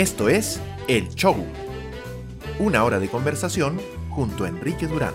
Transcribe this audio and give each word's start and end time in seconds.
Esto 0.00 0.30
es 0.30 0.58
El 0.88 1.10
Show. 1.10 1.36
Una 2.58 2.84
hora 2.84 2.98
de 2.98 3.10
conversación 3.10 3.78
junto 4.08 4.44
a 4.44 4.48
Enrique 4.48 4.86
Durán. 4.86 5.12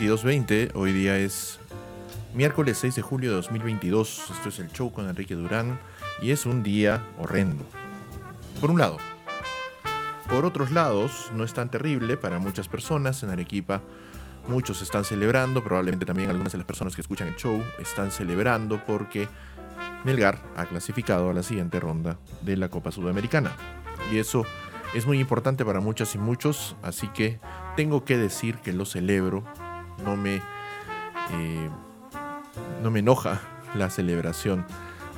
22.20, 0.00 0.70
hoy 0.76 0.94
día 0.94 1.18
es 1.18 1.58
miércoles 2.32 2.78
6 2.78 2.94
de 2.94 3.02
julio 3.02 3.30
de 3.30 3.36
2022. 3.36 4.30
Esto 4.30 4.48
es 4.48 4.58
el 4.58 4.72
show 4.72 4.90
con 4.90 5.06
Enrique 5.06 5.34
Durán 5.34 5.78
y 6.22 6.30
es 6.30 6.46
un 6.46 6.62
día 6.62 7.04
horrendo. 7.18 7.66
Por 8.62 8.70
un 8.70 8.78
lado. 8.78 8.96
Por 10.30 10.46
otros 10.46 10.70
lados, 10.70 11.30
no 11.34 11.44
es 11.44 11.52
tan 11.52 11.70
terrible 11.70 12.16
para 12.16 12.38
muchas 12.38 12.66
personas 12.66 13.22
en 13.22 13.28
Arequipa. 13.28 13.82
Muchos 14.48 14.80
están 14.80 15.04
celebrando, 15.04 15.62
probablemente 15.62 16.06
también 16.06 16.30
algunas 16.30 16.52
de 16.52 16.58
las 16.58 16.66
personas 16.66 16.94
que 16.94 17.02
escuchan 17.02 17.28
el 17.28 17.36
show 17.36 17.62
están 17.78 18.10
celebrando 18.10 18.82
porque 18.86 19.28
Melgar 20.04 20.40
ha 20.56 20.64
clasificado 20.64 21.28
a 21.28 21.34
la 21.34 21.42
siguiente 21.42 21.78
ronda 21.78 22.16
de 22.40 22.56
la 22.56 22.70
Copa 22.70 22.90
Sudamericana. 22.90 23.52
Y 24.10 24.16
eso 24.16 24.46
es 24.94 25.04
muy 25.04 25.20
importante 25.20 25.62
para 25.62 25.80
muchas 25.80 26.14
y 26.14 26.18
muchos, 26.18 26.74
así 26.82 27.06
que 27.08 27.38
tengo 27.76 28.06
que 28.06 28.16
decir 28.16 28.56
que 28.56 28.72
lo 28.72 28.86
celebro. 28.86 29.44
No 30.04 30.16
me, 30.16 30.36
eh, 31.32 31.70
no 32.82 32.90
me 32.90 33.00
enoja 33.00 33.40
la 33.74 33.90
celebración 33.90 34.66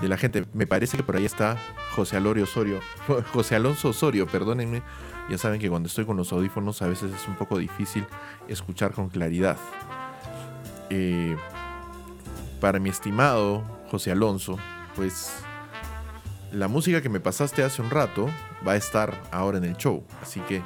de 0.01 0.09
la 0.09 0.17
gente. 0.17 0.45
Me 0.53 0.67
parece 0.67 0.97
que 0.97 1.03
por 1.03 1.17
ahí 1.17 1.25
está 1.25 1.57
José 1.95 2.17
Alorio 2.17 2.45
Osorio, 2.45 2.81
José 3.33 3.57
Alonso 3.57 3.91
Osorio, 3.91 4.27
perdónenme. 4.27 4.83
Ya 5.31 5.39
saben 5.39 5.61
que 5.61 5.69
cuando 5.69 5.87
estoy 5.87 6.05
con 6.05 6.17
los 6.17 6.33
audífonos 6.33 6.83
a 6.83 6.89
veces 6.89 7.13
es 7.15 7.29
un 7.29 7.37
poco 7.37 7.59
difícil 7.59 8.05
escuchar 8.49 8.93
con 8.93 9.09
claridad. 9.09 9.57
Eh, 10.91 11.37
para 12.61 12.79
mi 12.79 12.91
estimado 12.91 13.63
José 13.91 14.13
Alonso, 14.13 14.59
pues 14.95 15.33
la 16.53 16.69
música 16.69 17.01
que 17.01 17.09
me 17.09 17.21
pasaste 17.21 17.63
hace 17.63 17.81
un 17.81 17.91
rato 17.91 18.29
va 18.67 18.73
a 18.73 18.77
estar 18.77 19.21
ahora 19.31 19.59
en 19.59 19.65
el 19.65 19.77
show. 19.77 20.05
Así 20.21 20.41
que, 20.41 20.63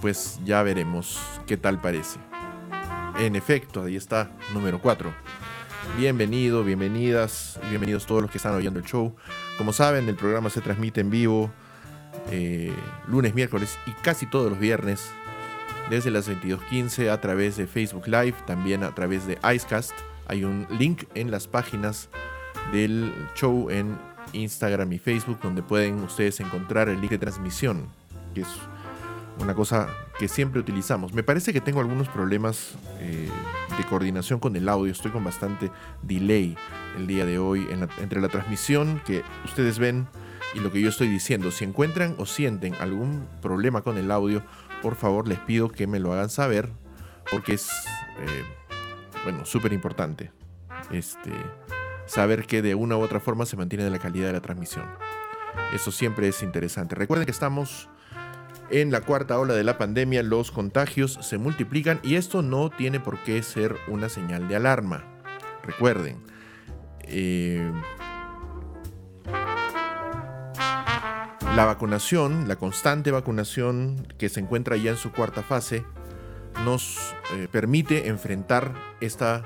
pues 0.00 0.38
ya 0.44 0.62
veremos 0.62 1.18
qué 1.46 1.56
tal 1.56 1.80
parece. 1.80 2.31
En 3.22 3.36
efecto, 3.36 3.84
ahí 3.84 3.94
está, 3.94 4.32
número 4.52 4.80
4. 4.80 5.14
Bienvenido, 5.96 6.64
bienvenidas 6.64 7.60
bienvenidos 7.68 8.04
todos 8.04 8.20
los 8.20 8.28
que 8.32 8.38
están 8.38 8.52
oyendo 8.52 8.80
el 8.80 8.84
show. 8.84 9.14
Como 9.56 9.72
saben, 9.72 10.08
el 10.08 10.16
programa 10.16 10.50
se 10.50 10.60
transmite 10.60 11.02
en 11.02 11.10
vivo 11.10 11.48
eh, 12.32 12.72
lunes, 13.06 13.32
miércoles 13.32 13.78
y 13.86 13.92
casi 14.02 14.26
todos 14.26 14.50
los 14.50 14.58
viernes 14.58 15.08
desde 15.88 16.10
las 16.10 16.28
22.15 16.28 17.10
a 17.10 17.20
través 17.20 17.56
de 17.56 17.68
Facebook 17.68 18.08
Live, 18.08 18.34
también 18.44 18.82
a 18.82 18.92
través 18.92 19.24
de 19.24 19.38
Icecast. 19.54 19.92
Hay 20.26 20.42
un 20.42 20.66
link 20.76 21.04
en 21.14 21.30
las 21.30 21.46
páginas 21.46 22.08
del 22.72 23.14
show 23.36 23.70
en 23.70 23.96
Instagram 24.32 24.92
y 24.94 24.98
Facebook 24.98 25.38
donde 25.40 25.62
pueden 25.62 26.02
ustedes 26.02 26.40
encontrar 26.40 26.88
el 26.88 27.00
link 27.00 27.12
de 27.12 27.18
transmisión, 27.18 27.86
una 29.38 29.54
cosa 29.54 29.88
que 30.18 30.28
siempre 30.28 30.60
utilizamos. 30.60 31.12
Me 31.12 31.22
parece 31.22 31.52
que 31.52 31.60
tengo 31.60 31.80
algunos 31.80 32.08
problemas 32.08 32.74
eh, 33.00 33.28
de 33.76 33.84
coordinación 33.84 34.38
con 34.38 34.54
el 34.56 34.68
audio, 34.68 34.92
estoy 34.92 35.10
con 35.10 35.24
bastante 35.24 35.70
delay 36.02 36.56
el 36.96 37.06
día 37.06 37.24
de 37.24 37.38
hoy 37.38 37.66
entre 37.98 38.20
la 38.20 38.28
transmisión 38.28 39.00
que 39.04 39.22
ustedes 39.44 39.78
ven 39.78 40.06
y 40.54 40.60
lo 40.60 40.70
que 40.70 40.80
yo 40.80 40.88
estoy 40.88 41.08
diciendo. 41.08 41.50
Si 41.50 41.64
encuentran 41.64 42.14
o 42.18 42.26
sienten 42.26 42.74
algún 42.76 43.26
problema 43.40 43.82
con 43.82 43.96
el 43.96 44.10
audio, 44.10 44.42
por 44.82 44.94
favor 44.96 45.28
les 45.28 45.38
pido 45.40 45.70
que 45.70 45.86
me 45.86 46.00
lo 46.00 46.12
hagan 46.12 46.28
saber 46.28 46.70
porque 47.30 47.54
es, 47.54 47.68
eh, 48.20 48.44
bueno, 49.24 49.44
súper 49.46 49.72
importante. 49.72 50.32
Este, 50.90 51.30
saber 52.06 52.46
que 52.46 52.60
de 52.60 52.74
una 52.74 52.96
u 52.96 53.00
otra 53.00 53.20
forma 53.20 53.46
se 53.46 53.56
mantiene 53.56 53.88
la 53.88 53.98
calidad 53.98 54.26
de 54.26 54.34
la 54.34 54.40
transmisión. 54.40 54.84
Eso 55.72 55.90
siempre 55.90 56.28
es 56.28 56.42
interesante. 56.42 56.94
Recuerden 56.94 57.24
que 57.24 57.32
estamos 57.32 57.88
en 58.70 58.90
la 58.90 59.00
cuarta 59.00 59.38
ola 59.38 59.54
de 59.54 59.64
la 59.64 59.78
pandemia, 59.78 60.22
los 60.22 60.50
contagios 60.50 61.18
se 61.20 61.38
multiplican 61.38 62.00
y 62.02 62.16
esto 62.16 62.42
no 62.42 62.70
tiene 62.70 63.00
por 63.00 63.18
qué 63.22 63.42
ser 63.42 63.76
una 63.88 64.08
señal 64.08 64.48
de 64.48 64.56
alarma. 64.56 65.04
Recuerden, 65.62 66.22
eh, 67.00 67.70
la 71.54 71.64
vacunación, 71.66 72.48
la 72.48 72.56
constante 72.56 73.10
vacunación 73.10 74.06
que 74.18 74.28
se 74.28 74.40
encuentra 74.40 74.76
ya 74.76 74.92
en 74.92 74.96
su 74.96 75.12
cuarta 75.12 75.42
fase, 75.42 75.84
nos 76.64 77.14
eh, 77.34 77.48
permite 77.50 78.08
enfrentar 78.08 78.72
esta 79.00 79.42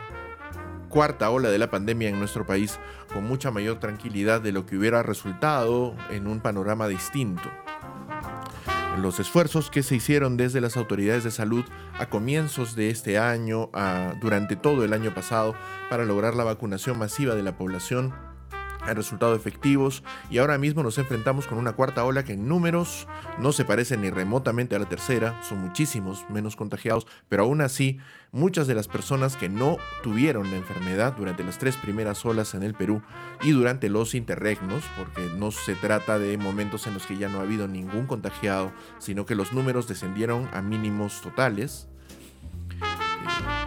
cuarta 0.88 1.30
ola 1.30 1.50
de 1.50 1.58
la 1.58 1.70
pandemia 1.70 2.08
en 2.08 2.18
nuestro 2.18 2.46
país 2.46 2.78
con 3.12 3.24
mucha 3.24 3.50
mayor 3.50 3.80
tranquilidad 3.80 4.40
de 4.40 4.52
lo 4.52 4.66
que 4.66 4.76
hubiera 4.76 5.02
resultado 5.02 5.94
en 6.10 6.26
un 6.26 6.40
panorama 6.40 6.88
distinto. 6.88 7.50
Los 8.96 9.20
esfuerzos 9.20 9.70
que 9.70 9.82
se 9.82 9.94
hicieron 9.94 10.36
desde 10.38 10.62
las 10.62 10.76
autoridades 10.76 11.22
de 11.22 11.30
salud 11.30 11.64
a 11.98 12.06
comienzos 12.06 12.74
de 12.76 12.90
este 12.90 13.18
año, 13.18 13.70
durante 14.20 14.56
todo 14.56 14.84
el 14.84 14.94
año 14.94 15.14
pasado, 15.14 15.54
para 15.90 16.04
lograr 16.04 16.34
la 16.34 16.44
vacunación 16.44 16.98
masiva 16.98 17.34
de 17.34 17.42
la 17.42 17.58
población 17.58 18.14
han 18.86 18.96
resultado 18.96 19.34
efectivos 19.34 20.02
y 20.30 20.38
ahora 20.38 20.58
mismo 20.58 20.82
nos 20.82 20.98
enfrentamos 20.98 21.46
con 21.46 21.58
una 21.58 21.72
cuarta 21.72 22.04
ola 22.04 22.24
que 22.24 22.34
en 22.34 22.48
números 22.48 23.06
no 23.38 23.52
se 23.52 23.64
parece 23.64 23.96
ni 23.96 24.10
remotamente 24.10 24.76
a 24.76 24.78
la 24.78 24.88
tercera, 24.88 25.40
son 25.42 25.58
muchísimos 25.58 26.24
menos 26.30 26.56
contagiados, 26.56 27.06
pero 27.28 27.44
aún 27.44 27.60
así 27.60 27.98
muchas 28.32 28.66
de 28.66 28.74
las 28.74 28.88
personas 28.88 29.36
que 29.36 29.48
no 29.48 29.78
tuvieron 30.02 30.50
la 30.50 30.56
enfermedad 30.56 31.14
durante 31.16 31.44
las 31.44 31.58
tres 31.58 31.76
primeras 31.76 32.24
olas 32.24 32.54
en 32.54 32.62
el 32.62 32.74
Perú 32.74 33.02
y 33.42 33.52
durante 33.52 33.88
los 33.88 34.14
interregnos, 34.14 34.84
porque 34.96 35.28
no 35.36 35.50
se 35.50 35.74
trata 35.74 36.18
de 36.18 36.36
momentos 36.38 36.86
en 36.86 36.94
los 36.94 37.06
que 37.06 37.16
ya 37.16 37.28
no 37.28 37.38
ha 37.38 37.42
habido 37.42 37.68
ningún 37.68 38.06
contagiado, 38.06 38.72
sino 38.98 39.26
que 39.26 39.34
los 39.34 39.52
números 39.52 39.88
descendieron 39.88 40.48
a 40.52 40.62
mínimos 40.62 41.20
totales, 41.22 41.88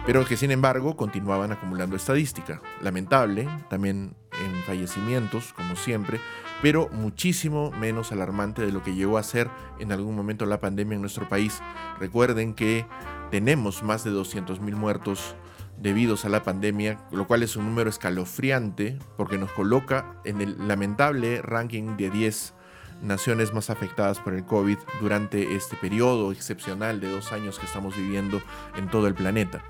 pero 0.06 0.24
que 0.24 0.36
sin 0.36 0.50
embargo 0.50 0.96
continuaban 0.96 1.52
acumulando 1.52 1.96
estadística. 1.96 2.60
Lamentable, 2.80 3.48
también 3.68 4.14
en 4.44 4.54
fallecimientos, 4.64 5.52
como 5.52 5.76
siempre, 5.76 6.20
pero 6.62 6.88
muchísimo 6.92 7.70
menos 7.72 8.12
alarmante 8.12 8.62
de 8.62 8.72
lo 8.72 8.82
que 8.82 8.94
llegó 8.94 9.18
a 9.18 9.22
ser 9.22 9.48
en 9.78 9.92
algún 9.92 10.14
momento 10.14 10.46
la 10.46 10.60
pandemia 10.60 10.96
en 10.96 11.00
nuestro 11.00 11.28
país. 11.28 11.60
Recuerden 11.98 12.54
que 12.54 12.86
tenemos 13.30 13.82
más 13.82 14.04
de 14.04 14.10
200.000 14.10 14.58
muertos 14.74 15.34
debidos 15.78 16.24
a 16.24 16.28
la 16.28 16.42
pandemia, 16.42 16.98
lo 17.10 17.26
cual 17.26 17.42
es 17.42 17.56
un 17.56 17.64
número 17.64 17.88
escalofriante 17.88 18.98
porque 19.16 19.38
nos 19.38 19.50
coloca 19.52 20.16
en 20.24 20.40
el 20.40 20.68
lamentable 20.68 21.40
ranking 21.40 21.96
de 21.96 22.10
10 22.10 22.54
naciones 23.02 23.54
más 23.54 23.70
afectadas 23.70 24.18
por 24.18 24.34
el 24.34 24.44
COVID 24.44 24.76
durante 25.00 25.56
este 25.56 25.76
periodo 25.76 26.32
excepcional 26.32 27.00
de 27.00 27.10
dos 27.10 27.32
años 27.32 27.58
que 27.58 27.66
estamos 27.66 27.96
viviendo 27.96 28.42
en 28.76 28.90
todo 28.90 29.06
el 29.06 29.14
planeta. 29.14 29.62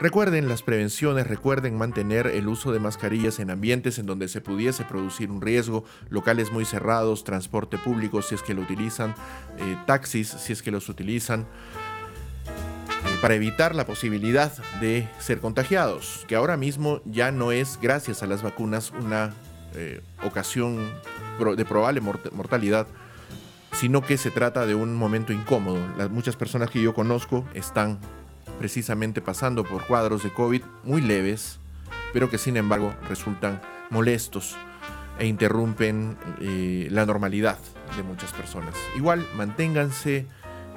Recuerden 0.00 0.48
las 0.48 0.62
prevenciones, 0.62 1.26
recuerden 1.26 1.76
mantener 1.76 2.28
el 2.28 2.46
uso 2.46 2.70
de 2.70 2.78
mascarillas 2.78 3.40
en 3.40 3.50
ambientes 3.50 3.98
en 3.98 4.06
donde 4.06 4.28
se 4.28 4.40
pudiese 4.40 4.84
producir 4.84 5.28
un 5.28 5.40
riesgo, 5.40 5.84
locales 6.08 6.52
muy 6.52 6.64
cerrados, 6.64 7.24
transporte 7.24 7.78
público 7.78 8.22
si 8.22 8.36
es 8.36 8.42
que 8.42 8.54
lo 8.54 8.62
utilizan, 8.62 9.16
eh, 9.58 9.76
taxis 9.86 10.28
si 10.28 10.52
es 10.52 10.62
que 10.62 10.70
los 10.70 10.88
utilizan. 10.88 11.40
Eh, 11.40 13.18
para 13.20 13.34
evitar 13.34 13.74
la 13.74 13.86
posibilidad 13.86 14.52
de 14.80 15.08
ser 15.18 15.40
contagiados, 15.40 16.24
que 16.28 16.36
ahora 16.36 16.56
mismo 16.56 17.00
ya 17.04 17.32
no 17.32 17.50
es, 17.50 17.76
gracias 17.82 18.22
a 18.22 18.28
las 18.28 18.42
vacunas, 18.42 18.92
una 18.92 19.34
eh, 19.74 20.00
ocasión 20.24 20.78
de 21.56 21.64
probable 21.64 22.00
mortalidad, 22.00 22.86
sino 23.72 24.02
que 24.02 24.16
se 24.16 24.30
trata 24.30 24.64
de 24.64 24.76
un 24.76 24.94
momento 24.94 25.32
incómodo. 25.32 25.78
Las 25.96 26.08
muchas 26.08 26.36
personas 26.36 26.70
que 26.70 26.80
yo 26.80 26.94
conozco 26.94 27.44
están 27.54 27.98
precisamente 28.58 29.20
pasando 29.20 29.64
por 29.64 29.86
cuadros 29.86 30.22
de 30.22 30.32
COVID 30.32 30.62
muy 30.84 31.00
leves, 31.00 31.58
pero 32.12 32.30
que 32.30 32.38
sin 32.38 32.56
embargo 32.56 32.94
resultan 33.08 33.60
molestos 33.90 34.56
e 35.18 35.26
interrumpen 35.26 36.16
eh, 36.40 36.88
la 36.90 37.04
normalidad 37.06 37.58
de 37.96 38.02
muchas 38.02 38.32
personas. 38.32 38.74
Igual, 38.96 39.26
manténganse 39.36 40.26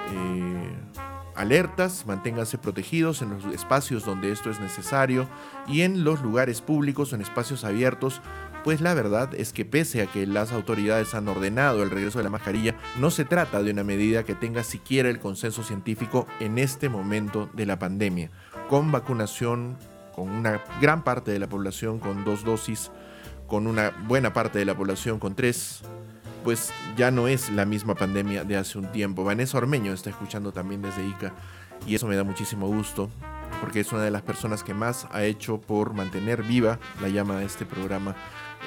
eh, 0.10 0.76
alertas, 1.36 2.06
manténganse 2.06 2.58
protegidos 2.58 3.22
en 3.22 3.30
los 3.32 3.46
espacios 3.54 4.06
donde 4.06 4.32
esto 4.32 4.50
es 4.50 4.60
necesario 4.60 5.28
y 5.68 5.82
en 5.82 6.04
los 6.04 6.22
lugares 6.22 6.62
públicos, 6.62 7.14
en 7.14 7.22
espacios 7.22 7.64
abiertos, 7.64 8.22
pues 8.64 8.82
la 8.82 8.94
verdad 8.94 9.34
es 9.34 9.54
que 9.54 9.66
pese 9.66 10.02
a 10.02 10.08
que 10.08 10.28
las 10.28 10.52
autoridades 10.52 11.14
han 11.16 11.28
ordenado 11.28 11.84
el 11.84 11.90
regreso 11.90 12.20
de 12.20 12.24
la 12.24 12.30
mascarilla, 12.30 12.76
no 13.00 13.12
se 13.12 13.26
trata 13.26 13.62
de 13.64 13.72
una 13.72 13.84
medida 13.84 14.24
que 14.24 14.36
tenga 14.36 14.64
siquiera 14.64 15.10
el 15.10 15.20
consenso 15.20 15.64
científico 15.64 16.28
en 16.40 16.58
este 16.58 16.90
momento 16.90 17.50
de 17.54 17.66
la 17.66 17.80
pandemia. 17.80 18.30
Con 18.70 18.92
vacunación, 18.92 19.78
con 20.16 20.30
una 20.30 20.62
gran 20.80 21.04
parte 21.04 21.32
de 21.32 21.40
la 21.40 21.50
población 21.50 22.00
con 22.00 22.24
dos 22.24 22.44
dosis, 22.44 22.92
con 23.48 23.68
una 23.68 23.92
buena 24.08 24.34
parte 24.34 24.60
de 24.60 24.66
la 24.66 24.76
población 24.76 25.20
con 25.20 25.36
tres, 25.36 25.82
pues 26.44 26.72
ya 26.96 27.12
no 27.12 27.28
es 27.28 27.50
la 27.50 27.66
misma 27.66 27.96
pandemia 27.96 28.44
de 28.44 28.58
hace 28.58 28.78
un 28.78 28.92
tiempo. 28.92 29.24
Vanessa 29.24 29.58
Ormeño 29.58 29.94
está 29.94 30.10
escuchando 30.10 30.52
también 30.52 30.82
desde 30.82 31.06
ICA 31.06 31.34
y 31.86 31.96
eso 31.96 32.08
me 32.08 32.16
da 32.16 32.24
muchísimo 32.24 32.68
gusto 32.68 33.10
porque 33.60 33.82
es 33.82 33.92
una 33.92 34.04
de 34.04 34.12
las 34.12 34.22
personas 34.22 34.64
que 34.64 34.74
más 34.74 35.08
ha 35.12 35.24
hecho 35.24 35.60
por 35.60 35.94
mantener 35.94 36.44
viva 36.44 36.80
la 37.02 37.10
llama 37.10 37.38
de 37.38 37.46
este 37.46 37.66
programa 37.66 38.16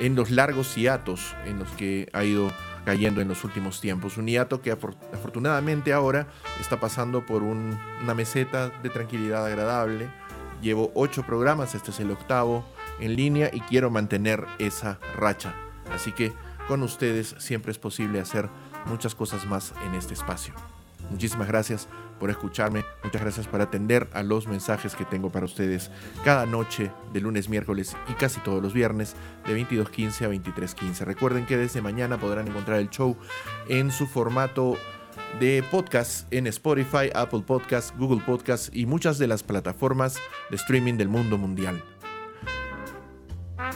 en 0.01 0.15
los 0.15 0.31
largos 0.31 0.75
hiatos 0.75 1.35
en 1.47 1.59
los 1.59 1.69
que 1.73 2.09
ha 2.13 2.25
ido 2.25 2.51
cayendo 2.85 3.21
en 3.21 3.29
los 3.29 3.45
últimos 3.45 3.81
tiempos. 3.81 4.17
Un 4.17 4.27
hiato 4.27 4.61
que 4.61 4.71
afortunadamente 4.71 5.93
ahora 5.93 6.27
está 6.61 6.81
pasando 6.81 7.25
por 7.25 7.43
una 7.43 8.15
meseta 8.15 8.69
de 8.83 8.91
tranquilidad 8.91 9.47
agradable. 9.47 10.09
Llevo 10.61 10.93
ocho 10.95 11.25
programas, 11.25 11.75
este 11.75 11.91
es 11.91 12.01
el 12.01 12.11
octavo 12.11 12.65
en 13.01 13.17
línea 13.17 13.51
y 13.53 13.61
quiero 13.61 13.91
mantener 13.91 14.47
esa 14.59 14.99
racha. 15.17 15.55
Así 15.93 16.13
que 16.13 16.33
con 16.69 16.83
ustedes 16.83 17.35
siempre 17.39 17.73
es 17.73 17.79
posible 17.79 18.21
hacer 18.21 18.49
muchas 18.87 19.15
cosas 19.15 19.47
más 19.47 19.75
en 19.87 19.95
este 19.95 20.15
espacio. 20.15 20.55
Muchísimas 21.11 21.49
gracias 21.49 21.89
por 22.19 22.31
escucharme, 22.31 22.85
muchas 23.03 23.23
gracias 23.23 23.47
por 23.47 23.61
atender 23.61 24.09
a 24.13 24.23
los 24.23 24.47
mensajes 24.47 24.95
que 24.95 25.05
tengo 25.05 25.31
para 25.31 25.47
ustedes 25.47 25.91
cada 26.25 26.47
noche 26.47 26.91
de 27.13 27.21
lunes, 27.21 27.49
miércoles 27.49 27.97
y 28.09 28.13
casi 28.15 28.41
todos 28.41 28.63
los 28.63 28.73
viernes 28.73 29.15
de 29.47 29.57
22.15 29.57 30.25
a 30.25 30.31
23.15. 30.31 31.05
Recuerden 31.05 31.47
que 31.47 31.57
desde 31.57 31.83
mañana 31.83 32.19
podrán 32.19 32.49
encontrar 32.49 32.79
el 32.79 32.91
show 32.91 33.17
en 33.69 33.91
su 33.91 34.07
formato 34.07 34.77
de 35.41 35.65
podcast 35.71 36.33
en 36.33 36.47
Spotify, 36.47 37.11
Apple 37.15 37.43
Podcasts, 37.47 37.93
Google 37.99 38.23
Podcasts 38.25 38.71
y 38.73 38.87
muchas 38.87 39.19
de 39.19 39.27
las 39.27 39.43
plataformas 39.43 40.19
de 40.51 40.57
streaming 40.57 40.95
del 40.95 41.09
mundo 41.09 41.39
mundial. 41.39 41.83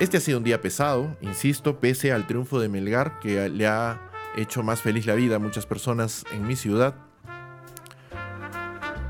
Este 0.01 0.19
ha 0.19 0.21
sido 0.21 0.39
un 0.39 0.45
día 0.45 0.61
pesado, 0.61 1.17
insisto, 1.23 1.81
pese 1.81 2.13
al 2.13 2.27
triunfo 2.29 2.61
de 2.61 2.69
Melgar 2.69 3.19
que 3.19 3.49
le 3.49 3.67
ha 3.67 4.01
hecho 4.37 4.63
más 4.63 4.81
feliz 4.81 5.07
la 5.07 5.15
vida 5.15 5.37
a 5.37 5.39
muchas 5.41 5.67
personas 5.67 6.25
en 6.33 6.47
mi 6.47 6.55
ciudad. 6.55 7.08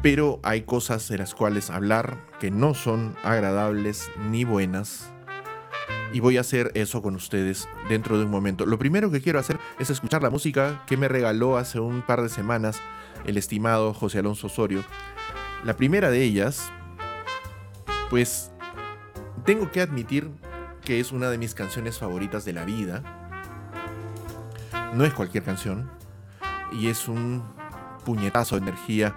Pero 0.03 0.39
hay 0.45 0.63
cosas 0.63 1.09
de 1.09 1.19
las 1.19 1.35
cuales 1.35 1.71
hablar 1.71 2.25
que 2.39 2.51
no 2.51 2.75
son 2.75 3.17
agradables 3.25 4.11
ni 4.31 4.45
buenas. 4.45 5.11
Y 6.13 6.21
voy 6.21 6.37
a 6.37 6.43
hacer 6.43 6.71
eso 6.75 7.03
con 7.03 7.17
ustedes 7.17 7.69
dentro 7.89 8.17
de 8.17 8.25
un 8.25 8.31
momento. 8.31 8.65
Lo 8.65 8.79
primero 8.79 9.11
que 9.11 9.21
quiero 9.21 9.41
hacer 9.41 9.59
es 9.79 9.91
escuchar 9.91 10.23
la 10.23 10.31
música 10.31 10.85
que 10.87 10.97
me 10.97 11.09
regaló 11.09 11.59
hace 11.59 11.81
un 11.81 12.03
par 12.03 12.23
de 12.23 12.29
semanas 12.29 12.81
el 13.27 13.37
estimado 13.37 13.93
José 13.93 14.21
Alonso 14.21 14.47
Osorio. 14.47 14.85
La 15.65 15.77
primera 15.77 16.11
de 16.11 16.23
ellas, 16.23 16.71
pues 18.09 18.53
tengo 19.45 19.71
que 19.73 19.81
admitir 19.81 20.31
que 20.85 21.01
es 21.01 21.11
una 21.11 21.29
de 21.29 21.39
mis 21.39 21.55
canciones 21.55 21.99
favoritas 21.99 22.45
de 22.45 22.53
la 22.53 22.65
vida. 22.65 23.03
No 24.95 25.05
es 25.05 25.13
cualquier 25.13 25.43
canción. 25.43 25.91
Y 26.73 26.87
es 26.87 27.09
un 27.09 27.43
puñetazo 28.05 28.57
de 28.57 28.63
energía 28.63 29.17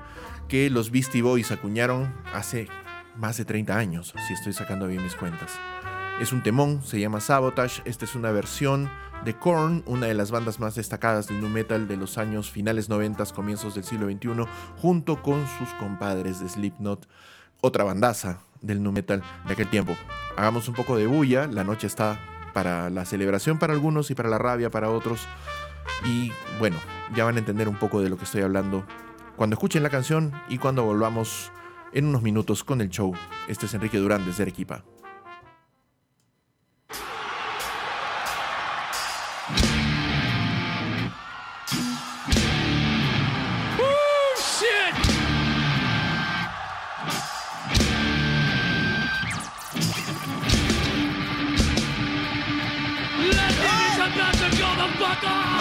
que 0.51 0.69
los 0.69 0.91
Beastie 0.91 1.21
Boys 1.21 1.49
acuñaron 1.53 2.13
hace 2.33 2.67
más 3.15 3.37
de 3.37 3.45
30 3.45 3.77
años, 3.77 4.13
si 4.27 4.33
estoy 4.33 4.51
sacando 4.51 4.85
bien 4.85 5.01
mis 5.01 5.15
cuentas. 5.15 5.57
Es 6.19 6.33
un 6.33 6.43
temón, 6.43 6.83
se 6.83 6.99
llama 6.99 7.21
Sabotage. 7.21 7.81
Esta 7.85 8.03
es 8.03 8.15
una 8.15 8.31
versión 8.31 8.91
de 9.23 9.33
Korn, 9.33 9.81
una 9.85 10.07
de 10.07 10.13
las 10.13 10.29
bandas 10.29 10.59
más 10.59 10.75
destacadas 10.75 11.27
del 11.27 11.39
nu 11.39 11.47
metal 11.47 11.87
de 11.87 11.95
los 11.95 12.17
años 12.17 12.51
finales 12.51 12.89
90, 12.89 13.23
comienzos 13.33 13.75
del 13.75 13.85
siglo 13.85 14.07
XXI, 14.11 14.45
junto 14.75 15.21
con 15.21 15.47
sus 15.57 15.69
compadres 15.75 16.41
de 16.41 16.49
Slipknot, 16.49 17.07
otra 17.61 17.85
bandaza 17.85 18.39
del 18.59 18.83
nu 18.83 18.91
metal 18.91 19.23
de 19.47 19.53
aquel 19.53 19.69
tiempo. 19.69 19.95
Hagamos 20.35 20.67
un 20.67 20.75
poco 20.75 20.97
de 20.97 21.07
bulla, 21.07 21.47
la 21.47 21.63
noche 21.63 21.87
está 21.87 22.19
para 22.53 22.89
la 22.89 23.05
celebración 23.05 23.57
para 23.57 23.71
algunos 23.71 24.11
y 24.11 24.15
para 24.15 24.27
la 24.27 24.37
rabia 24.37 24.69
para 24.69 24.89
otros. 24.89 25.25
Y 26.03 26.29
bueno, 26.59 26.75
ya 27.15 27.23
van 27.23 27.37
a 27.37 27.39
entender 27.39 27.69
un 27.69 27.77
poco 27.77 28.01
de 28.01 28.09
lo 28.09 28.17
que 28.17 28.25
estoy 28.25 28.41
hablando 28.41 28.85
cuando 29.35 29.55
escuchen 29.55 29.83
la 29.83 29.89
canción 29.89 30.31
y 30.49 30.57
cuando 30.57 30.83
volvamos 30.83 31.51
en 31.93 32.05
unos 32.05 32.21
minutos 32.21 32.63
con 32.63 32.81
el 32.81 32.89
show. 32.89 33.13
Este 33.47 33.65
es 33.65 33.73
Enrique 33.73 33.97
Durán 33.97 34.25
desde 34.25 34.43
Arequipa. 34.43 34.83
Fuck 55.01 55.23
off! 55.23 55.60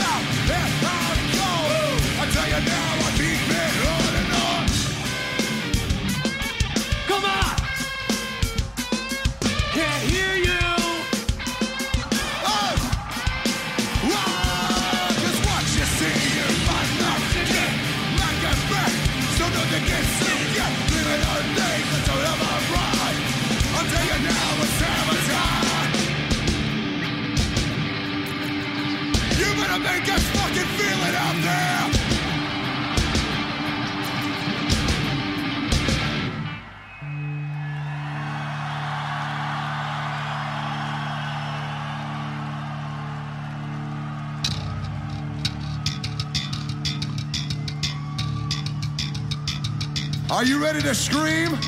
Are 50.41 50.43
you 50.43 50.59
ready 50.59 50.81
to 50.81 50.95
scream? 50.95 51.51
One, 51.51 51.59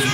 two, 0.00 0.08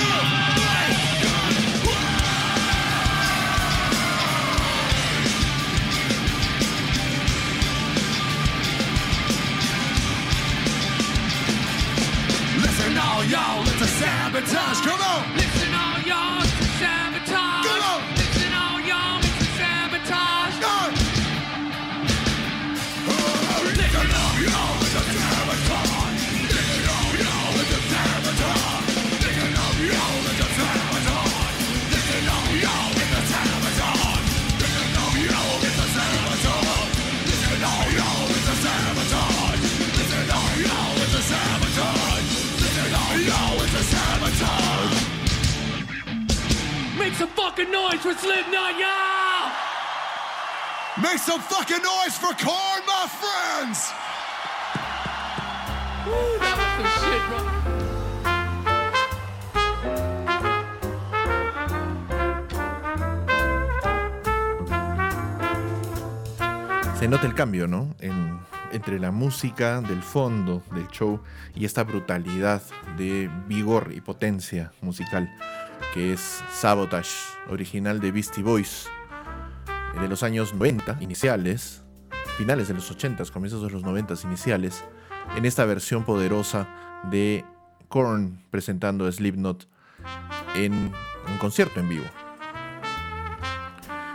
Listen 12.59 12.97
all 12.97 13.23
y'all, 13.23 13.61
it's 13.61 13.81
a 13.81 13.87
sabotage. 13.87 14.81
Come 14.81 14.99
on! 14.99 15.37
Listen 15.37 15.73
all 15.73 16.01
y'all, 16.01 16.38
fucking 47.49 47.71
noise 47.71 47.99
for 47.99 48.13
Slipknot, 48.13 48.77
y'all! 48.77 49.51
Make 51.01 51.17
some 51.17 51.41
fucking 51.41 51.81
noise 51.81 52.15
for 52.15 52.33
corn, 52.35 52.81
my 52.85 53.07
friends! 53.21 53.91
Woo, 56.05 56.37
that 56.39 56.55
was 56.57 56.69
some 56.77 57.11
shit, 57.11 57.23
bro. 57.29 57.39
Se 66.99 67.07
nota 67.07 67.25
el 67.27 67.33
cambio, 67.33 67.67
¿no? 67.67 67.95
En- 67.99 68.39
entre 68.71 68.99
la 68.99 69.09
música 69.09 69.81
del 69.81 70.03
fondo 70.03 70.61
del 70.75 70.87
show 70.89 71.19
y 71.55 71.65
esta 71.65 71.83
brutalidad 71.83 72.61
de 72.97 73.27
vigor 73.47 73.91
y 73.95 74.01
potencia 74.01 74.71
musical 74.81 75.27
que 75.93 76.13
es 76.13 76.43
Sabotage, 76.51 77.15
original 77.49 77.99
de 77.99 78.11
Beastie 78.11 78.43
Boys, 78.43 78.87
de 79.99 80.07
los 80.07 80.23
años 80.23 80.53
90 80.53 80.97
iniciales, 81.01 81.83
finales 82.37 82.67
de 82.67 82.75
los 82.75 82.89
80, 82.91 83.23
comienzos 83.25 83.63
de 83.63 83.69
los 83.71 83.83
90 83.83 84.13
iniciales, 84.23 84.83
en 85.35 85.45
esta 85.45 85.65
versión 85.65 86.03
poderosa 86.03 86.67
de 87.11 87.43
Korn 87.87 88.43
presentando 88.51 89.11
Slipknot 89.11 89.67
en 90.55 90.73
un 90.73 91.37
concierto 91.39 91.79
en 91.79 91.89
vivo. 91.89 92.05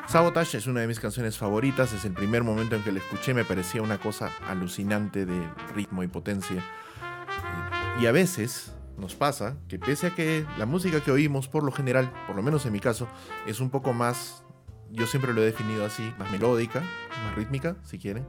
Sabotage 0.07 0.59
es 0.59 0.67
una 0.69 0.81
de 0.81 0.87
mis 0.87 1.01
canciones 1.01 1.37
favoritas, 1.37 1.93
es 1.93 2.05
el 2.05 2.13
primer 2.13 2.45
momento 2.45 2.77
en 2.77 2.85
que 2.85 2.93
la 2.93 3.01
escuché, 3.01 3.35
me 3.35 3.45
parecía 3.45 3.83
una 3.83 3.99
cosa 3.99 4.31
alucinante 4.47 5.27
de 5.27 5.49
ritmo 5.75 6.05
y 6.05 6.09
potencia. 6.09 6.59
Eh, 6.59 8.01
Y 8.03 8.07
a 8.07 8.13
veces 8.13 8.74
nos 8.99 9.15
pasa 9.15 9.57
que 9.69 9.79
pese 9.79 10.09
a 10.09 10.15
que 10.15 10.47
la 10.59 10.67
música 10.67 11.01
que 11.01 11.11
oímos, 11.11 11.49
por 11.49 11.63
lo 11.65 11.73
general, 11.73 12.13
por 12.27 12.37
lo 12.37 12.43
menos 12.43 12.65
en 12.67 12.73
mi 12.73 12.81
caso, 12.81 13.09
es 13.47 13.61
un 13.61 13.71
poco 13.71 13.93
más, 13.93 14.45
yo 14.91 15.07
siempre 15.07 15.33
lo 15.35 15.43
he 15.43 15.45
definido 15.47 15.85
así, 15.85 16.15
más 16.19 16.31
melódica, 16.31 16.81
más 17.25 17.35
rítmica, 17.35 17.77
si 17.83 17.99
quieren, 17.99 18.27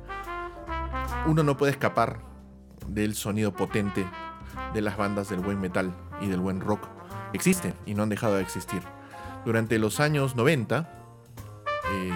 uno 1.28 1.44
no 1.44 1.58
puede 1.58 1.72
escapar 1.72 2.20
del 2.88 3.16
sonido 3.16 3.54
potente 3.54 4.06
de 4.74 4.82
las 4.82 4.98
bandas 4.98 5.30
del 5.30 5.40
buen 5.40 5.60
metal 5.60 5.94
y 6.22 6.28
del 6.28 6.40
buen 6.40 6.60
rock. 6.62 6.88
Existen 7.34 7.74
y 7.86 7.94
no 7.94 8.04
han 8.04 8.10
dejado 8.10 8.36
de 8.36 8.42
existir. 8.42 8.82
Durante 9.46 9.78
los 9.80 10.00
años 10.00 10.36
90, 10.36 10.90
eh, 11.92 12.12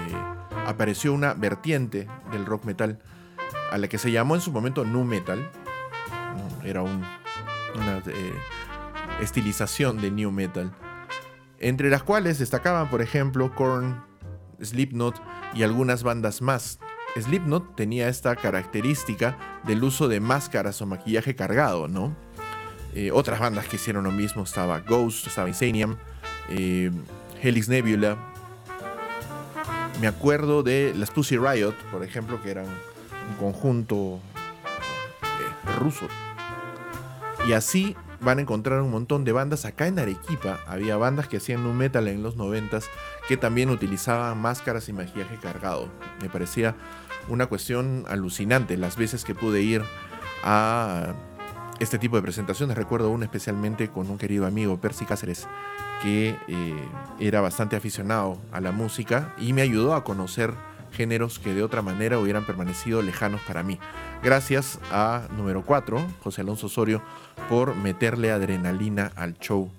apareció 0.66 1.14
una 1.14 1.34
vertiente 1.34 2.08
del 2.32 2.46
rock 2.46 2.66
metal 2.66 3.00
a 3.72 3.78
la 3.78 3.88
que 3.88 3.98
se 3.98 4.12
llamó 4.12 4.36
en 4.36 4.42
su 4.42 4.52
momento 4.52 4.84
nu 4.86 5.04
metal. 5.04 5.50
Era 6.64 6.82
un- 6.82 7.04
una 7.76 7.98
eh, 8.08 8.34
estilización 9.22 10.00
de 10.02 10.12
new 10.12 10.32
metal. 10.32 10.72
Entre 11.60 11.90
las 11.90 12.04
cuales 12.04 12.40
destacaban, 12.40 12.90
por 12.90 13.02
ejemplo, 13.02 13.54
Korn, 13.54 14.04
Slipknot 14.62 15.22
y 15.54 15.64
algunas 15.64 16.04
bandas 16.04 16.42
más. 16.42 16.80
Slipknot 17.20 17.76
tenía 17.76 18.08
esta 18.08 18.36
característica 18.36 19.38
del 19.66 19.84
uso 19.84 20.08
de 20.08 20.20
máscaras 20.20 20.82
o 20.82 20.86
maquillaje 20.86 21.36
cargado, 21.36 21.88
¿no? 21.88 22.16
Eh, 22.94 23.12
otras 23.12 23.40
bandas 23.40 23.68
que 23.68 23.76
hicieron 23.76 24.04
lo 24.04 24.12
mismo 24.12 24.44
estaba 24.44 24.80
Ghost, 24.80 25.28
estaba 25.28 25.48
Insanium, 25.48 25.98
eh, 26.50 26.92
Helix 27.42 27.68
Nebula, 27.68 28.18
me 30.02 30.08
acuerdo 30.08 30.64
de 30.64 30.94
las 30.96 31.12
Pussy 31.12 31.38
Riot, 31.38 31.74
por 31.92 32.04
ejemplo, 32.04 32.42
que 32.42 32.52
eran 32.52 32.66
un 32.66 33.36
conjunto 33.38 34.20
ruso. 35.78 36.08
Y 37.50 37.54
así 37.54 37.96
van 38.22 38.38
a 38.38 38.42
encontrar 38.42 38.80
un 38.80 38.92
montón 38.92 39.24
de 39.24 39.32
bandas. 39.32 39.66
Acá 39.66 39.88
en 39.88 39.98
Arequipa 39.98 40.60
había 40.68 40.98
bandas 40.98 41.28
que 41.28 41.38
hacían 41.38 41.66
un 41.66 41.76
metal 41.76 42.08
en 42.08 42.22
los 42.22 42.36
noventas 42.36 42.88
que 43.28 43.38
también 43.38 43.72
utilizaban 43.72 44.38
máscaras 44.40 44.88
y 44.88 44.94
maquillaje 44.94 45.38
cargado. 45.38 45.90
Me 46.22 46.30
parecía 46.30 46.76
una 47.28 47.48
cuestión 47.48 48.06
alucinante 48.08 48.78
las 48.78 48.98
veces 48.98 49.26
que 49.26 49.34
pude 49.34 49.64
ir 49.64 49.82
a 50.44 51.16
este 51.80 51.98
tipo 51.98 52.18
de 52.18 52.22
presentaciones. 52.22 52.78
Recuerdo 52.78 53.10
una 53.10 53.26
especialmente 53.26 53.88
con 53.90 54.12
un 54.12 54.20
querido 54.20 54.46
amigo, 54.46 54.80
Percy 54.80 55.06
Cáceres, 55.06 55.48
que 56.04 56.36
eh, 56.48 56.88
era 57.20 57.42
bastante 57.42 57.76
aficionado 57.76 58.40
a 58.52 58.62
la 58.62 58.72
música 58.72 59.34
y 59.40 59.54
me 59.54 59.64
ayudó 59.64 59.96
a 59.96 60.04
conocer 60.04 60.54
géneros 60.92 61.40
que 61.40 61.54
de 61.54 61.64
otra 61.64 61.82
manera 61.82 62.20
hubieran 62.20 62.46
permanecido 62.46 63.02
lejanos 63.02 63.42
para 63.42 63.64
mí. 63.64 63.80
Gracias 64.24 64.80
a 64.92 65.28
número 65.38 65.64
4, 65.64 66.06
José 66.24 66.42
Alonso 66.42 66.68
Osorio, 66.68 67.02
por 67.48 67.76
meterle 67.76 68.32
adrenalina 68.32 69.12
al 69.16 69.38
show, 69.40 69.72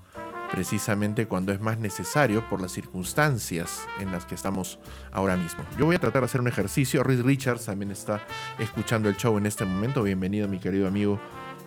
precisamente 0.50 1.26
cuando 1.26 1.52
es 1.52 1.60
más 1.60 1.78
necesario 1.78 2.48
por 2.48 2.60
las 2.60 2.72
circunstancias 2.72 3.86
en 3.98 4.12
las 4.12 4.24
que 4.24 4.34
estamos 4.34 4.78
ahora 5.12 5.36
mismo. 5.36 5.64
Yo 5.78 5.86
voy 5.86 5.96
a 5.96 5.98
tratar 5.98 6.22
de 6.22 6.26
hacer 6.26 6.40
un 6.40 6.48
ejercicio. 6.48 7.02
Reed 7.02 7.22
Richards 7.22 7.66
también 7.66 7.90
está 7.90 8.22
escuchando 8.58 9.08
el 9.08 9.16
show 9.16 9.36
en 9.38 9.46
este 9.46 9.64
momento. 9.64 10.02
Bienvenido, 10.02 10.48
mi 10.48 10.58
querido 10.58 10.88
amigo, 10.88 11.20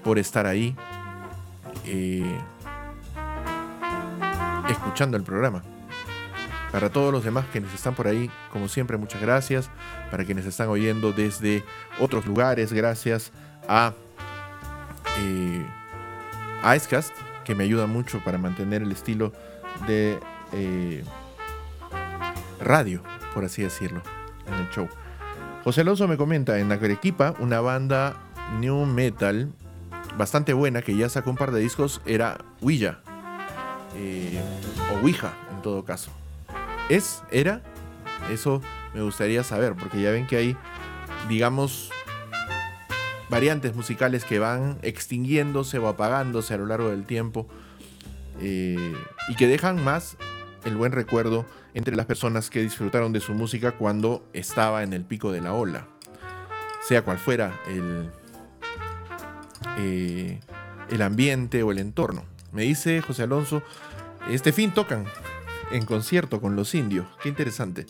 por 0.03 0.19
estar 0.19 0.45
ahí. 0.45 0.75
Eh, 1.85 2.37
escuchando 4.69 5.17
el 5.17 5.23
programa. 5.23 5.63
Para 6.73 6.89
todos 6.89 7.13
los 7.13 7.23
demás 7.23 7.45
quienes 7.51 7.71
están 7.71 7.93
por 7.93 8.07
ahí, 8.07 8.31
como 8.51 8.67
siempre, 8.67 8.97
muchas 8.97 9.21
gracias. 9.21 9.69
Para 10.09 10.25
quienes 10.25 10.47
están 10.47 10.69
oyendo 10.69 11.13
desde 11.13 11.63
otros 11.99 12.25
lugares, 12.25 12.73
gracias 12.73 13.31
a 13.67 13.93
eh, 15.19 15.63
Icecast, 16.75 17.13
que 17.45 17.53
me 17.53 17.63
ayuda 17.63 17.85
mucho 17.85 18.23
para 18.23 18.39
mantener 18.39 18.81
el 18.81 18.91
estilo 18.91 19.31
de 19.85 20.19
eh, 20.51 21.03
radio, 22.59 23.03
por 23.35 23.45
así 23.45 23.61
decirlo, 23.61 24.01
en 24.47 24.55
el 24.55 24.67
show. 24.71 24.89
José 25.63 25.81
Alonso 25.81 26.07
me 26.07 26.17
comenta, 26.17 26.57
en 26.57 26.71
Arequipa, 26.71 27.35
una 27.37 27.61
banda 27.61 28.15
new 28.59 28.87
metal 28.87 29.53
bastante 30.17 30.53
buena 30.53 30.81
que 30.81 30.95
ya 30.95 31.07
sacó 31.07 31.29
un 31.29 31.37
par 31.37 31.51
de 31.51 31.59
discos 31.59 32.01
era 32.07 32.39
Ouija. 32.61 32.99
eh, 33.95 34.41
o 34.91 35.03
Ouija, 35.03 35.33
en 35.51 35.61
todo 35.61 35.85
caso. 35.85 36.09
¿Es? 36.89 37.23
¿Era? 37.31 37.61
Eso 38.31 38.61
me 38.93 39.01
gustaría 39.01 39.43
saber, 39.43 39.73
porque 39.75 40.01
ya 40.01 40.11
ven 40.11 40.27
que 40.27 40.37
hay, 40.37 40.57
digamos, 41.27 41.91
variantes 43.29 43.75
musicales 43.75 44.25
que 44.25 44.39
van 44.39 44.77
extinguiéndose 44.81 45.79
o 45.79 45.87
apagándose 45.87 46.53
a 46.53 46.57
lo 46.57 46.65
largo 46.65 46.89
del 46.89 47.05
tiempo 47.05 47.47
eh, 48.39 48.95
y 49.27 49.35
que 49.35 49.47
dejan 49.47 49.83
más 49.83 50.17
el 50.65 50.75
buen 50.75 50.91
recuerdo 50.91 51.45
entre 51.73 51.95
las 51.95 52.05
personas 52.05 52.49
que 52.49 52.61
disfrutaron 52.61 53.11
de 53.11 53.19
su 53.19 53.33
música 53.33 53.71
cuando 53.71 54.23
estaba 54.33 54.83
en 54.83 54.93
el 54.93 55.03
pico 55.03 55.31
de 55.31 55.41
la 55.41 55.53
ola. 55.53 55.87
Sea 56.81 57.01
cual 57.01 57.17
fuera 57.17 57.59
el, 57.67 58.11
eh, 59.79 60.39
el 60.89 61.01
ambiente 61.01 61.63
o 61.63 61.71
el 61.71 61.79
entorno. 61.79 62.25
Me 62.51 62.63
dice 62.63 63.01
José 63.01 63.23
Alonso, 63.23 63.63
este 64.29 64.53
fin 64.53 64.71
tocan 64.71 65.05
en 65.71 65.85
concierto 65.85 66.41
con 66.41 66.55
los 66.55 66.75
indios. 66.75 67.07
Qué 67.21 67.29
interesante. 67.29 67.85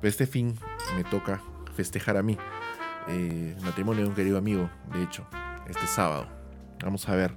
Pero 0.00 0.08
este 0.08 0.26
fin 0.26 0.54
me 0.96 1.04
toca 1.04 1.42
festejar 1.74 2.16
a 2.16 2.22
mí. 2.22 2.36
Eh, 3.08 3.56
matrimonio 3.62 4.02
de 4.02 4.08
un 4.08 4.14
querido 4.14 4.38
amigo, 4.38 4.70
de 4.92 5.02
hecho, 5.02 5.26
este 5.68 5.86
sábado. 5.86 6.28
Vamos 6.82 7.08
a 7.08 7.14
ver. 7.14 7.36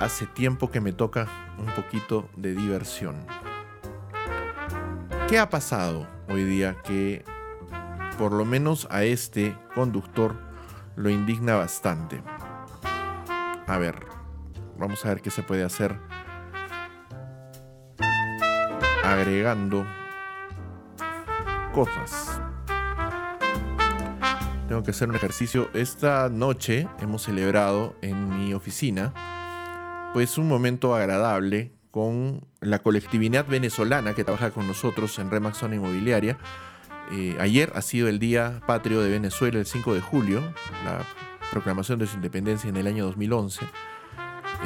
Hace 0.00 0.26
tiempo 0.26 0.70
que 0.70 0.80
me 0.80 0.92
toca 0.92 1.28
un 1.58 1.66
poquito 1.66 2.28
de 2.36 2.54
diversión. 2.54 3.24
¿Qué 5.28 5.38
ha 5.38 5.48
pasado 5.48 6.06
hoy 6.28 6.44
día 6.44 6.76
que 6.82 7.24
por 8.18 8.32
lo 8.32 8.44
menos 8.44 8.86
a 8.90 9.04
este 9.04 9.56
conductor 9.74 10.36
lo 10.96 11.10
indigna 11.10 11.56
bastante? 11.56 12.22
A 13.66 13.78
ver, 13.78 14.04
vamos 14.76 15.04
a 15.04 15.08
ver 15.08 15.22
qué 15.22 15.30
se 15.30 15.42
puede 15.42 15.64
hacer. 15.64 15.98
Agregando 19.04 19.86
cosas. 21.74 22.40
Tengo 24.66 24.82
que 24.82 24.92
hacer 24.92 25.10
un 25.10 25.14
ejercicio. 25.14 25.68
Esta 25.74 26.30
noche 26.30 26.88
hemos 27.00 27.22
celebrado 27.22 27.96
en 28.00 28.28
mi 28.30 28.54
oficina 28.54 29.12
pues 30.14 30.38
un 30.38 30.48
momento 30.48 30.94
agradable 30.94 31.72
con 31.90 32.46
la 32.60 32.78
colectividad 32.78 33.46
venezolana 33.46 34.14
que 34.14 34.24
trabaja 34.24 34.50
con 34.52 34.66
nosotros 34.66 35.18
en 35.18 35.30
Remax 35.30 35.58
Zona 35.58 35.74
Inmobiliaria. 35.74 36.38
Eh, 37.12 37.36
ayer 37.38 37.72
ha 37.74 37.82
sido 37.82 38.08
el 38.08 38.18
Día 38.18 38.62
Patrio 38.66 39.02
de 39.02 39.10
Venezuela, 39.10 39.58
el 39.58 39.66
5 39.66 39.92
de 39.92 40.00
julio, 40.00 40.40
la 40.84 41.04
proclamación 41.50 41.98
de 41.98 42.06
su 42.06 42.16
independencia 42.16 42.70
en 42.70 42.76
el 42.76 42.86
año 42.86 43.04
2011. 43.04 43.66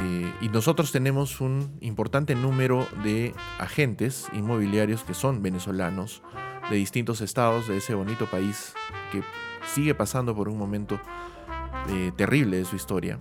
Eh, 0.01 0.33
y 0.39 0.49
nosotros 0.49 0.91
tenemos 0.93 1.41
un 1.41 1.77
importante 1.81 2.33
número 2.33 2.87
de 3.03 3.33
agentes 3.59 4.27
inmobiliarios 4.31 5.03
que 5.03 5.13
son 5.13 5.41
venezolanos 5.41 6.23
de 6.69 6.77
distintos 6.77 7.19
estados 7.19 7.67
de 7.67 7.77
ese 7.77 7.95
bonito 7.95 8.25
país 8.27 8.73
que 9.11 9.23
sigue 9.73 9.93
pasando 9.93 10.33
por 10.33 10.47
un 10.47 10.57
momento 10.57 10.99
eh, 11.89 12.11
terrible 12.15 12.57
de 12.57 12.65
su 12.65 12.77
historia, 12.77 13.19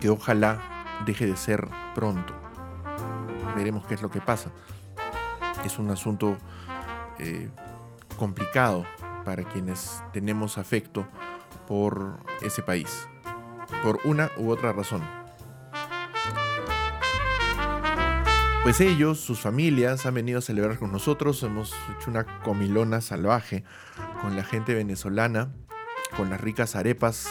que 0.00 0.08
ojalá 0.08 0.60
deje 1.04 1.26
de 1.26 1.36
ser 1.36 1.68
pronto. 1.94 2.34
Veremos 3.54 3.86
qué 3.86 3.94
es 3.94 4.02
lo 4.02 4.10
que 4.10 4.20
pasa. 4.20 4.50
Es 5.64 5.78
un 5.78 5.90
asunto 5.90 6.38
eh, 7.18 7.50
complicado 8.16 8.86
para 9.24 9.44
quienes 9.44 10.02
tenemos 10.12 10.56
afecto 10.56 11.06
por 11.66 12.18
ese 12.40 12.62
país, 12.62 13.08
por 13.82 14.00
una 14.04 14.30
u 14.38 14.50
otra 14.50 14.72
razón. 14.72 15.21
Pues 18.62 18.80
ellos, 18.80 19.18
sus 19.18 19.40
familias, 19.40 20.06
han 20.06 20.14
venido 20.14 20.38
a 20.38 20.42
celebrar 20.42 20.78
con 20.78 20.92
nosotros. 20.92 21.42
Hemos 21.42 21.74
hecho 21.98 22.10
una 22.10 22.24
comilona 22.42 23.00
salvaje 23.00 23.64
con 24.20 24.36
la 24.36 24.44
gente 24.44 24.72
venezolana, 24.72 25.50
con 26.16 26.30
las 26.30 26.40
ricas 26.40 26.76
arepas, 26.76 27.26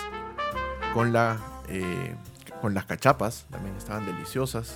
con, 0.94 1.14
la, 1.14 1.40
eh, 1.70 2.16
con 2.62 2.74
las 2.74 2.86
cachapas, 2.86 3.46
también 3.50 3.78
estaban 3.78 4.06
deliciosas, 4.06 4.76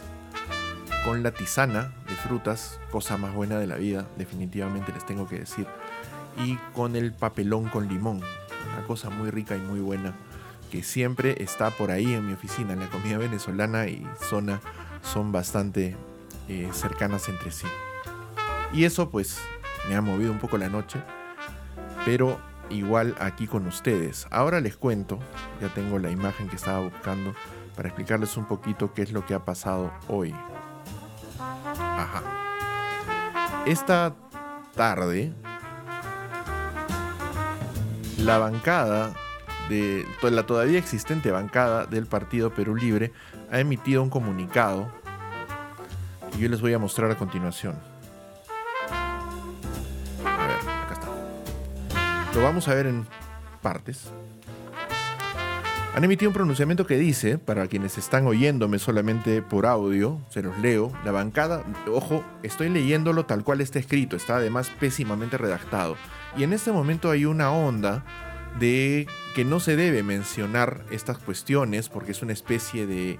con 1.03 1.23
la 1.23 1.31
tisana 1.31 1.93
de 2.07 2.15
frutas, 2.15 2.79
cosa 2.89 3.17
más 3.17 3.33
buena 3.33 3.59
de 3.59 3.67
la 3.67 3.75
vida, 3.75 4.07
definitivamente 4.17 4.93
les 4.93 5.05
tengo 5.05 5.27
que 5.27 5.39
decir, 5.39 5.67
y 6.37 6.55
con 6.73 6.95
el 6.95 7.11
papelón 7.11 7.67
con 7.67 7.89
limón, 7.89 8.21
una 8.73 8.87
cosa 8.87 9.09
muy 9.09 9.29
rica 9.29 9.57
y 9.57 9.59
muy 9.59 9.81
buena 9.81 10.15
que 10.71 10.83
siempre 10.83 11.43
está 11.43 11.69
por 11.71 11.91
ahí 11.91 12.13
en 12.13 12.25
mi 12.25 12.33
oficina. 12.33 12.75
La 12.75 12.89
comida 12.89 13.17
venezolana 13.17 13.87
y 13.87 14.07
zona 14.29 14.61
son 15.03 15.31
bastante 15.33 15.95
eh, 16.47 16.69
cercanas 16.71 17.29
entre 17.29 17.51
sí. 17.51 17.67
Y 18.73 18.85
eso 18.85 19.09
pues 19.09 19.39
me 19.87 19.95
ha 19.95 20.01
movido 20.01 20.31
un 20.31 20.39
poco 20.39 20.57
la 20.57 20.69
noche, 20.69 21.01
pero 22.05 22.39
igual 22.69 23.15
aquí 23.19 23.47
con 23.47 23.67
ustedes. 23.67 24.27
Ahora 24.31 24.59
les 24.59 24.75
cuento, 24.75 25.19
ya 25.61 25.69
tengo 25.69 25.99
la 25.99 26.09
imagen 26.11 26.49
que 26.49 26.55
estaba 26.55 26.79
buscando 26.79 27.33
para 27.75 27.89
explicarles 27.89 28.37
un 28.37 28.45
poquito 28.45 28.93
qué 28.93 29.01
es 29.01 29.11
lo 29.11 29.25
que 29.25 29.33
ha 29.33 29.45
pasado 29.45 29.91
hoy. 30.07 30.33
Ajá. 31.77 32.23
Esta 33.65 34.15
tarde, 34.75 35.33
la 38.19 38.37
bancada 38.37 39.13
de 39.69 40.05
la 40.21 40.45
todavía 40.45 40.77
existente 40.77 41.31
bancada 41.31 41.85
del 41.85 42.05
Partido 42.05 42.53
Perú 42.53 42.75
Libre 42.75 43.11
ha 43.51 43.59
emitido 43.59 44.03
un 44.03 44.09
comunicado 44.09 44.91
y 46.35 46.41
yo 46.41 46.49
les 46.49 46.61
voy 46.61 46.73
a 46.73 46.79
mostrar 46.79 47.09
a 47.11 47.15
continuación. 47.15 47.75
A 50.25 50.47
ver, 50.47 50.57
acá 50.57 50.93
está. 50.93 52.33
Lo 52.33 52.43
vamos 52.43 52.67
a 52.67 52.73
ver 52.73 52.87
en 52.87 53.05
partes. 53.61 54.09
Han 55.95 56.03
emitido 56.03 56.29
un 56.29 56.33
pronunciamiento 56.33 56.85
que 56.85 56.97
dice, 56.97 57.37
para 57.37 57.67
quienes 57.67 57.97
están 57.97 58.27
oyéndome 58.27 58.79
solamente 58.79 59.41
por 59.41 59.65
audio, 59.65 60.19
se 60.29 60.43
los 60.43 60.57
leo, 60.59 60.91
la 61.05 61.13
bancada, 61.13 61.63
ojo, 61.89 62.21
estoy 62.43 62.67
leyéndolo 62.67 63.25
tal 63.25 63.45
cual 63.45 63.61
está 63.61 63.79
escrito, 63.79 64.17
está 64.17 64.35
además 64.35 64.69
pésimamente 64.77 65.37
redactado. 65.37 65.95
Y 66.35 66.43
en 66.43 66.51
este 66.51 66.73
momento 66.73 67.11
hay 67.11 67.23
una 67.23 67.49
onda 67.51 68.03
de 68.59 69.07
que 69.35 69.45
no 69.45 69.61
se 69.61 69.77
debe 69.77 70.03
mencionar 70.03 70.83
estas 70.91 71.17
cuestiones 71.17 71.87
porque 71.87 72.11
es 72.11 72.21
una 72.21 72.33
especie 72.33 72.87
de 72.87 73.17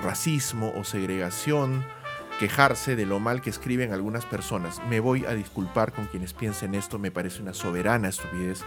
racismo 0.00 0.72
o 0.76 0.84
segregación, 0.84 1.84
quejarse 2.42 2.96
de 2.96 3.06
lo 3.06 3.20
mal 3.20 3.40
que 3.40 3.50
escriben 3.50 3.92
algunas 3.92 4.26
personas. 4.26 4.82
Me 4.90 4.98
voy 4.98 5.24
a 5.26 5.32
disculpar 5.32 5.92
con 5.92 6.06
quienes 6.06 6.32
piensen 6.32 6.74
esto, 6.74 6.98
me 6.98 7.12
parece 7.12 7.40
una 7.40 7.54
soberana 7.54 8.08
estupidez, 8.08 8.64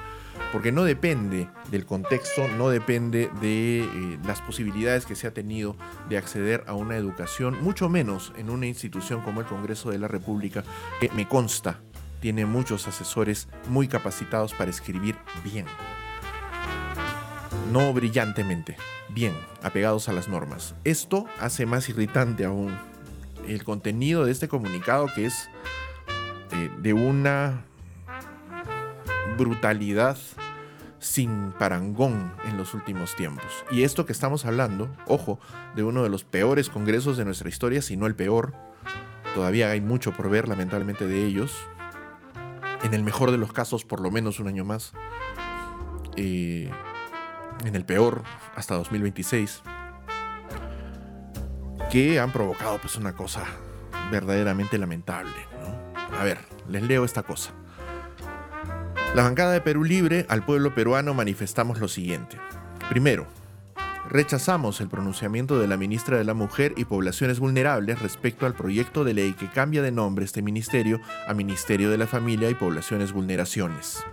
porque 0.53 0.71
no 0.71 0.85
depende 0.85 1.49
del 1.71 1.85
contexto, 1.85 2.47
no 2.57 2.69
depende 2.69 3.29
de 3.41 3.83
eh, 3.83 4.19
las 4.25 4.39
posibilidades 4.39 5.05
que 5.05 5.17
se 5.17 5.27
ha 5.27 5.33
tenido 5.33 5.75
de 6.07 6.17
acceder 6.17 6.63
a 6.67 6.73
una 6.73 6.95
educación, 6.95 7.61
mucho 7.61 7.89
menos 7.89 8.31
en 8.37 8.49
una 8.49 8.65
institución 8.65 9.19
como 9.19 9.41
el 9.41 9.45
Congreso 9.45 9.91
de 9.91 9.99
la 9.99 10.07
República, 10.07 10.63
que 11.01 11.09
me 11.09 11.27
consta 11.27 11.81
tiene 12.21 12.45
muchos 12.45 12.87
asesores 12.87 13.49
muy 13.67 13.89
capacitados 13.89 14.53
para 14.53 14.71
escribir 14.71 15.17
bien. 15.43 15.65
No 17.73 17.91
brillantemente, 17.91 18.77
bien, 19.09 19.33
apegados 19.61 20.07
a 20.07 20.13
las 20.13 20.29
normas. 20.29 20.75
Esto 20.85 21.25
hace 21.41 21.65
más 21.65 21.89
irritante 21.89 22.45
aún 22.45 22.73
el 23.47 23.63
contenido 23.63 24.25
de 24.25 24.31
este 24.31 24.47
comunicado 24.47 25.07
que 25.13 25.25
es 25.25 25.49
de 26.81 26.93
una 26.93 27.65
brutalidad 29.37 30.17
sin 30.99 31.51
parangón 31.51 32.33
en 32.45 32.57
los 32.57 32.73
últimos 32.73 33.15
tiempos. 33.15 33.65
Y 33.69 33.83
esto 33.83 34.05
que 34.05 34.13
estamos 34.13 34.45
hablando, 34.45 34.89
ojo, 35.07 35.39
de 35.75 35.83
uno 35.83 36.03
de 36.03 36.09
los 36.09 36.23
peores 36.23 36.69
congresos 36.69 37.17
de 37.17 37.25
nuestra 37.25 37.49
historia, 37.49 37.81
si 37.81 37.97
no 37.97 38.07
el 38.07 38.15
peor, 38.15 38.53
todavía 39.35 39.69
hay 39.69 39.81
mucho 39.81 40.13
por 40.13 40.29
ver 40.29 40.47
lamentablemente 40.47 41.07
de 41.07 41.25
ellos, 41.25 41.55
en 42.83 42.93
el 42.93 43.03
mejor 43.03 43.31
de 43.31 43.37
los 43.37 43.53
casos 43.53 43.83
por 43.83 43.99
lo 43.99 44.09
menos 44.09 44.39
un 44.39 44.47
año 44.47 44.65
más, 44.65 44.93
eh, 46.15 46.71
en 47.65 47.75
el 47.75 47.85
peor 47.85 48.23
hasta 48.55 48.75
2026 48.75 49.61
que 51.95 52.19
han 52.19 52.33
provocado 52.33 52.77
pues 52.79 52.97
una 52.97 53.13
cosa 53.15 53.45
verdaderamente 54.11 54.77
lamentable. 54.77 55.31
¿no? 55.61 56.17
A 56.19 56.25
ver, 56.25 56.39
les 56.67 56.83
leo 56.83 57.05
esta 57.05 57.23
cosa. 57.23 57.51
La 59.15 59.23
bancada 59.23 59.53
de 59.53 59.61
Perú 59.61 59.85
Libre 59.85 60.25
al 60.27 60.43
pueblo 60.43 60.75
peruano 60.75 61.13
manifestamos 61.13 61.79
lo 61.79 61.87
siguiente. 61.87 62.35
Primero, 62.89 63.27
rechazamos 64.09 64.81
el 64.81 64.89
pronunciamiento 64.89 65.57
de 65.57 65.69
la 65.69 65.77
ministra 65.77 66.17
de 66.17 66.25
la 66.25 66.33
Mujer 66.33 66.73
y 66.75 66.83
Poblaciones 66.83 67.39
Vulnerables 67.39 68.01
respecto 68.01 68.45
al 68.45 68.55
proyecto 68.55 69.05
de 69.05 69.13
ley 69.13 69.31
que 69.31 69.49
cambia 69.49 69.81
de 69.81 69.93
nombre 69.93 70.25
este 70.25 70.41
ministerio 70.41 70.99
a 71.29 71.33
Ministerio 71.33 71.89
de 71.89 71.97
la 71.97 72.07
Familia 72.07 72.49
y 72.49 72.55
Poblaciones 72.55 73.13
Vulneraciones. 73.13 74.03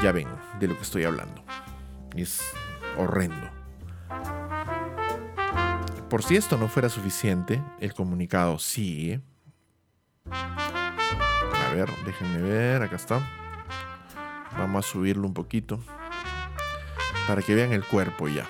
Ya 0.00 0.12
ven 0.12 0.28
de 0.60 0.68
lo 0.68 0.76
que 0.76 0.82
estoy 0.82 1.02
hablando. 1.02 1.42
Es 2.14 2.40
horrendo. 2.96 3.53
Por 6.14 6.22
si 6.22 6.36
esto 6.36 6.56
no 6.56 6.68
fuera 6.68 6.88
suficiente, 6.88 7.60
el 7.80 7.92
comunicado 7.92 8.60
sigue. 8.60 9.20
A 10.30 11.74
ver, 11.74 11.90
déjenme 12.06 12.40
ver, 12.40 12.82
acá 12.82 12.94
está. 12.94 13.28
Vamos 14.56 14.86
a 14.86 14.88
subirlo 14.88 15.26
un 15.26 15.34
poquito 15.34 15.80
para 17.26 17.42
que 17.42 17.56
vean 17.56 17.72
el 17.72 17.82
cuerpo 17.82 18.28
ya. 18.28 18.46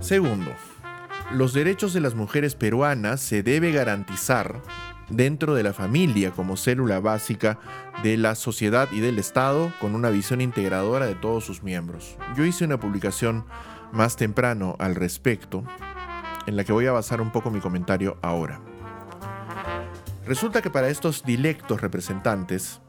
Segundo, 0.00 0.50
los 1.30 1.52
derechos 1.52 1.92
de 1.92 2.00
las 2.00 2.16
mujeres 2.16 2.56
peruanas 2.56 3.20
se 3.20 3.44
debe 3.44 3.70
garantizar 3.70 4.60
dentro 5.08 5.54
de 5.54 5.62
la 5.62 5.72
familia 5.72 6.32
como 6.32 6.56
célula 6.56 6.98
básica 6.98 7.60
de 8.02 8.16
la 8.16 8.34
sociedad 8.34 8.88
y 8.90 8.98
del 8.98 9.20
Estado 9.20 9.72
con 9.80 9.94
una 9.94 10.10
visión 10.10 10.40
integradora 10.40 11.06
de 11.06 11.14
todos 11.14 11.44
sus 11.44 11.62
miembros. 11.62 12.16
Yo 12.36 12.44
hice 12.44 12.64
una 12.64 12.80
publicación 12.80 13.44
más 13.94 14.16
temprano 14.16 14.76
al 14.78 14.94
respecto, 14.94 15.64
en 16.46 16.56
la 16.56 16.64
que 16.64 16.72
voy 16.72 16.86
a 16.86 16.92
basar 16.92 17.20
un 17.20 17.30
poco 17.30 17.50
mi 17.50 17.60
comentario 17.60 18.18
ahora. 18.22 18.60
Resulta 20.26 20.62
que 20.62 20.70
para 20.70 20.88
estos 20.88 21.24
dilectos 21.24 21.80
representantes, 21.80 22.80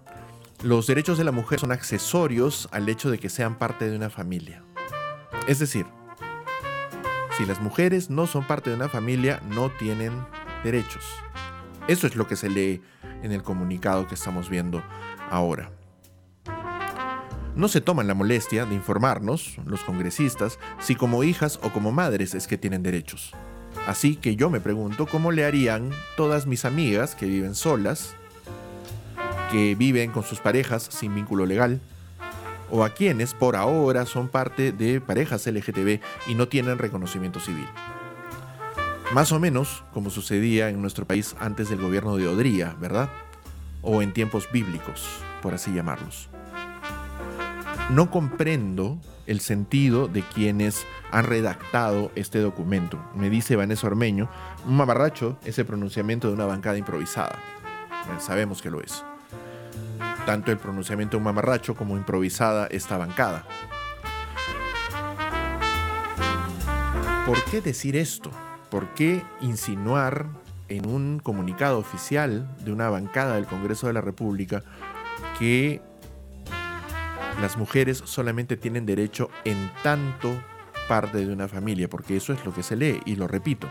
los 0.63 0.87
derechos 0.87 1.17
de 1.17 1.23
la 1.23 1.31
mujer 1.31 1.59
son 1.59 1.71
accesorios 1.71 2.67
al 2.71 2.89
hecho 2.89 3.11
de 3.11 3.19
que 3.19 3.29
sean 3.29 3.55
parte 3.55 3.89
de 3.89 3.95
una 3.95 4.09
familia. 4.09 4.63
Es 5.47 5.59
decir, 5.59 5.85
si 7.37 7.45
las 7.45 7.61
mujeres 7.61 8.09
no 8.09 8.25
son 8.25 8.47
parte 8.47 8.69
de 8.69 8.75
una 8.75 8.89
familia, 8.89 9.41
no 9.49 9.69
tienen 9.69 10.25
derechos. 10.63 11.03
Eso 11.87 12.07
es 12.07 12.15
lo 12.15 12.27
que 12.27 12.35
se 12.35 12.49
lee 12.49 12.81
en 13.21 13.31
el 13.31 13.43
comunicado 13.43 14.07
que 14.07 14.15
estamos 14.15 14.49
viendo 14.49 14.81
ahora. 15.29 15.71
No 17.55 17.67
se 17.67 17.81
toman 17.81 18.07
la 18.07 18.13
molestia 18.13 18.65
de 18.65 18.75
informarnos, 18.75 19.57
los 19.65 19.81
congresistas, 19.81 20.59
si 20.79 20.95
como 20.95 21.23
hijas 21.23 21.59
o 21.63 21.71
como 21.71 21.91
madres 21.91 22.35
es 22.35 22.47
que 22.47 22.57
tienen 22.57 22.83
derechos. 22.83 23.31
Así 23.87 24.15
que 24.15 24.35
yo 24.35 24.49
me 24.49 24.59
pregunto 24.59 25.05
cómo 25.05 25.31
le 25.31 25.45
harían 25.45 25.91
todas 26.17 26.47
mis 26.47 26.65
amigas 26.65 27.15
que 27.15 27.27
viven 27.27 27.55
solas, 27.55 28.15
que 29.51 29.75
viven 29.75 30.11
con 30.11 30.23
sus 30.23 30.39
parejas 30.39 30.87
sin 30.89 31.15
vínculo 31.15 31.45
legal, 31.45 31.79
o 32.71 32.83
a 32.83 32.89
quienes 32.89 33.33
por 33.33 33.55
ahora 33.55 34.05
son 34.05 34.27
parte 34.27 34.71
de 34.71 34.99
parejas 34.99 35.45
LGTB 35.45 36.01
y 36.27 36.35
no 36.35 36.47
tienen 36.47 36.77
reconocimiento 36.77 37.39
civil. 37.39 37.67
Más 39.13 39.31
o 39.31 39.39
menos 39.39 39.83
como 39.93 40.09
sucedía 40.09 40.69
en 40.69 40.81
nuestro 40.81 41.05
país 41.05 41.35
antes 41.39 41.69
del 41.69 41.79
gobierno 41.79 42.17
de 42.17 42.27
Odría, 42.27 42.75
¿verdad? 42.81 43.09
O 43.83 44.01
en 44.01 44.13
tiempos 44.13 44.49
bíblicos, 44.51 45.07
por 45.43 45.53
así 45.53 45.71
llamarlos. 45.71 46.29
No 47.91 48.09
comprendo 48.09 48.97
el 49.27 49.39
sentido 49.39 50.07
de 50.07 50.21
quienes 50.21 50.85
han 51.11 51.25
redactado 51.25 52.11
este 52.15 52.39
documento. 52.39 52.99
Me 53.15 53.29
dice 53.29 53.55
Vanessa 53.55 53.85
Ormeño, 53.85 54.27
un 54.65 54.75
mamarracho 54.75 55.37
ese 55.45 55.65
pronunciamiento 55.65 56.27
de 56.27 56.33
una 56.33 56.45
bancada 56.45 56.79
improvisada. 56.79 57.37
Sabemos 58.19 58.63
que 58.63 58.71
lo 58.71 58.81
es. 58.81 59.03
Tanto 60.25 60.51
el 60.51 60.57
pronunciamiento 60.57 61.11
de 61.11 61.17
un 61.19 61.25
mamarracho 61.25 61.75
como 61.75 61.95
improvisada 61.95 62.65
esta 62.67 62.97
bancada. 62.97 63.45
¿Por 67.27 67.43
qué 67.45 67.61
decir 67.61 67.95
esto? 67.95 68.31
¿Por 68.71 68.93
qué 68.95 69.21
insinuar 69.41 70.25
en 70.69 70.87
un 70.87 71.19
comunicado 71.19 71.77
oficial 71.77 72.47
de 72.65 72.71
una 72.71 72.89
bancada 72.89 73.35
del 73.35 73.45
Congreso 73.45 73.85
de 73.85 73.93
la 73.93 74.01
República 74.01 74.63
que 75.37 75.81
las 77.41 77.57
mujeres 77.57 78.01
solamente 78.05 78.57
tienen 78.57 78.85
derecho 78.85 79.29
en 79.43 79.71
tanto 79.83 80.31
parte 80.87 81.17
de 81.17 81.31
una 81.31 81.47
familia? 81.47 81.89
Porque 81.89 82.17
eso 82.17 82.33
es 82.33 82.43
lo 82.45 82.53
que 82.53 82.63
se 82.63 82.75
lee 82.75 83.01
y 83.05 83.15
lo 83.15 83.27
repito. 83.27 83.69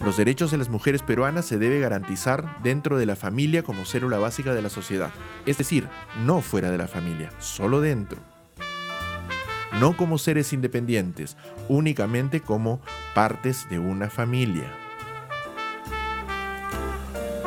Los 0.00 0.16
derechos 0.16 0.50
de 0.50 0.58
las 0.58 0.68
mujeres 0.68 1.02
peruanas 1.02 1.44
se 1.44 1.58
debe 1.58 1.78
garantizar 1.78 2.60
dentro 2.62 2.98
de 2.98 3.06
la 3.06 3.16
familia 3.16 3.62
como 3.62 3.84
célula 3.84 4.18
básica 4.18 4.52
de 4.52 4.62
la 4.62 4.68
sociedad. 4.68 5.10
Es 5.46 5.58
decir, 5.58 5.88
no 6.24 6.40
fuera 6.40 6.70
de 6.70 6.78
la 6.78 6.88
familia, 6.88 7.30
solo 7.38 7.80
dentro 7.80 8.18
no 9.80 9.96
como 9.96 10.18
seres 10.18 10.52
independientes, 10.52 11.36
únicamente 11.68 12.40
como 12.40 12.80
partes 13.14 13.68
de 13.68 13.78
una 13.78 14.10
familia. 14.10 14.70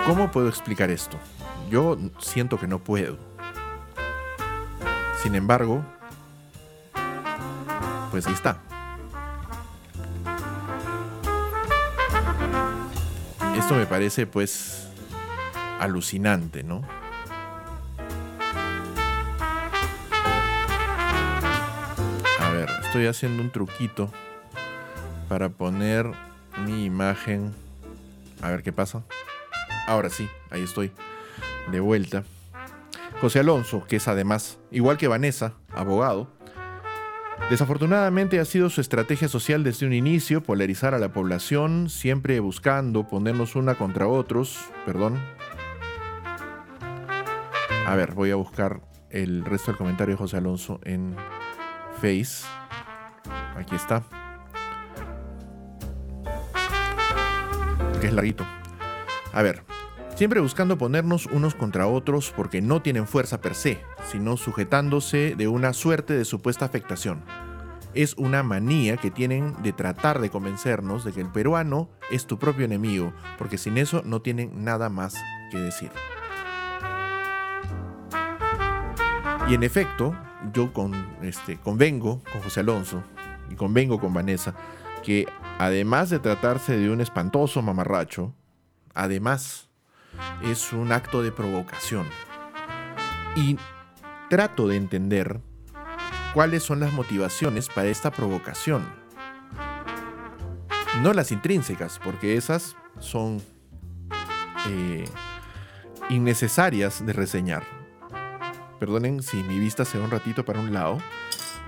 ¿Cómo 0.05 0.31
puedo 0.31 0.49
explicar 0.49 0.91
esto? 0.91 1.17
Yo 1.69 1.97
siento 2.19 2.59
que 2.59 2.67
no 2.67 2.83
puedo. 2.83 3.34
Sin 5.25 5.33
embargo, 5.33 5.83
pues 8.11 8.27
ahí 8.27 8.33
está. 8.33 8.59
Esto 13.57 13.73
me 13.73 13.87
parece 13.87 14.27
pues 14.27 14.87
alucinante, 15.79 16.61
¿no? 16.61 16.83
A 22.39 22.49
ver, 22.51 22.69
estoy 22.83 23.07
haciendo 23.07 23.41
un 23.41 23.49
truquito 23.49 24.11
para 25.27 25.49
poner 25.49 26.05
mi 26.67 26.85
imagen. 26.85 27.51
A 28.43 28.51
ver 28.51 28.61
qué 28.61 28.71
pasa. 28.71 29.01
Ahora 29.87 30.11
sí, 30.11 30.29
ahí 30.51 30.61
estoy. 30.61 30.91
De 31.71 31.79
vuelta. 31.79 32.23
José 33.21 33.39
Alonso, 33.39 33.85
que 33.87 33.95
es 33.95 34.07
además, 34.07 34.59
igual 34.71 34.97
que 34.97 35.07
Vanessa, 35.07 35.53
abogado, 35.73 36.31
desafortunadamente 37.49 38.39
ha 38.39 38.45
sido 38.45 38.69
su 38.69 38.81
estrategia 38.81 39.27
social 39.27 39.63
desde 39.63 39.85
un 39.85 39.93
inicio 39.93 40.43
polarizar 40.43 40.93
a 40.93 40.99
la 40.99 41.13
población, 41.13 41.89
siempre 41.89 42.39
buscando 42.39 43.07
ponernos 43.07 43.55
una 43.55 43.75
contra 43.75 44.07
otros. 44.07 44.59
Perdón. 44.85 45.19
A 47.87 47.95
ver, 47.95 48.13
voy 48.13 48.31
a 48.31 48.35
buscar 48.35 48.81
el 49.09 49.45
resto 49.45 49.71
del 49.71 49.77
comentario 49.77 50.15
de 50.15 50.17
José 50.17 50.37
Alonso 50.37 50.79
en 50.83 51.15
Face. 52.01 52.45
Aquí 53.55 53.75
está. 53.75 54.03
Que 58.01 58.07
es 58.07 58.13
larguito. 58.13 58.45
A 59.31 59.41
ver, 59.41 59.63
siempre 60.15 60.39
buscando 60.39 60.77
ponernos 60.77 61.25
unos 61.27 61.55
contra 61.55 61.87
otros 61.87 62.33
porque 62.35 62.61
no 62.61 62.81
tienen 62.81 63.05
fuerza 63.05 63.41
per 63.41 63.53
se, 63.53 63.81
sino 64.09 64.37
sujetándose 64.37 65.35
de 65.35 65.47
una 65.47 65.73
suerte 65.73 66.13
de 66.13 66.25
supuesta 66.25 66.65
afectación. 66.65 67.23
Es 67.93 68.13
una 68.17 68.43
manía 68.43 68.97
que 68.97 69.11
tienen 69.11 69.61
de 69.61 69.73
tratar 69.73 70.19
de 70.19 70.29
convencernos 70.29 71.03
de 71.03 71.11
que 71.11 71.21
el 71.21 71.31
peruano 71.31 71.89
es 72.11 72.25
tu 72.25 72.39
propio 72.39 72.65
enemigo, 72.65 73.13
porque 73.37 73.57
sin 73.57 73.77
eso 73.77 74.01
no 74.05 74.21
tienen 74.21 74.63
nada 74.63 74.89
más 74.89 75.15
que 75.51 75.59
decir. 75.59 75.91
Y 79.49 79.53
en 79.53 79.63
efecto, 79.63 80.15
yo 80.53 80.73
con, 80.73 80.93
este, 81.21 81.57
convengo 81.57 82.21
con 82.31 82.41
José 82.41 82.61
Alonso 82.61 83.03
y 83.49 83.55
convengo 83.55 83.99
con 83.99 84.13
Vanessa 84.13 84.55
que 85.03 85.27
además 85.59 86.09
de 86.09 86.19
tratarse 86.19 86.75
de 86.77 86.89
un 86.89 86.99
espantoso 86.99 87.61
mamarracho, 87.61 88.33
además 88.95 89.69
es 90.43 90.73
un 90.73 90.91
acto 90.91 91.21
de 91.21 91.31
provocación. 91.31 92.07
Y 93.35 93.57
trato 94.29 94.67
de 94.67 94.77
entender 94.77 95.41
cuáles 96.33 96.63
son 96.63 96.79
las 96.79 96.93
motivaciones 96.93 97.69
para 97.69 97.87
esta 97.87 98.11
provocación. 98.11 98.85
No 101.01 101.13
las 101.13 101.31
intrínsecas, 101.31 101.99
porque 102.03 102.37
esas 102.37 102.75
son 102.99 103.41
eh, 104.67 105.05
innecesarias 106.09 107.05
de 107.05 107.13
reseñar. 107.13 107.63
Perdonen 108.79 109.21
si 109.21 109.37
mi 109.43 109.59
vista 109.59 109.85
se 109.85 109.97
va 109.97 110.05
un 110.05 110.11
ratito 110.11 110.45
para 110.45 110.59
un 110.59 110.73
lado. 110.73 110.97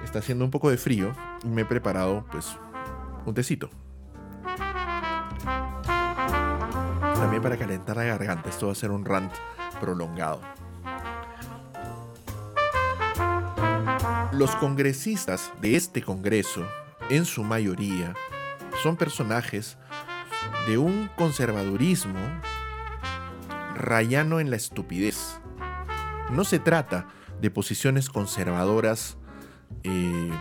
Está 0.03 0.19
haciendo 0.19 0.45
un 0.45 0.51
poco 0.51 0.69
de 0.69 0.77
frío 0.77 1.13
y 1.43 1.47
me 1.47 1.61
he 1.61 1.65
preparado 1.65 2.25
pues 2.31 2.57
un 3.25 3.33
tecito. 3.33 3.69
También 7.27 7.43
para 7.43 7.57
calentar 7.57 7.97
la 7.97 8.05
garganta. 8.05 8.49
Esto 8.49 8.67
va 8.67 8.71
a 8.71 8.75
ser 8.75 8.89
un 8.89 9.03
rant 9.03 9.33
prolongado. 9.81 10.39
Los 14.31 14.55
congresistas 14.55 15.51
de 15.59 15.75
este 15.75 16.01
Congreso, 16.01 16.65
en 17.09 17.25
su 17.25 17.43
mayoría, 17.43 18.13
son 18.81 18.95
personajes 18.95 19.77
de 20.69 20.77
un 20.77 21.09
conservadurismo 21.17 22.17
rayano 23.75 24.39
en 24.39 24.49
la 24.49 24.55
estupidez. 24.55 25.41
No 26.31 26.45
se 26.45 26.59
trata 26.59 27.09
de 27.41 27.51
posiciones 27.51 28.09
conservadoras, 28.09 29.17
eh, 29.83 30.31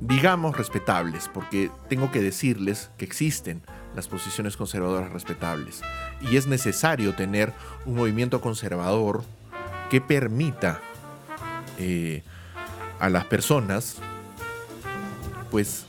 digamos, 0.00 0.56
respetables, 0.58 1.30
porque 1.32 1.70
tengo 1.88 2.10
que 2.10 2.20
decirles 2.20 2.90
que 2.98 3.04
existen 3.04 3.62
las 3.94 4.08
posiciones 4.08 4.56
conservadoras 4.56 5.12
respetables. 5.12 5.82
Y 6.20 6.36
es 6.36 6.46
necesario 6.46 7.14
tener 7.14 7.52
un 7.86 7.94
movimiento 7.94 8.40
conservador 8.40 9.22
que 9.90 10.00
permita 10.00 10.80
eh, 11.78 12.22
a 12.98 13.08
las 13.08 13.24
personas, 13.24 13.96
pues, 15.50 15.86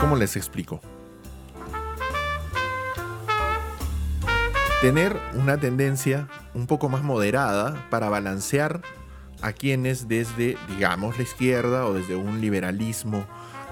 ¿cómo 0.00 0.16
les 0.16 0.36
explico? 0.36 0.80
Tener 4.80 5.16
una 5.34 5.58
tendencia 5.58 6.28
un 6.52 6.66
poco 6.66 6.88
más 6.88 7.02
moderada 7.02 7.86
para 7.88 8.08
balancear 8.10 8.82
a 9.40 9.52
quienes 9.52 10.08
desde, 10.08 10.56
digamos, 10.68 11.16
la 11.16 11.22
izquierda 11.22 11.86
o 11.86 11.94
desde 11.94 12.16
un 12.16 12.40
liberalismo 12.40 13.24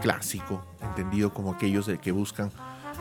clásico, 0.03 0.67
entendido 0.83 1.33
como 1.33 1.53
aquellos 1.53 1.87
de 1.87 1.99
que 1.99 2.13
buscan 2.13 2.51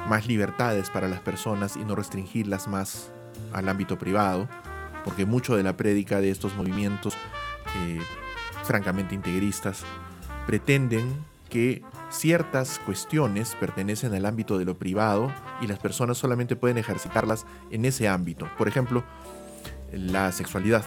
más 0.07 0.27
libertades 0.27 0.89
para 0.89 1.07
las 1.07 1.19
personas 1.19 1.75
y 1.75 1.79
no 1.79 1.95
restringirlas 1.95 2.67
más 2.67 3.11
al 3.53 3.67
ámbito 3.67 3.97
privado, 3.97 4.47
porque 5.03 5.25
mucho 5.25 5.55
de 5.57 5.63
la 5.63 5.75
prédica 5.75 6.21
de 6.21 6.29
estos 6.29 6.55
movimientos, 6.55 7.15
eh, 7.77 7.99
francamente 8.63 9.15
integristas, 9.15 9.83
pretenden 10.45 11.25
que 11.49 11.83
ciertas 12.09 12.79
cuestiones 12.85 13.55
pertenecen 13.59 14.13
al 14.13 14.25
ámbito 14.25 14.57
de 14.57 14.65
lo 14.65 14.77
privado 14.77 15.31
y 15.59 15.67
las 15.67 15.79
personas 15.79 16.17
solamente 16.17 16.55
pueden 16.55 16.77
ejercitarlas 16.77 17.45
en 17.71 17.85
ese 17.85 18.07
ámbito. 18.07 18.47
Por 18.57 18.67
ejemplo, 18.67 19.03
la 19.91 20.31
sexualidad, 20.31 20.85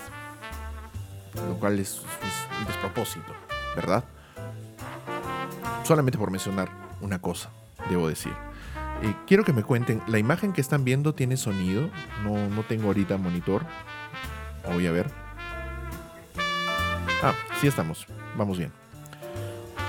lo 1.49 1.59
cual 1.59 1.79
es, 1.79 1.97
es 1.97 2.59
un 2.61 2.67
despropósito, 2.67 3.33
¿verdad? 3.77 4.05
Solamente 5.85 6.19
por 6.19 6.31
mencionar 6.31 6.71
una 7.01 7.21
cosa, 7.21 7.51
debo 7.91 8.09
decir. 8.09 8.33
Eh, 9.03 9.15
quiero 9.27 9.45
que 9.45 9.53
me 9.53 9.63
cuenten, 9.63 10.03
la 10.07 10.19
imagen 10.19 10.53
que 10.53 10.63
están 10.63 10.83
viendo 10.83 11.15
tiene 11.15 11.37
sonido, 11.37 11.91
no, 12.25 12.49
no 12.49 12.63
tengo 12.63 12.87
ahorita 12.87 13.19
monitor. 13.19 13.67
Voy 14.73 14.87
a 14.87 14.93
ver. 14.93 15.11
Ah, 17.23 17.35
sí 17.61 17.67
estamos. 17.67 18.07
Vamos 18.37 18.59
bien. 18.59 18.73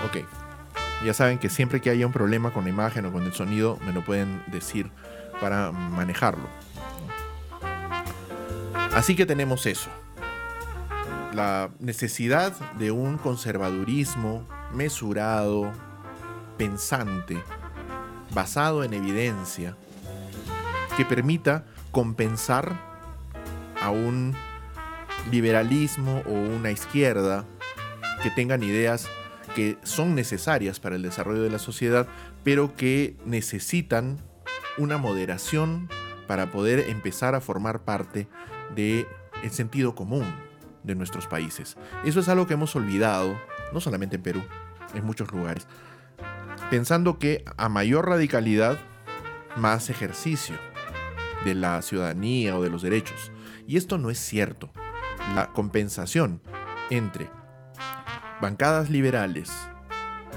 Ok. 0.05 0.25
Ya 1.05 1.13
saben 1.13 1.38
que 1.38 1.49
siempre 1.49 1.81
que 1.81 1.89
haya 1.89 2.05
un 2.05 2.13
problema 2.13 2.51
con 2.51 2.65
la 2.65 2.69
imagen 2.69 3.05
o 3.05 3.12
con 3.12 3.23
el 3.23 3.34
sonido, 3.34 3.79
me 3.86 3.93
lo 3.93 4.03
pueden 4.03 4.43
decir 4.47 4.91
para 5.39 5.71
manejarlo. 5.71 6.47
Así 8.93 9.15
que 9.15 9.25
tenemos 9.25 9.65
eso. 9.65 9.89
La 11.34 11.69
necesidad 11.79 12.53
de 12.77 12.91
un 12.91 13.17
conservadurismo 13.17 14.47
mesurado, 14.73 15.71
pensante, 16.58 17.41
basado 18.34 18.84
en 18.84 18.93
evidencia, 18.93 19.75
que 20.97 21.06
permita 21.06 21.65
compensar 21.91 22.80
a 23.82 23.89
un 23.89 24.34
liberalismo 25.32 26.21
o 26.25 26.32
una 26.32 26.71
izquierda 26.71 27.45
que 28.21 28.30
tengan 28.32 28.63
ideas 28.63 29.08
que 29.56 29.78
son 29.84 30.15
necesarias 30.15 30.80
para 30.80 30.95
el 30.95 31.01
desarrollo 31.01 31.41
de 31.41 31.49
la 31.49 31.60
sociedad, 31.60 32.08
pero 32.43 32.75
que 32.75 33.15
necesitan 33.25 34.19
una 34.78 34.97
moderación 34.97 35.89
para 36.28 36.51
poder 36.51 36.89
empezar 36.89 37.36
a 37.36 37.41
formar 37.41 37.82
parte 37.82 38.28
del 38.75 39.08
el 39.43 39.51
sentido 39.51 39.95
común 39.95 40.25
de 40.84 40.95
nuestros 40.95 41.28
países. 41.28 41.78
Eso 42.04 42.19
es 42.19 42.30
algo 42.30 42.47
que 42.47 42.54
hemos 42.54 42.75
olvidado, 42.75 43.39
no 43.73 43.80
solamente 43.80 44.17
en 44.17 44.21
Perú, 44.21 44.43
en 44.93 45.06
muchos 45.06 45.32
lugares, 45.32 45.67
pensando 46.69 47.19
que 47.19 47.43
a 47.58 47.69
mayor 47.69 48.08
radicalidad, 48.08 48.78
más 49.56 49.89
ejercicio 49.89 50.56
de 51.45 51.56
la 51.56 51.82
ciudadanía 51.82 52.58
o 52.58 52.63
de 52.63 52.69
los 52.69 52.82
derechos. 52.82 53.32
Y 53.67 53.78
esto 53.78 53.97
no 53.97 54.10
es 54.10 54.19
cierto. 54.19 54.71
La 55.34 55.54
compensación 55.54 56.41
entre 56.89 57.30
bancadas 58.41 58.89
liberales 58.89 59.51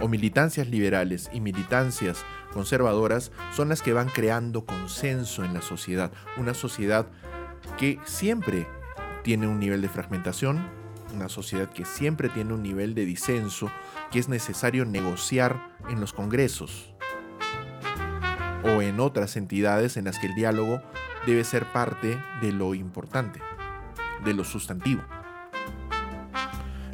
o 0.00 0.08
militancias 0.08 0.68
liberales 0.68 1.28
y 1.32 1.40
militancias 1.40 2.24
conservadoras 2.52 3.32
son 3.54 3.68
las 3.68 3.82
que 3.82 3.92
van 3.92 4.08
creando 4.08 4.64
consenso 4.64 5.44
en 5.44 5.54
la 5.54 5.62
sociedad. 5.62 6.12
Una 6.36 6.54
sociedad 6.54 7.06
que 7.76 7.98
siempre 8.04 8.66
tiene 9.22 9.46
un 9.46 9.58
nivel 9.58 9.82
de 9.82 9.88
fragmentación, 9.88 10.77
una 11.14 11.28
sociedad 11.28 11.68
que 11.68 11.84
siempre 11.84 12.28
tiene 12.28 12.54
un 12.54 12.62
nivel 12.62 12.94
de 12.94 13.04
disenso 13.04 13.70
que 14.10 14.18
es 14.18 14.28
necesario 14.28 14.84
negociar 14.84 15.76
en 15.88 16.00
los 16.00 16.12
congresos 16.12 16.94
o 18.64 18.82
en 18.82 19.00
otras 19.00 19.36
entidades 19.36 19.96
en 19.96 20.04
las 20.04 20.18
que 20.18 20.26
el 20.26 20.34
diálogo 20.34 20.82
debe 21.26 21.44
ser 21.44 21.64
parte 21.72 22.18
de 22.40 22.52
lo 22.52 22.74
importante, 22.74 23.40
de 24.24 24.34
lo 24.34 24.44
sustantivo. 24.44 25.02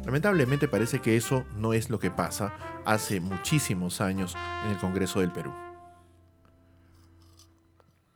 Lamentablemente 0.05 0.67
parece 0.67 0.99
que 0.99 1.17
eso 1.17 1.45
no 1.57 1.73
es 1.73 1.89
lo 1.89 1.99
que 1.99 2.11
pasa 2.11 2.53
hace 2.85 3.19
muchísimos 3.19 4.01
años 4.01 4.35
en 4.65 4.71
el 4.71 4.77
Congreso 4.77 5.19
del 5.19 5.31
Perú. 5.31 5.53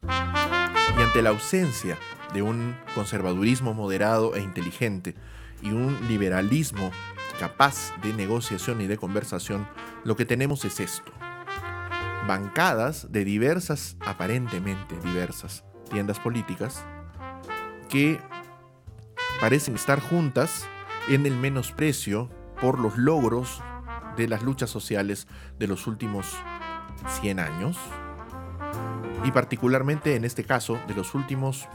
Y 0.03 1.01
ante 1.01 1.21
la 1.21 1.29
ausencia 1.29 1.97
de 2.33 2.43
un 2.43 2.75
conservadurismo 2.93 3.73
moderado 3.73 4.35
e 4.35 4.41
inteligente 4.41 5.15
y 5.61 5.71
un 5.71 6.07
liberalismo 6.07 6.91
capaz 7.39 7.93
de 8.01 8.13
negociación 8.13 8.81
y 8.81 8.87
de 8.87 8.97
conversación, 8.97 9.67
lo 10.03 10.15
que 10.15 10.25
tenemos 10.25 10.65
es 10.65 10.79
esto. 10.79 11.11
Bancadas 12.27 13.11
de 13.11 13.23
diversas, 13.23 13.97
aparentemente 14.01 14.95
diversas, 15.03 15.63
tiendas 15.89 16.19
políticas 16.19 16.83
que 17.87 18.19
parecen 19.39 19.75
estar 19.75 19.99
juntas 19.99 20.67
en 21.07 21.25
el 21.25 21.35
menosprecio 21.35 22.29
por 22.61 22.77
los 22.77 22.97
logros 22.97 23.61
de 24.17 24.27
las 24.27 24.43
luchas 24.43 24.69
sociales 24.69 25.27
de 25.57 25.67
los 25.67 25.87
últimos 25.87 26.35
100 27.21 27.39
años 27.39 27.77
y 29.23 29.31
particularmente 29.31 30.15
en 30.15 30.25
este 30.25 30.43
caso 30.43 30.77
de 30.87 30.93
los 30.93 31.15
últimos 31.15 31.67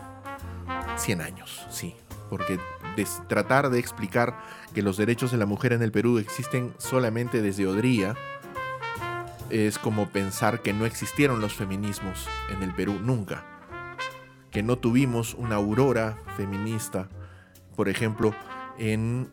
100 0.97 1.21
años, 1.21 1.67
sí, 1.71 1.97
porque 2.31 2.59
des- 2.97 3.23
tratar 3.29 3.71
de 3.71 3.79
explicar 3.79 4.39
que 4.75 4.83
los 4.83 4.97
derechos 4.97 5.31
de 5.33 5.39
la 5.39 5.47
mujer 5.47 5.73
en 5.73 5.83
el 5.83 5.93
Perú 5.93 6.19
existen 6.19 6.75
solamente 6.79 7.43
desde 7.43 7.67
Odría 7.67 8.15
es 9.51 9.79
como 9.79 10.09
pensar 10.09 10.63
que 10.63 10.73
no 10.73 10.87
existieron 10.87 11.41
los 11.41 11.55
feminismos 11.55 12.27
en 12.51 12.63
el 12.63 12.75
Perú 12.75 12.99
nunca, 13.03 13.45
que 14.51 14.63
no 14.63 14.77
tuvimos 14.79 15.35
una 15.35 15.57
aurora 15.57 16.17
feminista, 16.37 17.09
por 17.77 17.89
ejemplo, 17.89 18.35
en 18.79 19.31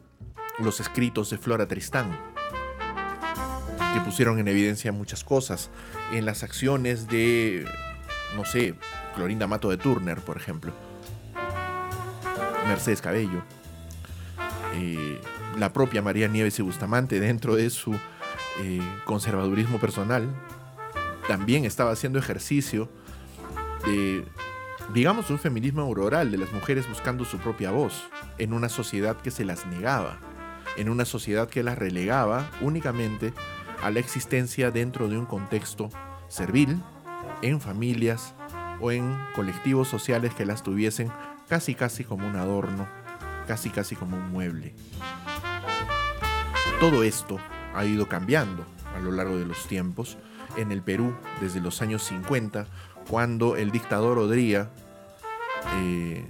los 0.60 0.80
escritos 0.80 1.30
de 1.30 1.38
Flora 1.38 1.67
Tristán, 1.67 2.12
que 3.93 4.02
pusieron 4.02 4.38
en 4.39 4.47
evidencia 4.47 4.91
muchas 4.91 5.24
cosas, 5.24 5.69
en 6.12 6.26
las 6.26 6.43
acciones 6.43 7.08
de, 7.08 7.65
no 8.36 8.45
sé, 8.45 8.76
Clorinda 9.15 9.47
Mato 9.47 9.69
de 9.69 9.78
Turner, 9.78 10.19
por 10.19 10.38
ejemplo, 10.38 10.71
Mercedes 12.71 13.01
Cabello, 13.01 13.43
eh, 14.75 15.19
la 15.57 15.73
propia 15.73 16.01
María 16.01 16.29
Nieves 16.29 16.57
y 16.60 16.62
Bustamante, 16.62 17.19
dentro 17.19 17.55
de 17.57 17.69
su 17.69 17.93
eh, 18.62 18.81
conservadurismo 19.03 19.77
personal, 19.77 20.34
también 21.27 21.65
estaba 21.65 21.91
haciendo 21.91 22.17
ejercicio 22.17 22.89
de, 23.86 24.23
digamos, 24.93 25.29
un 25.29 25.38
feminismo 25.38 25.81
auroral 25.81 26.31
de 26.31 26.38
las 26.38 26.53
mujeres 26.53 26.88
buscando 26.88 27.25
su 27.25 27.39
propia 27.39 27.71
voz 27.71 28.03
en 28.38 28.53
una 28.53 28.69
sociedad 28.69 29.17
que 29.17 29.31
se 29.31 29.43
las 29.43 29.65
negaba, 29.65 30.19
en 30.77 30.88
una 30.88 31.03
sociedad 31.03 31.49
que 31.49 31.63
las 31.63 31.77
relegaba 31.77 32.49
únicamente 32.62 33.34
a 33.84 33.91
la 33.91 33.99
existencia 33.99 34.71
dentro 34.71 35.10
de 35.10 35.17
un 35.17 35.25
contexto 35.25 35.89
servil, 36.29 36.81
en 37.41 37.60
familias 37.60 38.34
o 38.79 38.91
en 38.91 39.13
colectivos 39.36 39.89
sociales 39.89 40.34
que 40.34 40.45
las 40.45 40.63
tuviesen 40.63 41.12
casi 41.51 41.75
casi 41.75 42.05
como 42.05 42.25
un 42.25 42.37
adorno, 42.37 42.87
casi 43.45 43.71
casi 43.71 43.97
como 43.97 44.15
un 44.15 44.31
mueble. 44.31 44.73
Todo 46.79 47.03
esto 47.03 47.39
ha 47.75 47.83
ido 47.83 48.07
cambiando 48.07 48.65
a 48.95 49.01
lo 49.01 49.11
largo 49.11 49.35
de 49.35 49.45
los 49.45 49.67
tiempos 49.67 50.17
en 50.55 50.71
el 50.71 50.81
Perú 50.81 51.13
desde 51.41 51.59
los 51.59 51.81
años 51.81 52.03
50, 52.03 52.67
cuando 53.09 53.57
el 53.57 53.69
dictador 53.69 54.17
Odría 54.17 54.69
eh, 55.75 56.25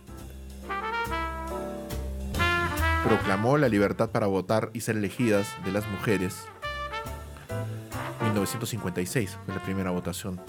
proclamó 3.07 3.59
la 3.59 3.69
libertad 3.69 4.09
para 4.09 4.25
votar 4.25 4.71
y 4.73 4.81
ser 4.81 4.97
elegidas 4.97 5.47
de 5.63 5.71
las 5.71 5.87
mujeres. 5.87 6.47
1956 8.23 9.37
fue 9.45 9.53
la 9.53 9.61
primera 9.61 9.91
votación 9.91 10.41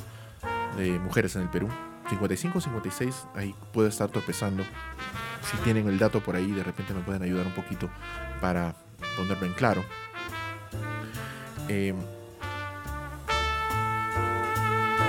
de 0.79 0.99
mujeres 0.99 1.37
en 1.37 1.43
el 1.43 1.51
Perú. 1.51 1.69
55 2.13 2.61
56, 2.61 3.27
ahí 3.35 3.55
puedo 3.73 3.89
estar 3.89 4.11
tropezando. 4.11 4.63
Si 5.51 5.57
tienen 5.59 5.89
el 5.89 5.99
dato 5.99 6.21
por 6.21 6.37
ahí, 6.37 6.51
de 6.53 6.63
repente 6.63 6.93
me 6.93 7.01
pueden 7.01 7.23
ayudar 7.23 7.47
un 7.47 7.55
poquito 7.55 7.89
para 8.41 8.75
ponerlo 9.17 9.47
en 9.47 9.53
claro. 9.55 9.85
Eh, 11.69 11.95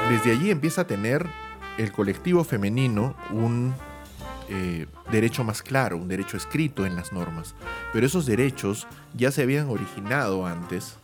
desde 0.10 0.32
allí 0.32 0.50
empieza 0.50 0.82
a 0.82 0.88
tener 0.88 1.28
el 1.78 1.92
colectivo 1.92 2.44
femenino 2.44 3.16
un 3.32 3.74
eh, 4.50 4.86
derecho 5.12 5.44
más 5.44 5.62
claro, 5.62 5.98
un 5.98 6.08
derecho 6.08 6.38
escrito 6.38 6.86
en 6.86 6.96
las 6.96 7.12
normas. 7.12 7.54
Pero 7.92 8.06
esos 8.06 8.26
derechos 8.26 8.88
ya 9.14 9.32
se 9.32 9.42
habían 9.42 9.70
originado 9.70 10.46
antes 10.46 10.98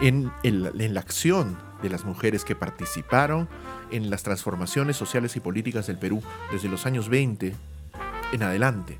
en, 0.00 0.32
la 0.42 1.00
acción 1.00 1.56
de 1.82 1.90
las 1.90 2.04
mujeres 2.04 2.44
que 2.44 2.54
participaron 2.54 3.48
en 3.90 4.10
las 4.10 4.22
transformaciones 4.22 4.96
sociales 4.96 5.36
y 5.36 5.40
políticas 5.40 5.86
del 5.86 5.98
Perú 5.98 6.22
desde 6.52 6.68
los 6.68 6.86
años 6.86 7.08
20 7.08 7.54
en 8.32 8.42
adelante. 8.42 8.98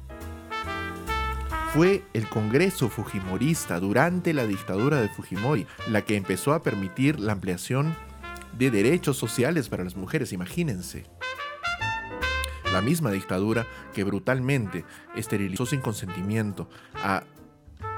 Fue 1.72 2.04
el 2.12 2.28
Congreso 2.28 2.88
Fujimorista 2.88 3.80
durante 3.80 4.32
la 4.32 4.46
dictadura 4.46 5.00
de 5.00 5.08
Fujimori 5.08 5.66
la 5.88 6.02
que 6.02 6.16
empezó 6.16 6.52
a 6.52 6.62
permitir 6.62 7.18
la 7.18 7.32
ampliación 7.32 7.96
de 8.56 8.70
derechos 8.70 9.16
sociales 9.16 9.68
para 9.68 9.82
las 9.82 9.96
mujeres, 9.96 10.32
imagínense. 10.32 11.04
La 12.72 12.80
misma 12.80 13.10
dictadura 13.10 13.66
que 13.92 14.04
brutalmente 14.04 14.84
esterilizó 15.16 15.66
sin 15.66 15.80
consentimiento 15.80 16.68
a, 16.94 17.24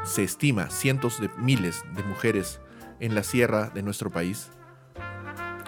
se 0.04 0.22
estima, 0.22 0.70
cientos 0.70 1.20
de 1.20 1.28
miles 1.38 1.84
de 1.94 2.02
mujeres 2.02 2.60
en 3.00 3.14
la 3.14 3.22
sierra 3.22 3.70
de 3.70 3.82
nuestro 3.82 4.10
país, 4.10 4.50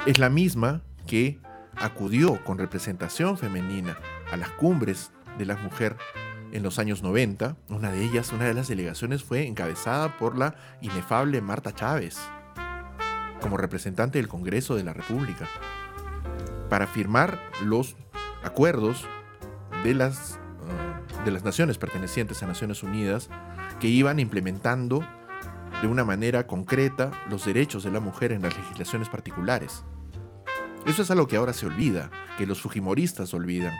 es 0.06 0.18
la 0.18 0.30
misma 0.30 0.82
que 1.06 1.40
acudió 1.76 2.42
con 2.44 2.58
representación 2.58 3.38
femenina 3.38 3.98
a 4.30 4.36
las 4.36 4.50
cumbres 4.50 5.12
de 5.38 5.46
la 5.46 5.56
mujer 5.56 5.96
en 6.52 6.62
los 6.62 6.78
años 6.78 7.02
90. 7.02 7.56
Una 7.68 7.92
de 7.92 8.04
ellas, 8.04 8.32
una 8.32 8.46
de 8.46 8.54
las 8.54 8.68
delegaciones 8.68 9.22
fue 9.22 9.46
encabezada 9.46 10.16
por 10.18 10.36
la 10.36 10.54
inefable 10.80 11.40
Marta 11.40 11.74
Chávez, 11.74 12.18
como 13.40 13.56
representante 13.56 14.18
del 14.18 14.28
Congreso 14.28 14.74
de 14.74 14.84
la 14.84 14.92
República, 14.92 15.48
para 16.68 16.86
firmar 16.86 17.38
los 17.62 17.96
acuerdos 18.42 19.06
de 19.84 19.94
las 19.94 20.38
ah, 20.68 21.00
de 21.24 21.30
las 21.30 21.44
naciones 21.44 21.78
pertenecientes 21.78 22.42
a 22.42 22.46
Naciones 22.46 22.82
Unidas 22.82 23.28
que 23.80 23.88
iban 23.88 24.18
implementando 24.18 25.04
de 25.80 25.88
una 25.88 26.04
manera 26.04 26.46
concreta 26.46 27.10
los 27.30 27.44
derechos 27.44 27.84
de 27.84 27.90
la 27.90 28.00
mujer 28.00 28.32
en 28.32 28.42
las 28.42 28.56
legislaciones 28.56 29.08
particulares. 29.08 29.84
Eso 30.86 31.02
es 31.02 31.10
algo 31.10 31.26
que 31.26 31.36
ahora 31.36 31.52
se 31.52 31.66
olvida, 31.66 32.10
que 32.36 32.46
los 32.46 32.60
fujimoristas 32.62 33.34
olvidan, 33.34 33.74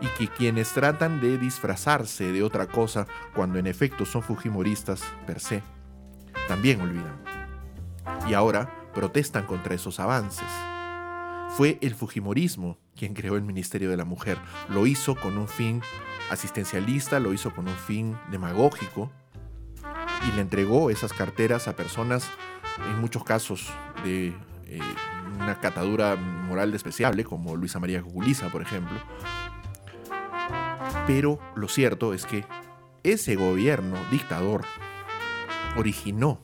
y 0.00 0.06
que 0.18 0.28
quienes 0.28 0.72
tratan 0.72 1.20
de 1.20 1.38
disfrazarse 1.38 2.32
de 2.32 2.42
otra 2.42 2.66
cosa 2.66 3.06
cuando 3.34 3.58
en 3.58 3.66
efecto 3.66 4.04
son 4.04 4.22
fujimoristas 4.22 5.02
per 5.26 5.40
se, 5.40 5.62
también 6.48 6.80
olvidan. 6.80 7.22
Y 8.28 8.34
ahora 8.34 8.70
protestan 8.92 9.46
contra 9.46 9.74
esos 9.74 10.00
avances. 10.00 10.48
Fue 11.56 11.78
el 11.80 11.94
Fujimorismo 11.94 12.78
quien 12.96 13.14
creó 13.14 13.36
el 13.36 13.42
Ministerio 13.42 13.90
de 13.90 13.96
la 13.96 14.04
Mujer. 14.04 14.38
Lo 14.68 14.86
hizo 14.86 15.14
con 15.14 15.38
un 15.38 15.48
fin 15.48 15.82
asistencialista, 16.30 17.20
lo 17.20 17.32
hizo 17.32 17.54
con 17.54 17.68
un 17.68 17.76
fin 17.76 18.16
demagógico 18.30 19.12
y 20.28 20.32
le 20.32 20.42
entregó 20.42 20.90
esas 20.90 21.12
carteras 21.12 21.68
a 21.68 21.76
personas, 21.76 22.28
en 22.90 23.00
muchos 23.00 23.24
casos, 23.24 23.72
de 24.04 24.28
eh, 24.66 24.80
una 25.40 25.60
catadura 25.60 26.16
moral 26.16 26.72
despreciable, 26.72 27.24
como 27.24 27.56
Luisa 27.56 27.80
María 27.80 28.00
Guguliza, 28.00 28.50
por 28.50 28.62
ejemplo. 28.62 28.98
Pero 31.06 31.38
lo 31.56 31.68
cierto 31.68 32.14
es 32.14 32.26
que 32.26 32.44
ese 33.02 33.34
gobierno 33.34 33.96
dictador 34.10 34.62
originó 35.76 36.40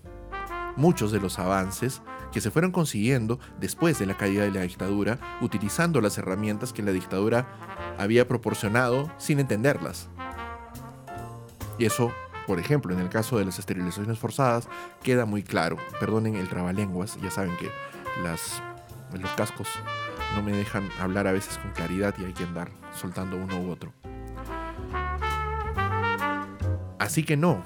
muchos 0.77 1.13
de 1.13 1.21
los 1.21 1.39
avances 1.39 2.03
que 2.33 2.41
se 2.41 2.51
fueron 2.51 2.73
consiguiendo 2.73 3.39
después 3.59 3.99
de 3.99 4.07
la 4.07 4.17
caída 4.17 4.45
de 4.45 4.51
la 4.51 4.63
dictadura, 4.63 5.19
utilizando 5.41 6.01
las 6.01 6.19
herramientas 6.19 6.73
que 6.73 6.83
la 6.83 6.93
dictadura 6.93 7.49
había 7.99 8.29
proporcionado 8.29 9.11
sin 9.19 9.41
entenderlas. 9.41 10.09
Y 11.79 11.87
eso, 11.87 12.13
por 12.49 12.59
ejemplo, 12.59 12.95
en 12.95 13.01
el 13.01 13.11
caso 13.11 13.37
de 13.37 13.45
las 13.45 13.59
esterilizaciones 13.59 14.19
forzadas, 14.19 14.71
queda 15.03 15.27
muy 15.27 15.43
claro. 15.43 15.77
Perdonen 16.01 16.35
el 16.35 16.49
trabalenguas, 16.49 17.21
ya 17.21 17.31
saben 17.31 17.55
que 17.59 17.71
las, 18.23 18.63
los 19.13 19.31
cascos 19.33 19.69
no 20.35 20.43
me 20.43 20.57
dejan 20.57 20.89
hablar 20.99 21.27
a 21.27 21.33
veces 21.33 21.59
con 21.59 21.73
claridad 21.73 22.15
y 22.19 22.25
hay 22.25 22.33
que 22.33 22.45
andar 22.45 22.71
soltando 22.99 23.37
uno 23.37 23.61
u 23.61 23.71
otro. 23.71 23.93
Así 26.99 27.23
que 27.23 27.37
no, 27.37 27.63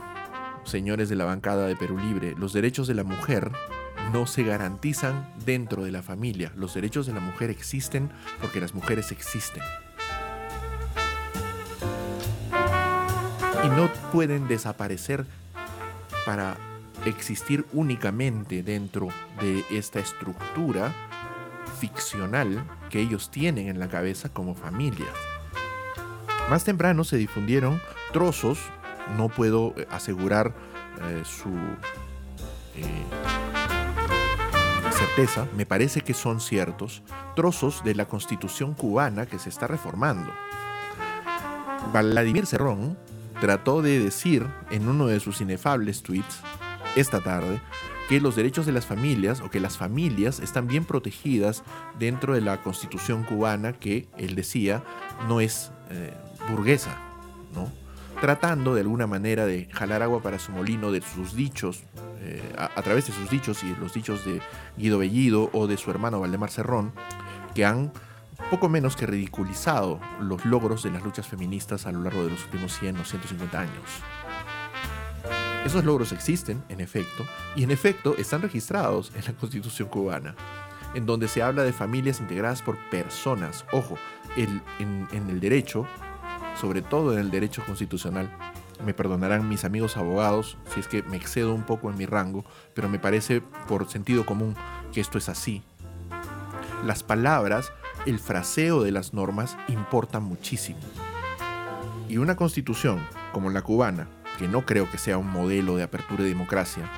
señores 0.64 1.08
de 1.08 1.14
la 1.14 1.26
bancada 1.26 1.68
de 1.68 1.76
Perú 1.76 1.96
Libre, 1.98 2.34
los 2.36 2.52
derechos 2.52 2.88
de 2.88 2.94
la 2.94 3.04
mujer 3.04 3.52
no 4.12 4.26
se 4.26 4.42
garantizan 4.42 5.32
dentro 5.46 5.84
de 5.84 5.92
la 5.92 6.02
familia. 6.02 6.52
Los 6.56 6.74
derechos 6.74 7.06
de 7.06 7.12
la 7.12 7.20
mujer 7.20 7.50
existen 7.50 8.10
porque 8.40 8.60
las 8.60 8.74
mujeres 8.74 9.12
existen. 9.12 9.62
Y 13.64 13.68
no 13.68 13.88
pueden 14.12 14.48
desaparecer 14.48 15.24
para 16.26 16.56
existir 17.04 17.64
únicamente 17.72 18.62
dentro 18.62 19.08
de 19.40 19.64
esta 19.70 20.00
estructura 20.00 20.92
ficcional 21.78 22.64
que 22.90 23.00
ellos 23.00 23.30
tienen 23.30 23.68
en 23.68 23.78
la 23.78 23.88
cabeza 23.88 24.28
como 24.28 24.54
familias. 24.54 25.14
Más 26.50 26.64
temprano 26.64 27.04
se 27.04 27.16
difundieron 27.16 27.80
trozos, 28.12 28.58
no 29.16 29.28
puedo 29.28 29.74
eh, 29.76 29.86
asegurar 29.90 30.52
eh, 31.02 31.22
su 31.24 31.48
eh, 32.76 33.04
certeza, 34.92 35.46
me 35.56 35.66
parece 35.66 36.02
que 36.02 36.14
son 36.14 36.40
ciertos, 36.40 37.02
trozos 37.34 37.82
de 37.84 37.94
la 37.94 38.06
constitución 38.06 38.74
cubana 38.74 39.26
que 39.26 39.38
se 39.38 39.48
está 39.48 39.66
reformando. 39.66 40.30
Vladimir 41.92 42.46
Cerrón 42.46 42.96
trató 43.42 43.82
de 43.82 43.98
decir 43.98 44.46
en 44.70 44.86
uno 44.86 45.08
de 45.08 45.18
sus 45.18 45.40
inefables 45.40 46.04
tweets 46.04 46.42
esta 46.94 47.18
tarde 47.18 47.60
que 48.08 48.20
los 48.20 48.36
derechos 48.36 48.66
de 48.66 48.72
las 48.72 48.86
familias 48.86 49.40
o 49.40 49.50
que 49.50 49.58
las 49.58 49.76
familias 49.76 50.38
están 50.38 50.68
bien 50.68 50.84
protegidas 50.84 51.64
dentro 51.98 52.34
de 52.34 52.40
la 52.40 52.62
constitución 52.62 53.24
cubana 53.24 53.72
que 53.72 54.06
él 54.16 54.36
decía 54.36 54.84
no 55.26 55.40
es 55.40 55.72
eh, 55.90 56.14
burguesa, 56.48 56.96
¿no? 57.52 57.68
tratando 58.20 58.76
de 58.76 58.82
alguna 58.82 59.08
manera 59.08 59.44
de 59.44 59.68
jalar 59.72 60.04
agua 60.04 60.22
para 60.22 60.38
su 60.38 60.52
molino 60.52 60.92
de 60.92 61.02
sus 61.02 61.34
dichos, 61.34 61.82
eh, 62.20 62.40
a, 62.56 62.80
través 62.82 63.08
de 63.08 63.12
sus 63.12 63.28
dichos 63.28 63.64
y 63.64 63.74
los 63.80 63.92
dichos 63.92 64.24
de 64.24 64.40
Guido 64.76 64.98
Bellido 64.98 65.50
o 65.52 65.66
de 65.66 65.78
su 65.78 65.90
hermano 65.90 66.20
Valdemar 66.20 66.52
Cerrón, 66.52 66.92
que 67.56 67.64
han 67.64 67.92
poco 68.50 68.68
menos 68.68 68.96
que 68.96 69.06
ridiculizado 69.06 70.00
los 70.20 70.44
logros 70.44 70.82
de 70.82 70.90
las 70.90 71.02
luchas 71.02 71.26
feministas 71.26 71.86
a 71.86 71.92
lo 71.92 72.02
largo 72.02 72.24
de 72.24 72.30
los 72.30 72.44
últimos 72.44 72.78
100 72.78 72.98
o 72.98 73.04
150 73.04 73.60
años. 73.60 73.84
Esos 75.64 75.84
logros 75.84 76.12
existen, 76.12 76.62
en 76.68 76.80
efecto, 76.80 77.24
y 77.54 77.62
en 77.62 77.70
efecto 77.70 78.16
están 78.18 78.42
registrados 78.42 79.12
en 79.14 79.24
la 79.24 79.32
Constitución 79.32 79.88
cubana, 79.88 80.34
en 80.94 81.06
donde 81.06 81.28
se 81.28 81.42
habla 81.42 81.62
de 81.62 81.72
familias 81.72 82.20
integradas 82.20 82.62
por 82.62 82.76
personas. 82.90 83.64
Ojo, 83.72 83.96
en 84.36 85.08
el 85.12 85.40
derecho, 85.40 85.86
sobre 86.60 86.82
todo 86.82 87.12
en 87.12 87.20
el 87.20 87.30
derecho 87.30 87.62
constitucional, 87.64 88.28
me 88.84 88.94
perdonarán 88.94 89.48
mis 89.48 89.64
amigos 89.64 89.96
abogados 89.96 90.58
si 90.74 90.80
es 90.80 90.88
que 90.88 91.04
me 91.04 91.16
excedo 91.16 91.54
un 91.54 91.62
poco 91.62 91.88
en 91.88 91.96
mi 91.96 92.06
rango, 92.06 92.44
pero 92.74 92.88
me 92.88 92.98
parece 92.98 93.40
por 93.68 93.88
sentido 93.88 94.26
común 94.26 94.56
que 94.92 95.00
esto 95.00 95.18
es 95.18 95.28
así. 95.28 95.62
Las 96.84 97.04
palabras, 97.04 97.72
el 98.06 98.18
fraseo 98.18 98.82
de 98.82 98.92
las 98.92 99.14
normas 99.14 99.56
importan 99.68 100.22
muchísimo. 100.24 100.80
Y 102.08 102.18
una 102.18 102.36
constitución 102.36 103.00
como 103.32 103.50
la 103.50 103.62
cubana, 103.62 104.08
que 104.38 104.48
no 104.48 104.66
creo 104.66 104.90
que 104.90 104.98
sea 104.98 105.18
un 105.18 105.30
modelo 105.30 105.76
de 105.76 105.84
apertura 105.84 106.24
y 106.24 106.28
democracia, 106.28 106.90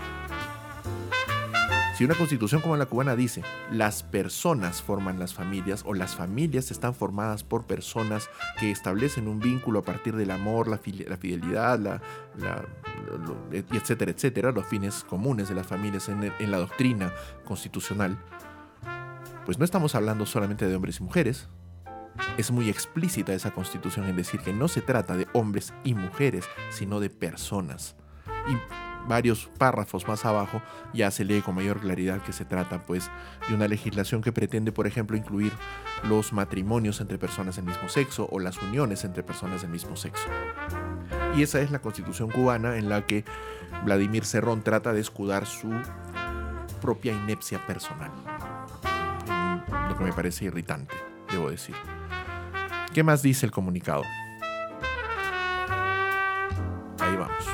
si 1.96 2.04
una 2.04 2.16
constitución 2.16 2.60
como 2.60 2.76
la 2.76 2.86
cubana 2.86 3.14
dice, 3.14 3.44
las 3.70 4.02
personas 4.02 4.82
forman 4.82 5.20
las 5.20 5.32
familias 5.32 5.84
o 5.86 5.94
las 5.94 6.16
familias 6.16 6.72
están 6.72 6.92
formadas 6.92 7.44
por 7.44 7.66
personas 7.68 8.28
que 8.58 8.72
establecen 8.72 9.28
un 9.28 9.38
vínculo 9.38 9.78
a 9.78 9.82
partir 9.84 10.16
del 10.16 10.32
amor, 10.32 10.66
la, 10.66 10.78
fidelidad, 10.78 11.78
la, 11.78 12.00
lo- 12.36 13.36
etcétera, 13.52 14.10
etcétera, 14.10 14.50
los 14.50 14.66
fines 14.66 15.04
comunes 15.08 15.48
de 15.48 15.54
las 15.54 15.68
familias 15.68 16.08
en 16.08 16.50
la 16.50 16.58
doctrina 16.58 17.12
constitucional, 17.44 18.18
pues 19.44 19.58
no 19.58 19.64
estamos 19.64 19.94
hablando 19.94 20.26
solamente 20.26 20.66
de 20.66 20.74
hombres 20.74 21.00
y 21.00 21.02
mujeres. 21.02 21.48
Es 22.38 22.50
muy 22.50 22.68
explícita 22.68 23.32
esa 23.32 23.50
constitución 23.50 24.06
en 24.06 24.16
decir 24.16 24.40
que 24.40 24.52
no 24.52 24.68
se 24.68 24.80
trata 24.80 25.16
de 25.16 25.26
hombres 25.32 25.74
y 25.82 25.94
mujeres, 25.94 26.44
sino 26.70 27.00
de 27.00 27.10
personas. 27.10 27.96
Y 28.48 28.56
varios 29.08 29.50
párrafos 29.58 30.06
más 30.08 30.24
abajo 30.24 30.62
ya 30.92 31.10
se 31.10 31.24
lee 31.24 31.42
con 31.42 31.54
mayor 31.54 31.80
claridad 31.80 32.22
que 32.22 32.32
se 32.32 32.44
trata 32.44 32.82
pues 32.82 33.10
de 33.48 33.54
una 33.54 33.68
legislación 33.68 34.22
que 34.22 34.32
pretende 34.32 34.72
por 34.72 34.86
ejemplo 34.86 35.16
incluir 35.16 35.52
los 36.04 36.32
matrimonios 36.32 37.00
entre 37.00 37.18
personas 37.18 37.56
del 37.56 37.66
mismo 37.66 37.88
sexo 37.88 38.28
o 38.30 38.38
las 38.40 38.60
uniones 38.62 39.04
entre 39.04 39.22
personas 39.22 39.62
del 39.62 39.70
mismo 39.70 39.96
sexo. 39.96 40.26
Y 41.36 41.42
esa 41.42 41.60
es 41.60 41.70
la 41.70 41.80
constitución 41.80 42.30
cubana 42.30 42.76
en 42.76 42.88
la 42.88 43.06
que 43.06 43.24
Vladimir 43.84 44.24
Cerrón 44.24 44.62
trata 44.62 44.92
de 44.92 45.00
escudar 45.00 45.46
su 45.46 45.70
propia 46.80 47.12
inepcia 47.12 47.64
personal. 47.66 48.10
Que 49.98 50.04
me 50.04 50.12
parece 50.12 50.46
irritante, 50.46 50.94
debo 51.30 51.50
decir. 51.50 51.74
¿Qué 52.92 53.02
más 53.02 53.22
dice 53.22 53.46
el 53.46 53.52
comunicado? 53.52 54.02
Ahí 57.00 57.16
vamos. 57.16 57.44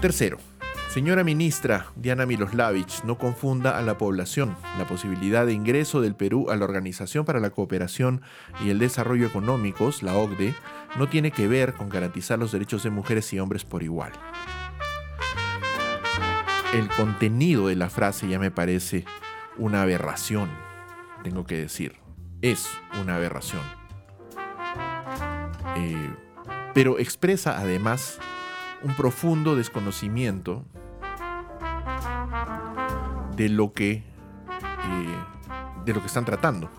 Tercero, 0.00 0.38
señora 0.90 1.22
ministra 1.22 1.86
Diana 1.94 2.26
Miloslavich, 2.26 3.04
no 3.04 3.16
confunda 3.16 3.78
a 3.78 3.82
la 3.82 3.96
población. 3.96 4.56
La 4.76 4.86
posibilidad 4.86 5.46
de 5.46 5.52
ingreso 5.52 6.00
del 6.00 6.16
Perú 6.16 6.50
a 6.50 6.56
la 6.56 6.64
Organización 6.64 7.24
para 7.24 7.38
la 7.38 7.50
Cooperación 7.50 8.22
y 8.64 8.70
el 8.70 8.80
Desarrollo 8.80 9.28
Económicos, 9.28 10.02
la 10.02 10.16
OCDE, 10.16 10.54
no 10.98 11.08
tiene 11.08 11.30
que 11.30 11.46
ver 11.46 11.74
con 11.74 11.88
garantizar 11.88 12.38
los 12.40 12.50
derechos 12.50 12.82
de 12.82 12.90
mujeres 12.90 13.32
y 13.32 13.38
hombres 13.38 13.64
por 13.64 13.84
igual. 13.84 14.10
El 16.74 16.88
contenido 16.88 17.68
de 17.68 17.76
la 17.76 17.88
frase 17.88 18.28
ya 18.28 18.40
me 18.40 18.50
parece 18.50 19.04
una 19.56 19.82
aberración, 19.82 20.50
tengo 21.22 21.44
que 21.44 21.56
decir. 21.56 21.96
Es 22.40 22.68
una 23.00 23.16
aberración. 23.16 23.62
Eh, 25.76 26.10
pero 26.74 26.98
expresa 26.98 27.58
además 27.58 28.18
un 28.82 28.94
profundo 28.94 29.54
desconocimiento 29.56 30.64
de 33.36 33.48
lo 33.48 33.72
que 33.72 33.92
eh, 34.84 35.16
de 35.84 35.94
lo 35.94 36.00
que 36.00 36.06
están 36.06 36.24
tratando. 36.24 36.70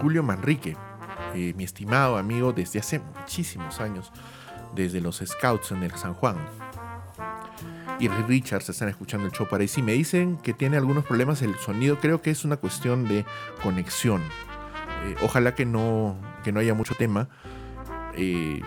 Julio 0.00 0.22
Manrique, 0.22 0.76
eh, 1.34 1.54
mi 1.56 1.64
estimado 1.64 2.16
amigo 2.16 2.52
desde 2.52 2.78
hace 2.80 2.98
muchísimos 2.98 3.80
años, 3.80 4.12
desde 4.74 5.00
los 5.00 5.22
Scouts 5.24 5.72
en 5.72 5.82
el 5.82 5.92
San 5.92 6.14
Juan. 6.14 6.36
Y 8.02 8.08
Richards 8.08 8.68
están 8.68 8.88
escuchando 8.88 9.28
el 9.28 9.32
show 9.32 9.46
para 9.48 9.60
ahí. 9.60 9.68
Si 9.68 9.80
me 9.80 9.92
dicen 9.92 10.36
que 10.38 10.52
tiene 10.52 10.76
algunos 10.76 11.04
problemas 11.04 11.40
el 11.40 11.54
sonido, 11.54 12.00
creo 12.00 12.20
que 12.20 12.32
es 12.32 12.44
una 12.44 12.56
cuestión 12.56 13.06
de 13.06 13.24
conexión. 13.62 14.22
Eh, 15.04 15.14
ojalá 15.22 15.54
que 15.54 15.64
no, 15.64 16.20
que 16.42 16.50
no 16.50 16.58
haya 16.58 16.74
mucho 16.74 16.96
tema. 16.96 17.28
Eh, 18.16 18.60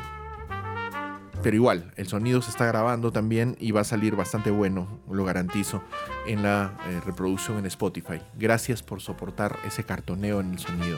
pero 1.44 1.54
igual, 1.54 1.92
el 1.98 2.08
sonido 2.08 2.42
se 2.42 2.50
está 2.50 2.66
grabando 2.66 3.12
también 3.12 3.58
y 3.60 3.72
va 3.72 3.82
a 3.82 3.84
salir 3.84 4.16
bastante 4.16 4.52
bueno, 4.52 5.02
lo 5.12 5.26
garantizo, 5.26 5.84
en 6.26 6.42
la 6.42 6.78
eh, 6.88 7.02
reproducción 7.06 7.58
en 7.58 7.66
Spotify. 7.66 8.22
Gracias 8.36 8.84
por 8.84 9.02
soportar 9.02 9.60
ese 9.66 9.84
cartoneo 9.84 10.40
en 10.40 10.54
el 10.54 10.60
sonido. 10.60 10.98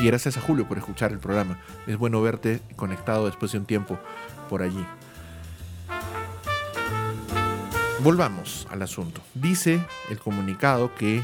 Y 0.00 0.06
gracias 0.06 0.36
a 0.36 0.40
Julio 0.40 0.66
por 0.66 0.78
escuchar 0.78 1.12
el 1.12 1.20
programa. 1.20 1.60
Es 1.86 1.96
bueno 1.96 2.20
verte 2.22 2.60
conectado 2.74 3.26
después 3.26 3.52
de 3.52 3.58
un 3.58 3.66
tiempo 3.66 4.00
por 4.48 4.62
allí. 4.62 4.84
Volvamos 8.02 8.66
al 8.70 8.80
asunto. 8.80 9.20
Dice 9.34 9.84
el 10.08 10.18
comunicado 10.18 10.94
que 10.94 11.22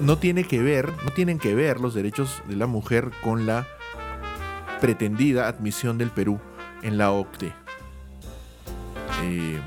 no 0.00 0.18
tiene 0.18 0.44
que 0.44 0.62
ver, 0.62 0.92
no 1.04 1.10
tienen 1.10 1.38
que 1.40 1.54
ver 1.56 1.80
los 1.80 1.92
derechos 1.92 2.42
de 2.46 2.54
la 2.54 2.66
mujer 2.66 3.10
con 3.24 3.46
la 3.46 3.66
pretendida 4.80 5.48
admisión 5.48 5.98
del 5.98 6.10
Perú 6.10 6.40
en 6.82 6.96
la 6.96 7.10
OCDE. 7.10 7.52
Eh, 9.24 9.60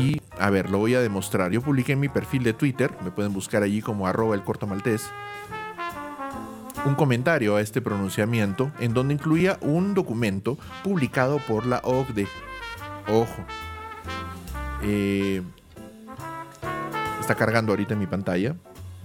y 0.00 0.20
a 0.38 0.50
ver, 0.50 0.70
lo 0.70 0.78
voy 0.78 0.96
a 0.96 1.00
demostrar. 1.00 1.52
Yo 1.52 1.62
publiqué 1.62 1.92
en 1.92 2.00
mi 2.00 2.08
perfil 2.08 2.42
de 2.42 2.52
Twitter, 2.52 2.92
me 3.04 3.12
pueden 3.12 3.32
buscar 3.32 3.62
allí 3.62 3.80
como 3.80 4.08
arroba 4.08 4.34
el 4.34 4.42
corto 4.42 4.66
maltés, 4.66 5.10
un 6.88 6.94
comentario 6.94 7.56
a 7.56 7.60
este 7.60 7.82
pronunciamiento 7.82 8.72
en 8.80 8.94
donde 8.94 9.12
incluía 9.12 9.58
un 9.60 9.92
documento 9.92 10.56
publicado 10.82 11.38
por 11.46 11.66
la 11.66 11.80
OCDE. 11.84 12.26
Ojo. 13.08 13.44
Eh, 14.82 15.42
está 17.20 17.34
cargando 17.34 17.72
ahorita 17.72 17.92
en 17.92 18.00
mi 18.00 18.06
pantalla. 18.06 18.56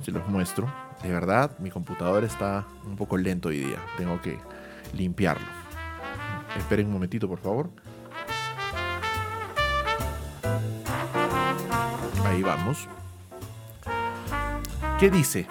Se 0.01 0.11
los 0.11 0.25
muestro. 0.29 0.73
De 1.03 1.11
verdad, 1.11 1.59
mi 1.59 1.69
computador 1.69 2.23
está 2.23 2.65
un 2.86 2.95
poco 2.95 3.17
lento 3.17 3.49
hoy 3.49 3.59
día. 3.59 3.79
Tengo 3.97 4.21
que 4.21 4.39
limpiarlo. 4.93 5.45
Esperen 6.57 6.88
un 6.88 6.93
momentito, 6.93 7.27
por 7.27 7.39
favor. 7.39 7.69
Ahí 12.25 12.41
vamos. 12.41 12.88
¿Qué 14.99 15.09
dice? 15.09 15.47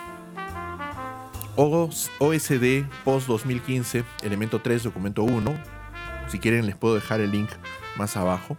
OS- 1.57 2.11
OSD 2.19 2.85
Post 3.05 3.27
2015, 3.29 4.05
elemento 4.23 4.61
3, 4.61 4.85
documento 4.85 5.23
1. 5.23 5.55
Si 6.29 6.39
quieren 6.39 6.67
les 6.67 6.77
puedo 6.77 6.95
dejar 6.95 7.21
el 7.21 7.31
link 7.31 7.51
más 7.97 8.17
abajo. 8.17 8.57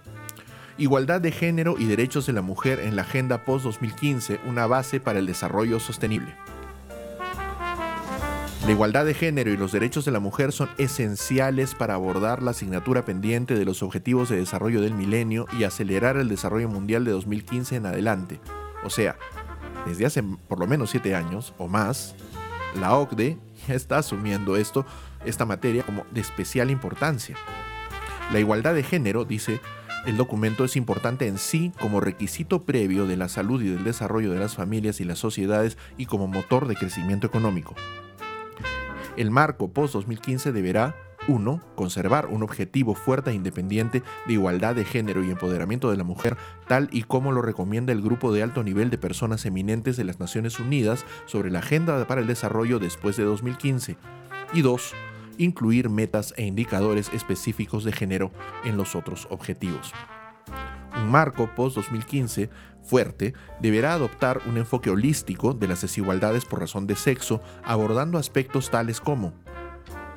Igualdad 0.77 1.21
de 1.21 1.31
género 1.31 1.75
y 1.77 1.85
derechos 1.85 2.25
de 2.25 2.33
la 2.33 2.41
mujer 2.41 2.79
en 2.79 2.95
la 2.95 3.03
Agenda 3.03 3.45
Post 3.45 3.65
2015, 3.65 4.39
una 4.45 4.67
base 4.67 4.99
para 4.99 5.19
el 5.19 5.25
desarrollo 5.27 5.79
sostenible. 5.79 6.35
La 8.65 8.71
igualdad 8.71 9.05
de 9.05 9.13
género 9.13 9.51
y 9.51 9.57
los 9.57 9.71
derechos 9.73 10.05
de 10.05 10.11
la 10.11 10.19
mujer 10.21 10.51
son 10.53 10.69
esenciales 10.77 11.75
para 11.75 11.95
abordar 11.95 12.41
la 12.41 12.51
asignatura 12.51 13.03
pendiente 13.03 13.55
de 13.55 13.65
los 13.65 13.83
Objetivos 13.83 14.29
de 14.29 14.37
Desarrollo 14.37 14.81
del 14.81 14.93
Milenio 14.93 15.47
y 15.59 15.65
acelerar 15.65 16.15
el 16.15 16.29
desarrollo 16.29 16.69
mundial 16.69 17.03
de 17.03 17.11
2015 17.11 17.75
en 17.75 17.85
adelante. 17.87 18.39
O 18.85 18.89
sea, 18.89 19.17
desde 19.85 20.05
hace 20.05 20.23
por 20.23 20.59
lo 20.59 20.65
menos 20.67 20.91
siete 20.91 21.13
años 21.13 21.53
o 21.57 21.67
más, 21.67 22.15
la 22.79 22.95
OCDE 22.95 23.37
está 23.67 23.97
asumiendo 23.97 24.57
esto, 24.57 24.85
esta 25.25 25.45
materia 25.45 25.83
como 25.83 26.05
de 26.11 26.21
especial 26.21 26.71
importancia. 26.71 27.35
La 28.31 28.39
igualdad 28.39 28.73
de 28.73 28.83
género, 28.83 29.25
dice 29.25 29.59
el 30.05 30.17
documento, 30.17 30.65
es 30.65 30.75
importante 30.75 31.27
en 31.27 31.37
sí 31.37 31.71
como 31.79 32.01
requisito 32.01 32.63
previo 32.63 33.05
de 33.05 33.17
la 33.17 33.29
salud 33.29 33.61
y 33.61 33.69
del 33.69 33.83
desarrollo 33.83 34.31
de 34.31 34.39
las 34.39 34.55
familias 34.55 34.99
y 34.99 35.05
las 35.05 35.19
sociedades 35.19 35.77
y 35.97 36.07
como 36.07 36.27
motor 36.27 36.67
de 36.67 36.75
crecimiento 36.75 37.27
económico. 37.27 37.75
El 39.15 39.31
marco 39.31 39.71
post-2015 39.71 40.51
deberá 40.51 40.95
1. 41.27 41.61
Conservar 41.75 42.27
un 42.27 42.43
objetivo 42.43 42.95
fuerte 42.95 43.31
e 43.31 43.33
independiente 43.33 44.03
de 44.25 44.33
igualdad 44.33 44.75
de 44.75 44.85
género 44.85 45.23
y 45.23 45.31
empoderamiento 45.31 45.89
de 45.91 45.97
la 45.97 46.03
mujer, 46.03 46.37
tal 46.67 46.89
y 46.91 47.03
como 47.03 47.31
lo 47.31 47.41
recomienda 47.41 47.93
el 47.93 48.01
Grupo 48.01 48.33
de 48.33 48.43
Alto 48.43 48.63
Nivel 48.63 48.89
de 48.89 48.97
Personas 48.97 49.45
Eminentes 49.45 49.97
de 49.97 50.03
las 50.03 50.19
Naciones 50.19 50.59
Unidas 50.59 51.05
sobre 51.25 51.51
la 51.51 51.59
Agenda 51.59 52.05
para 52.07 52.21
el 52.21 52.27
Desarrollo 52.27 52.79
después 52.79 53.17
de 53.17 53.23
2015. 53.23 53.97
Y 54.53 54.61
2. 54.61 54.93
Incluir 55.37 55.89
metas 55.89 56.33
e 56.37 56.45
indicadores 56.45 57.09
específicos 57.13 57.83
de 57.83 57.91
género 57.91 58.31
en 58.63 58.77
los 58.77 58.95
otros 58.95 59.27
objetivos. 59.31 59.93
Un 60.95 61.09
marco 61.09 61.49
post-2015 61.55 62.49
fuerte 62.83 63.33
deberá 63.59 63.93
adoptar 63.93 64.41
un 64.45 64.57
enfoque 64.57 64.89
holístico 64.89 65.53
de 65.53 65.67
las 65.67 65.81
desigualdades 65.81 66.45
por 66.45 66.59
razón 66.59 66.85
de 66.85 66.95
sexo, 66.95 67.41
abordando 67.63 68.19
aspectos 68.19 68.69
tales 68.69 68.99
como 68.99 69.33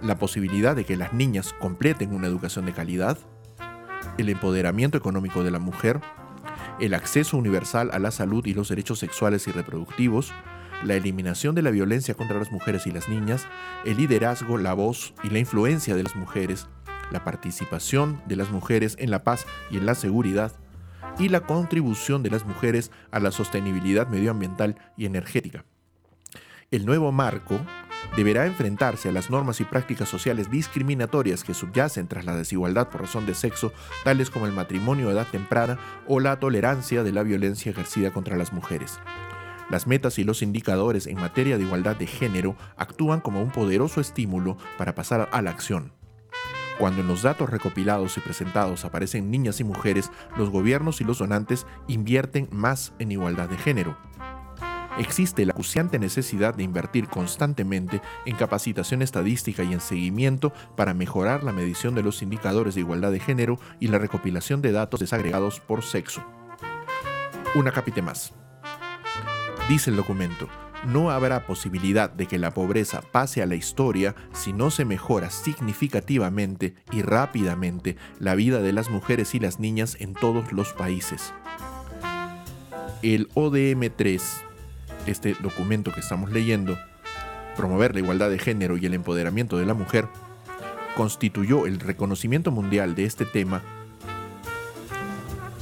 la 0.02 0.18
posibilidad 0.18 0.76
de 0.76 0.84
que 0.84 0.96
las 0.96 1.12
niñas 1.12 1.54
completen 1.58 2.14
una 2.14 2.26
educación 2.26 2.66
de 2.66 2.72
calidad, 2.72 3.18
el 4.18 4.28
empoderamiento 4.28 4.98
económico 4.98 5.42
de 5.42 5.50
la 5.50 5.58
mujer, 5.58 6.00
el 6.80 6.94
acceso 6.94 7.36
universal 7.36 7.90
a 7.92 7.98
la 7.98 8.10
salud 8.10 8.44
y 8.46 8.54
los 8.54 8.68
derechos 8.68 8.98
sexuales 8.98 9.46
y 9.48 9.52
reproductivos, 9.52 10.32
la 10.84 10.94
eliminación 10.94 11.54
de 11.54 11.62
la 11.62 11.70
violencia 11.70 12.14
contra 12.14 12.38
las 12.38 12.52
mujeres 12.52 12.86
y 12.86 12.90
las 12.90 13.08
niñas, 13.08 13.46
el 13.84 13.96
liderazgo, 13.96 14.58
la 14.58 14.74
voz 14.74 15.14
y 15.22 15.30
la 15.30 15.38
influencia 15.38 15.96
de 15.96 16.02
las 16.02 16.16
mujeres, 16.16 16.68
la 17.10 17.24
participación 17.24 18.20
de 18.26 18.36
las 18.36 18.50
mujeres 18.50 18.96
en 18.98 19.10
la 19.10 19.24
paz 19.24 19.46
y 19.70 19.78
en 19.78 19.86
la 19.86 19.94
seguridad, 19.94 20.52
y 21.18 21.28
la 21.28 21.40
contribución 21.40 22.22
de 22.22 22.30
las 22.30 22.44
mujeres 22.44 22.90
a 23.10 23.20
la 23.20 23.30
sostenibilidad 23.30 24.06
medioambiental 24.08 24.76
y 24.96 25.06
energética. 25.06 25.64
El 26.70 26.84
nuevo 26.84 27.10
marco 27.12 27.58
deberá 28.16 28.46
enfrentarse 28.46 29.08
a 29.08 29.12
las 29.12 29.30
normas 29.30 29.60
y 29.60 29.64
prácticas 29.64 30.08
sociales 30.08 30.50
discriminatorias 30.50 31.44
que 31.44 31.54
subyacen 31.54 32.08
tras 32.08 32.24
la 32.24 32.36
desigualdad 32.36 32.88
por 32.88 33.02
razón 33.02 33.26
de 33.26 33.34
sexo, 33.34 33.72
tales 34.04 34.30
como 34.30 34.46
el 34.46 34.52
matrimonio 34.52 35.08
a 35.08 35.12
edad 35.12 35.26
temprana 35.26 35.78
o 36.06 36.20
la 36.20 36.38
tolerancia 36.38 37.02
de 37.02 37.12
la 37.12 37.22
violencia 37.22 37.70
ejercida 37.70 38.12
contra 38.12 38.36
las 38.36 38.52
mujeres. 38.52 38.98
Las 39.70 39.86
metas 39.86 40.18
y 40.18 40.24
los 40.24 40.42
indicadores 40.42 41.06
en 41.06 41.16
materia 41.16 41.58
de 41.58 41.64
igualdad 41.64 41.96
de 41.96 42.06
género 42.06 42.56
actúan 42.76 43.20
como 43.20 43.42
un 43.42 43.50
poderoso 43.50 44.00
estímulo 44.00 44.56
para 44.78 44.94
pasar 44.94 45.28
a 45.32 45.42
la 45.42 45.50
acción. 45.50 45.92
Cuando 46.78 47.00
en 47.00 47.08
los 47.08 47.22
datos 47.22 47.48
recopilados 47.48 48.16
y 48.16 48.20
presentados 48.20 48.84
aparecen 48.84 49.30
niñas 49.30 49.60
y 49.60 49.64
mujeres, 49.64 50.10
los 50.36 50.50
gobiernos 50.50 51.00
y 51.00 51.04
los 51.04 51.18
donantes 51.18 51.66
invierten 51.88 52.48
más 52.52 52.92
en 52.98 53.12
igualdad 53.12 53.48
de 53.48 53.56
género. 53.56 53.96
Existe 54.98 55.44
la 55.44 55.52
acuciante 55.52 55.98
necesidad 55.98 56.54
de 56.54 56.62
invertir 56.62 57.08
constantemente 57.08 58.00
en 58.24 58.36
capacitación 58.36 59.02
estadística 59.02 59.62
y 59.62 59.74
en 59.74 59.80
seguimiento 59.80 60.54
para 60.74 60.94
mejorar 60.94 61.44
la 61.44 61.52
medición 61.52 61.94
de 61.94 62.02
los 62.02 62.22
indicadores 62.22 62.74
de 62.74 62.80
igualdad 62.80 63.12
de 63.12 63.20
género 63.20 63.58
y 63.78 63.88
la 63.88 63.98
recopilación 63.98 64.62
de 64.62 64.72
datos 64.72 65.00
desagregados 65.00 65.60
por 65.60 65.82
sexo. 65.82 66.24
Una 67.54 67.72
capite 67.72 68.00
más. 68.00 68.32
Dice 69.68 69.90
el 69.90 69.96
documento, 69.96 70.48
no 70.86 71.10
habrá 71.10 71.46
posibilidad 71.46 72.08
de 72.08 72.26
que 72.26 72.38
la 72.38 72.54
pobreza 72.54 73.02
pase 73.02 73.42
a 73.42 73.46
la 73.46 73.54
historia 73.54 74.14
si 74.32 74.52
no 74.52 74.70
se 74.70 74.84
mejora 74.84 75.28
significativamente 75.28 76.74
y 76.92 77.02
rápidamente 77.02 77.96
la 78.18 78.34
vida 78.34 78.60
de 78.60 78.72
las 78.72 78.88
mujeres 78.88 79.34
y 79.34 79.40
las 79.40 79.58
niñas 79.60 79.96
en 80.00 80.14
todos 80.14 80.52
los 80.52 80.72
países. 80.72 81.34
El 83.02 83.28
ODM3, 83.34 84.45
este 85.12 85.36
documento 85.40 85.92
que 85.92 86.00
estamos 86.00 86.30
leyendo, 86.30 86.78
promover 87.56 87.94
la 87.94 88.00
igualdad 88.00 88.30
de 88.30 88.38
género 88.38 88.76
y 88.76 88.86
el 88.86 88.94
empoderamiento 88.94 89.56
de 89.58 89.66
la 89.66 89.74
mujer, 89.74 90.08
constituyó 90.96 91.66
el 91.66 91.80
reconocimiento 91.80 92.50
mundial 92.50 92.94
de 92.94 93.04
este 93.04 93.24
tema 93.24 93.62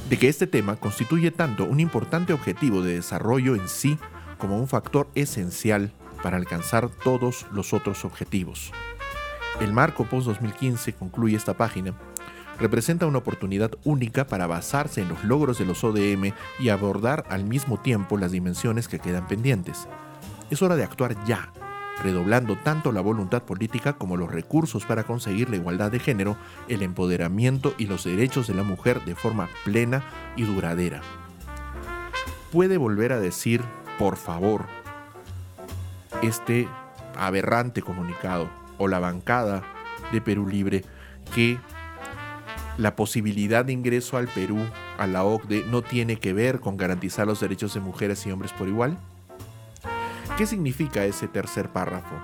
de 0.09 0.17
que 0.17 0.27
este 0.27 0.47
tema 0.47 0.75
constituye 0.75 1.31
tanto 1.31 1.65
un 1.65 1.79
importante 1.79 2.33
objetivo 2.33 2.81
de 2.81 2.93
desarrollo 2.93 3.55
en 3.55 3.67
sí 3.67 3.97
como 4.37 4.59
un 4.59 4.67
factor 4.67 5.09
esencial 5.15 5.91
para 6.21 6.37
alcanzar 6.37 6.89
todos 6.89 7.45
los 7.51 7.73
otros 7.73 8.05
objetivos. 8.05 8.71
El 9.59 9.73
marco 9.73 10.05
post-2015, 10.05 10.93
concluye 10.95 11.35
esta 11.35 11.55
página, 11.55 11.93
representa 12.59 13.05
una 13.05 13.17
oportunidad 13.19 13.71
única 13.83 14.27
para 14.27 14.47
basarse 14.47 15.01
en 15.01 15.09
los 15.09 15.23
logros 15.23 15.57
de 15.57 15.65
los 15.65 15.83
ODM 15.83 16.33
y 16.59 16.69
abordar 16.69 17.25
al 17.29 17.43
mismo 17.43 17.79
tiempo 17.79 18.17
las 18.17 18.31
dimensiones 18.31 18.87
que 18.87 18.99
quedan 18.99 19.27
pendientes. 19.27 19.87
Es 20.49 20.61
hora 20.61 20.75
de 20.75 20.83
actuar 20.83 21.15
ya, 21.25 21.51
redoblando 22.03 22.57
tanto 22.57 22.91
la 22.91 23.01
voluntad 23.01 23.43
política 23.43 23.93
como 23.93 24.17
los 24.17 24.31
recursos 24.31 24.85
para 24.85 25.03
conseguir 25.03 25.49
la 25.49 25.57
igualdad 25.57 25.91
de 25.91 25.99
género, 25.99 26.37
el 26.67 26.81
empoderamiento 26.81 27.73
y 27.77 27.87
los 27.87 28.03
derechos 28.03 28.47
de 28.47 28.53
la 28.53 28.63
mujer 28.63 29.03
de 29.05 29.15
forma 29.15 29.49
plena 29.63 30.03
y 30.35 30.43
duradera. 30.43 31.01
Puede 32.51 32.77
volver 32.77 33.11
a 33.11 33.19
decir, 33.19 33.61
por 33.97 34.17
favor, 34.17 34.65
este 36.21 36.67
aberrante 37.17 37.81
comunicado 37.81 38.49
o 38.77 38.87
la 38.87 38.99
bancada 38.99 39.63
de 40.11 40.21
Perú 40.21 40.47
Libre 40.47 40.83
que 41.33 41.57
la 42.77 42.95
posibilidad 42.95 43.65
de 43.65 43.73
ingreso 43.73 44.17
al 44.17 44.27
Perú 44.27 44.59
a 44.97 45.07
la 45.07 45.23
OCDE 45.23 45.65
no 45.65 45.81
tiene 45.81 46.17
que 46.17 46.33
ver 46.33 46.59
con 46.59 46.77
garantizar 46.77 47.27
los 47.27 47.39
derechos 47.39 47.73
de 47.73 47.79
mujeres 47.79 48.25
y 48.25 48.31
hombres 48.31 48.51
por 48.53 48.67
igual? 48.67 48.97
¿Qué 50.37 50.45
significa 50.45 51.05
ese 51.05 51.27
tercer 51.27 51.69
párrafo? 51.69 52.15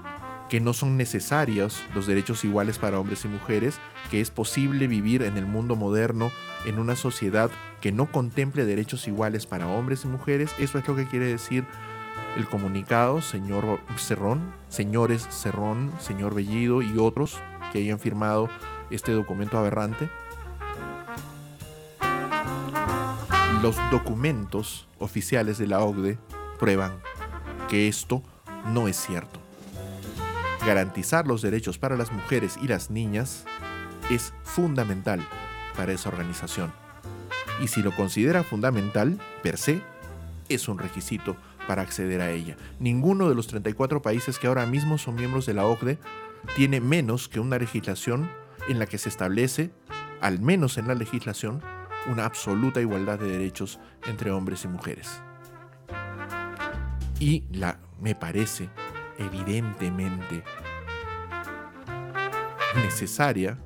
que 0.52 0.60
no 0.60 0.74
son 0.74 0.97
necesarios 0.97 1.82
los 1.95 2.08
derechos 2.08 2.43
iguales 2.43 2.78
para 2.78 2.99
hombres 2.99 3.24
y 3.24 3.30
mujeres, 3.30 3.80
que 4.10 4.20
es 4.20 4.32
posible 4.32 4.88
vivir 4.88 5.22
en 5.22 5.38
el 5.38 5.45
mundo 5.45 5.78
moderno 5.78 6.30
en 6.66 6.78
una 6.78 6.97
sociedad 6.97 7.49
que 7.80 7.93
no 7.93 8.12
contemple 8.12 8.66
derechos 8.66 9.08
iguales 9.08 9.45
para 9.45 9.68
hombres 9.68 10.04
y 10.04 10.10
mujeres. 10.10 10.52
Eso 10.60 10.78
es 10.78 10.86
lo 10.86 10.97
que 10.97 11.08
quiere 11.08 11.28
decir 11.28 11.66
el 12.36 12.45
comunicado, 12.47 13.22
señor 13.22 13.80
Cerrón, 13.95 14.41
señores 14.68 15.26
Cerrón, 15.30 15.89
señor 16.02 16.36
Bellido 16.36 16.82
y 16.82 16.97
otros 16.97 17.38
que 17.72 17.80
hayan 17.80 17.99
firmado 17.99 18.49
este 18.89 19.14
documento 19.14 19.58
aberrante. 19.58 20.10
Los 23.62 23.76
documentos 23.91 24.88
oficiales 24.97 25.59
de 25.59 25.68
la 25.68 25.84
OCDE 25.84 26.18
prueban 26.57 26.99
que 27.70 27.88
esto 27.88 28.24
no 28.66 28.88
es 28.88 28.97
cierto. 28.97 29.39
Garantizar 30.66 31.28
los 31.28 31.43
derechos 31.43 31.78
para 31.78 31.95
las 31.95 32.12
mujeres 32.12 32.57
y 32.59 32.68
las 32.68 32.89
niñas 32.89 33.45
es 34.09 34.34
fundamental 34.43 35.24
para 35.78 35.93
esa 35.93 36.09
organización. 36.09 36.74
Y 37.62 37.68
si 37.68 37.84
lo 37.84 37.95
considera 37.95 38.43
fundamental, 38.43 39.20
per 39.43 39.59
se, 39.59 39.84
es 40.49 40.68
un 40.68 40.80
requisito 40.80 41.36
para 41.68 41.84
acceder 41.84 42.22
a 42.22 42.32
ella. 42.32 42.57
Ninguno 42.80 43.30
de 43.30 43.36
los 43.36 43.45
34 43.45 44.01
países 44.01 44.39
que 44.39 44.47
ahora 44.47 44.66
mismo 44.66 44.97
son 44.97 45.14
miembros 45.14 45.45
de 45.45 45.53
la 45.53 45.68
OCDE 45.68 45.99
tiene 46.55 46.82
menos 46.82 47.30
que 47.30 47.39
una 47.39 47.59
legislación 47.59 48.28
en 48.68 48.80
la 48.80 48.88
que 48.88 48.97
se 48.97 49.09
establece, 49.09 49.70
al 50.20 50.39
menos 50.39 50.80
en 50.80 50.88
la 50.88 50.95
legislación, 50.95 51.62
una 52.08 52.26
absoluta 52.26 52.82
igualdad 52.82 53.20
de 53.20 53.28
derechos 53.28 53.80
entre 54.06 54.32
hombres 54.32 54.66
y 54.66 54.68
mujeres. 54.68 55.22
Y 57.20 57.45
la, 57.52 57.80
me 57.99 58.16
parece 58.16 58.70
evidentemente 59.18 60.43
necesaria 62.76 63.58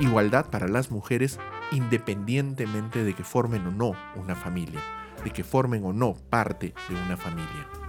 igualdad 0.00 0.50
para 0.50 0.68
las 0.68 0.90
mujeres 0.90 1.38
independientemente 1.72 3.04
de 3.04 3.14
que 3.14 3.24
formen 3.24 3.66
o 3.66 3.70
no 3.70 3.92
una 4.16 4.34
familia, 4.34 4.80
de 5.24 5.30
que 5.30 5.44
formen 5.44 5.84
o 5.84 5.92
no 5.92 6.14
parte 6.14 6.74
de 6.88 6.94
una 6.94 7.16
familia. 7.16 7.85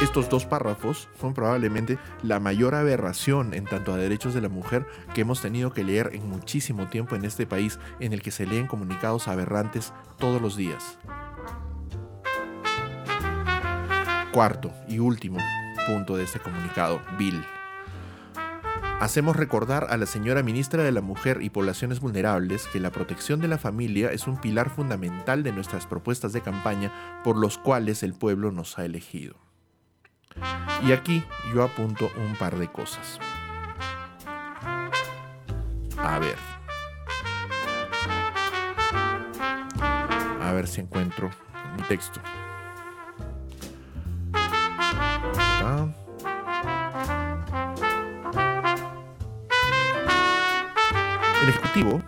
Estos 0.00 0.28
dos 0.28 0.46
párrafos 0.46 1.08
son 1.20 1.34
probablemente 1.34 1.98
la 2.22 2.38
mayor 2.38 2.76
aberración 2.76 3.52
en 3.52 3.64
tanto 3.64 3.92
a 3.92 3.96
derechos 3.96 4.32
de 4.32 4.40
la 4.40 4.48
mujer 4.48 4.86
que 5.12 5.22
hemos 5.22 5.42
tenido 5.42 5.72
que 5.72 5.82
leer 5.82 6.10
en 6.12 6.28
muchísimo 6.30 6.86
tiempo 6.86 7.16
en 7.16 7.24
este 7.24 7.46
país 7.46 7.80
en 7.98 8.12
el 8.12 8.22
que 8.22 8.30
se 8.30 8.46
leen 8.46 8.68
comunicados 8.68 9.26
aberrantes 9.26 9.92
todos 10.16 10.40
los 10.40 10.56
días. 10.56 10.98
Cuarto 14.30 14.72
y 14.86 15.00
último 15.00 15.40
punto 15.88 16.16
de 16.16 16.22
este 16.22 16.38
comunicado, 16.38 17.02
Bill. 17.18 17.42
Hacemos 19.00 19.34
recordar 19.34 19.88
a 19.90 19.96
la 19.96 20.06
señora 20.06 20.44
ministra 20.44 20.84
de 20.84 20.92
la 20.92 21.00
Mujer 21.00 21.42
y 21.42 21.50
Poblaciones 21.50 21.98
Vulnerables 21.98 22.68
que 22.68 22.78
la 22.78 22.90
protección 22.90 23.40
de 23.40 23.48
la 23.48 23.58
familia 23.58 24.12
es 24.12 24.28
un 24.28 24.40
pilar 24.40 24.70
fundamental 24.70 25.42
de 25.42 25.52
nuestras 25.52 25.86
propuestas 25.86 26.32
de 26.32 26.40
campaña 26.40 26.92
por 27.24 27.36
los 27.36 27.58
cuales 27.58 28.04
el 28.04 28.14
pueblo 28.14 28.52
nos 28.52 28.78
ha 28.78 28.84
elegido. 28.84 29.47
Y 30.86 30.92
aquí 30.92 31.24
yo 31.52 31.62
apunto 31.62 32.10
un 32.16 32.34
par 32.36 32.56
de 32.56 32.68
cosas. 32.68 33.18
A 35.98 36.18
ver. 36.18 36.36
A 40.42 40.52
ver 40.52 40.66
si 40.66 40.80
encuentro 40.80 41.30
mi 41.76 41.82
texto. 41.82 42.20
El 51.42 51.48
Ejecutivo 51.48 52.02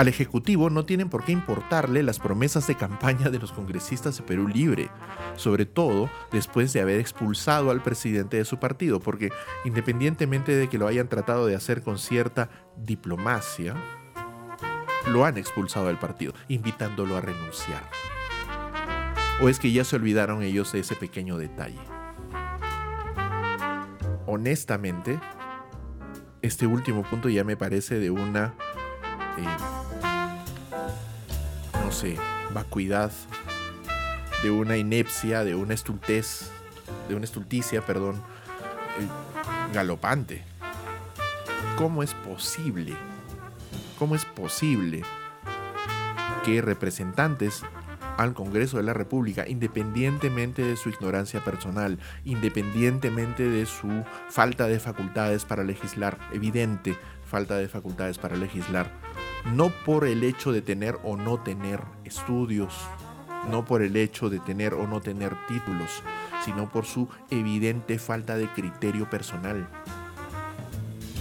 al 0.00 0.08
Ejecutivo 0.08 0.70
no 0.70 0.86
tienen 0.86 1.10
por 1.10 1.26
qué 1.26 1.32
importarle 1.32 2.02
las 2.02 2.18
promesas 2.18 2.66
de 2.66 2.74
campaña 2.74 3.28
de 3.28 3.38
los 3.38 3.52
congresistas 3.52 4.16
de 4.16 4.22
Perú 4.22 4.48
Libre, 4.48 4.88
sobre 5.36 5.66
todo 5.66 6.08
después 6.32 6.72
de 6.72 6.80
haber 6.80 6.98
expulsado 6.98 7.70
al 7.70 7.82
presidente 7.82 8.38
de 8.38 8.46
su 8.46 8.58
partido, 8.58 8.98
porque 8.98 9.28
independientemente 9.66 10.52
de 10.52 10.70
que 10.70 10.78
lo 10.78 10.86
hayan 10.86 11.10
tratado 11.10 11.44
de 11.44 11.54
hacer 11.54 11.82
con 11.82 11.98
cierta 11.98 12.48
diplomacia, 12.78 13.74
lo 15.06 15.26
han 15.26 15.36
expulsado 15.36 15.88
del 15.88 15.98
partido, 15.98 16.32
invitándolo 16.48 17.18
a 17.18 17.20
renunciar. 17.20 17.82
¿O 19.42 19.50
es 19.50 19.58
que 19.58 19.70
ya 19.70 19.84
se 19.84 19.96
olvidaron 19.96 20.42
ellos 20.42 20.72
de 20.72 20.80
ese 20.80 20.96
pequeño 20.96 21.36
detalle? 21.36 21.78
Honestamente, 24.26 25.20
este 26.40 26.66
último 26.66 27.02
punto 27.02 27.28
ya 27.28 27.44
me 27.44 27.58
parece 27.58 27.98
de 27.98 28.08
una... 28.08 28.54
eh, 29.36 29.89
vacuidad, 32.52 33.12
de 34.42 34.50
una 34.50 34.76
inepcia, 34.76 35.44
de 35.44 35.54
una 35.54 35.74
estultez, 35.74 36.50
de 37.08 37.14
una 37.14 37.24
estulticia, 37.24 37.84
perdón, 37.84 38.16
eh, 38.16 39.72
galopante. 39.74 40.42
¿Cómo 41.76 42.02
es 42.02 42.14
posible? 42.14 42.94
¿Cómo 43.98 44.14
es 44.14 44.24
posible 44.24 45.02
que 46.44 46.62
representantes 46.62 47.62
al 48.16 48.34
Congreso 48.34 48.76
de 48.76 48.82
la 48.82 48.92
República, 48.92 49.48
independientemente 49.48 50.62
de 50.62 50.76
su 50.76 50.90
ignorancia 50.90 51.42
personal, 51.42 51.98
independientemente 52.24 53.48
de 53.48 53.64
su 53.64 53.88
falta 54.28 54.66
de 54.66 54.78
facultades 54.78 55.44
para 55.44 55.64
legislar, 55.64 56.18
evidente 56.32 56.96
falta 57.30 57.56
de 57.56 57.68
facultades 57.68 58.18
para 58.18 58.36
legislar, 58.36 58.90
no 59.54 59.70
por 59.86 60.04
el 60.04 60.24
hecho 60.24 60.52
de 60.52 60.62
tener 60.62 60.98
o 61.04 61.16
no 61.16 61.40
tener 61.40 61.80
estudios, 62.04 62.74
no 63.48 63.64
por 63.64 63.82
el 63.82 63.96
hecho 63.96 64.28
de 64.28 64.40
tener 64.40 64.74
o 64.74 64.86
no 64.86 65.00
tener 65.00 65.34
títulos, 65.46 66.02
sino 66.44 66.68
por 66.68 66.84
su 66.84 67.08
evidente 67.30 67.98
falta 67.98 68.36
de 68.36 68.48
criterio 68.48 69.08
personal, 69.08 69.68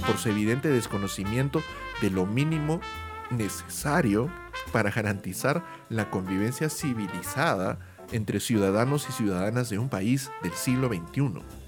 por 0.06 0.18
su 0.18 0.30
evidente 0.30 0.68
desconocimiento 0.70 1.62
de 2.02 2.10
lo 2.10 2.26
mínimo 2.26 2.82
necesario 3.30 4.30
para 4.72 4.90
garantizar 4.90 5.64
la 5.90 6.10
convivencia 6.10 6.70
civilizada 6.70 7.80
entre 8.12 8.40
ciudadanos 8.40 9.08
y 9.08 9.12
ciudadanas 9.12 9.70
de 9.70 9.78
un 9.78 9.90
país 9.90 10.32
del 10.42 10.54
siglo 10.54 10.88
XXI. 10.88 11.59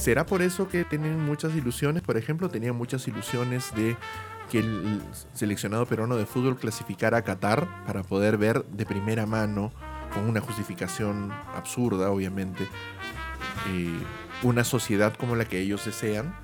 ¿Será 0.00 0.24
por 0.24 0.40
eso 0.40 0.66
que 0.66 0.84
tienen 0.84 1.22
muchas 1.22 1.54
ilusiones? 1.54 2.02
Por 2.02 2.16
ejemplo, 2.16 2.48
tenían 2.48 2.74
muchas 2.74 3.06
ilusiones 3.06 3.74
de 3.74 3.98
que 4.50 4.60
el 4.60 5.02
seleccionado 5.34 5.84
peruano 5.84 6.16
de 6.16 6.24
fútbol 6.24 6.56
clasificara 6.56 7.18
a 7.18 7.22
Qatar 7.22 7.68
para 7.84 8.02
poder 8.02 8.38
ver 8.38 8.64
de 8.64 8.86
primera 8.86 9.26
mano, 9.26 9.70
con 10.14 10.24
una 10.26 10.40
justificación 10.40 11.30
absurda, 11.54 12.10
obviamente, 12.10 12.66
eh, 13.68 14.00
una 14.42 14.64
sociedad 14.64 15.12
como 15.14 15.36
la 15.36 15.44
que 15.44 15.60
ellos 15.60 15.84
desean. 15.84 16.34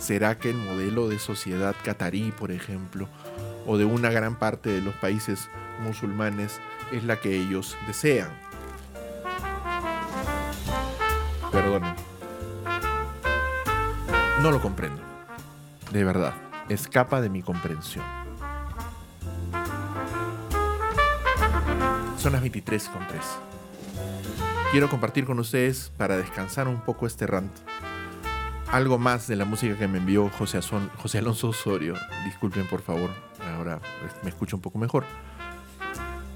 ¿Será 0.00 0.38
que 0.38 0.48
el 0.48 0.56
modelo 0.56 1.06
de 1.10 1.18
sociedad 1.18 1.76
catarí, 1.84 2.32
por 2.32 2.50
ejemplo, 2.50 3.10
o 3.66 3.76
de 3.76 3.84
una 3.84 4.08
gran 4.10 4.36
parte 4.36 4.70
de 4.70 4.80
los 4.80 4.94
países 4.94 5.50
musulmanes 5.82 6.60
es 6.92 7.04
la 7.04 7.20
que 7.20 7.36
ellos 7.36 7.76
desean? 7.86 8.30
Perdonen. 11.52 12.05
No 14.46 14.52
lo 14.52 14.62
comprendo. 14.62 15.02
De 15.90 16.04
verdad. 16.04 16.32
Escapa 16.68 17.20
de 17.20 17.28
mi 17.28 17.42
comprensión. 17.42 18.04
Son 22.16 22.30
las 22.30 22.40
23 22.40 22.88
con 22.90 23.04
3. 23.08 23.20
Quiero 24.70 24.88
compartir 24.88 25.24
con 25.24 25.40
ustedes, 25.40 25.90
para 25.96 26.16
descansar 26.16 26.68
un 26.68 26.80
poco 26.80 27.08
este 27.08 27.26
rant, 27.26 27.50
algo 28.70 28.98
más 28.98 29.26
de 29.26 29.34
la 29.34 29.44
música 29.44 29.76
que 29.76 29.88
me 29.88 29.98
envió 29.98 30.30
José, 30.38 30.60
José 31.02 31.18
Alonso 31.18 31.48
Osorio. 31.48 31.94
Disculpen 32.24 32.68
por 32.68 32.82
favor, 32.82 33.10
ahora 33.56 33.80
me 34.22 34.28
escucho 34.28 34.54
un 34.54 34.62
poco 34.62 34.78
mejor. 34.78 35.02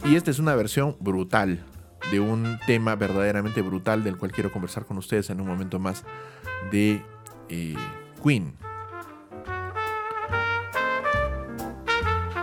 Y 0.05 0.17
esta 0.17 0.33
es 0.33 0.41
una 0.41 0.57
versión 0.57 0.97
brutal 0.99 1.65
de 2.11 2.19
un 2.19 2.59
tema 2.67 2.97
verdaderamente 2.97 3.63
brutal 3.63 4.03
del 4.03 4.17
cual 4.17 4.33
quiero 4.33 4.51
conversar 4.51 4.85
con 4.85 4.99
ustedes 4.99 5.31
en 5.31 5.41
un 5.41 5.47
momento 5.47 5.79
más 5.79 6.03
de 6.73 7.05
eh, 7.51 7.77
Queen. 8.23 8.57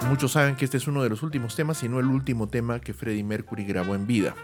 Muchos 0.08 0.32
saben 0.32 0.56
que 0.56 0.66
este 0.66 0.78
es 0.78 0.88
uno 0.88 1.04
de 1.04 1.10
los 1.10 1.24
últimos 1.24 1.56
temas, 1.56 1.78
si 1.78 1.90
no 1.90 2.00
el 2.00 2.08
último 2.08 2.48
tema 2.48 2.80
que 2.80 2.94
Freddie 2.94 3.24
Mercury 3.24 3.66
grabó 3.66 3.96
en 3.96 4.08
vida. 4.08 4.36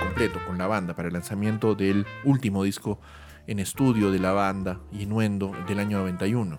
Completo, 0.00 0.40
con 0.46 0.58
la 0.58 0.66
banda, 0.66 0.94
para 0.94 1.08
el 1.08 1.14
lanzamiento 1.14 1.74
del 1.74 2.04
último 2.24 2.64
disco 2.64 3.00
en 3.46 3.60
estudio 3.60 4.10
de 4.10 4.18
la 4.18 4.32
banda, 4.32 4.80
Innuendo, 4.92 5.52
del 5.68 5.78
año 5.78 5.98
91. 5.98 6.58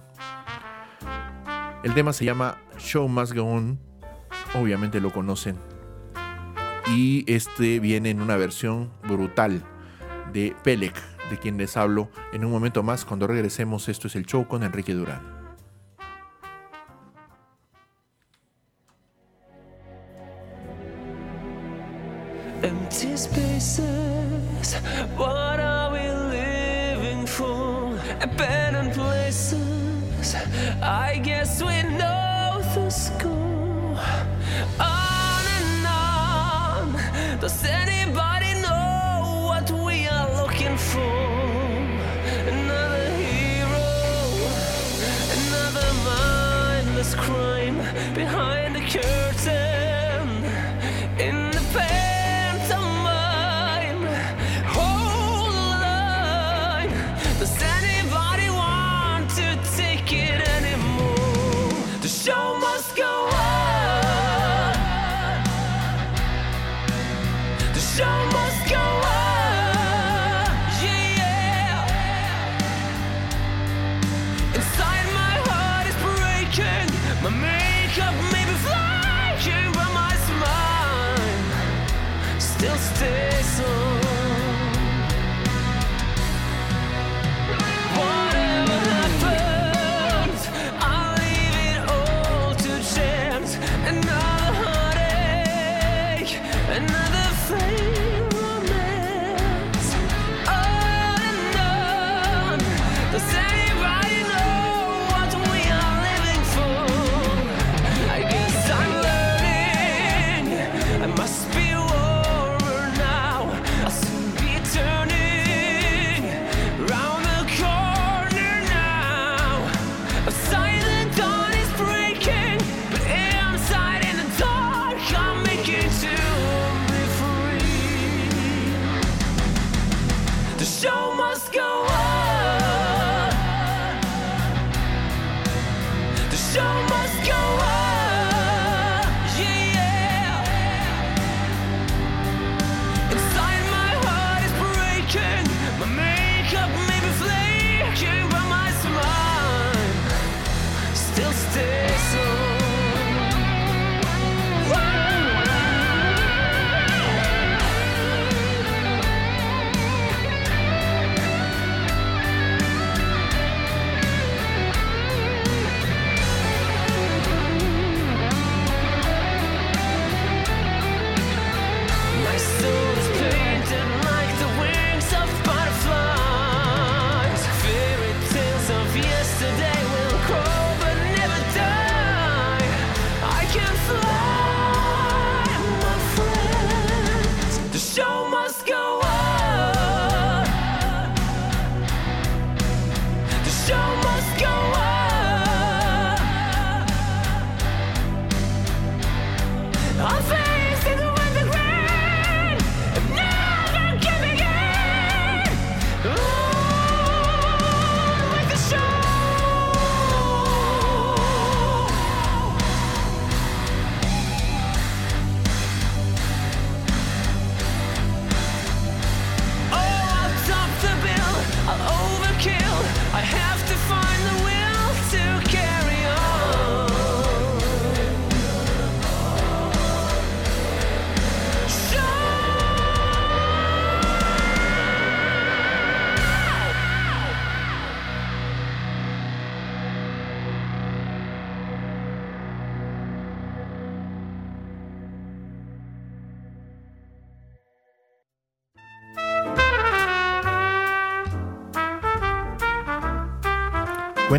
El 1.83 1.93
tema 1.93 2.13
se 2.13 2.25
llama 2.25 2.57
Show 2.77 3.07
Must 3.07 3.33
Go 3.33 3.43
On. 3.43 3.79
Obviamente 4.55 5.01
lo 5.01 5.11
conocen 5.11 5.57
y 6.87 7.23
este 7.31 7.79
viene 7.79 8.09
en 8.09 8.21
una 8.21 8.37
versión 8.37 8.91
brutal 9.07 9.63
de 10.33 10.55
Pelec, 10.63 10.95
de 11.29 11.37
quien 11.37 11.57
les 11.57 11.77
hablo 11.77 12.09
en 12.33 12.45
un 12.45 12.51
momento 12.51 12.83
más 12.83 13.05
cuando 13.05 13.27
regresemos. 13.27 13.89
Esto 13.89 14.07
es 14.07 14.15
el 14.15 14.25
show 14.25 14.47
con 14.47 14.63
Enrique 14.63 14.93
Durán. 14.93 15.21
Empty 22.63 23.15
spaces, 23.15 24.77
what 25.17 25.59
are 25.59 25.91
we 25.91 26.09
living 26.35 27.27
for? 27.27 27.95
Abandoned 28.21 28.93
places, 28.93 30.35
I 30.81 31.19
guess 31.23 31.61
we 31.61 31.83
know 31.83 32.61
the 32.73 32.89
score. 32.89 33.99
On 34.79 35.45
and 35.59 35.85
on, 35.85 37.39
does 37.39 37.63
anybody 37.63 37.94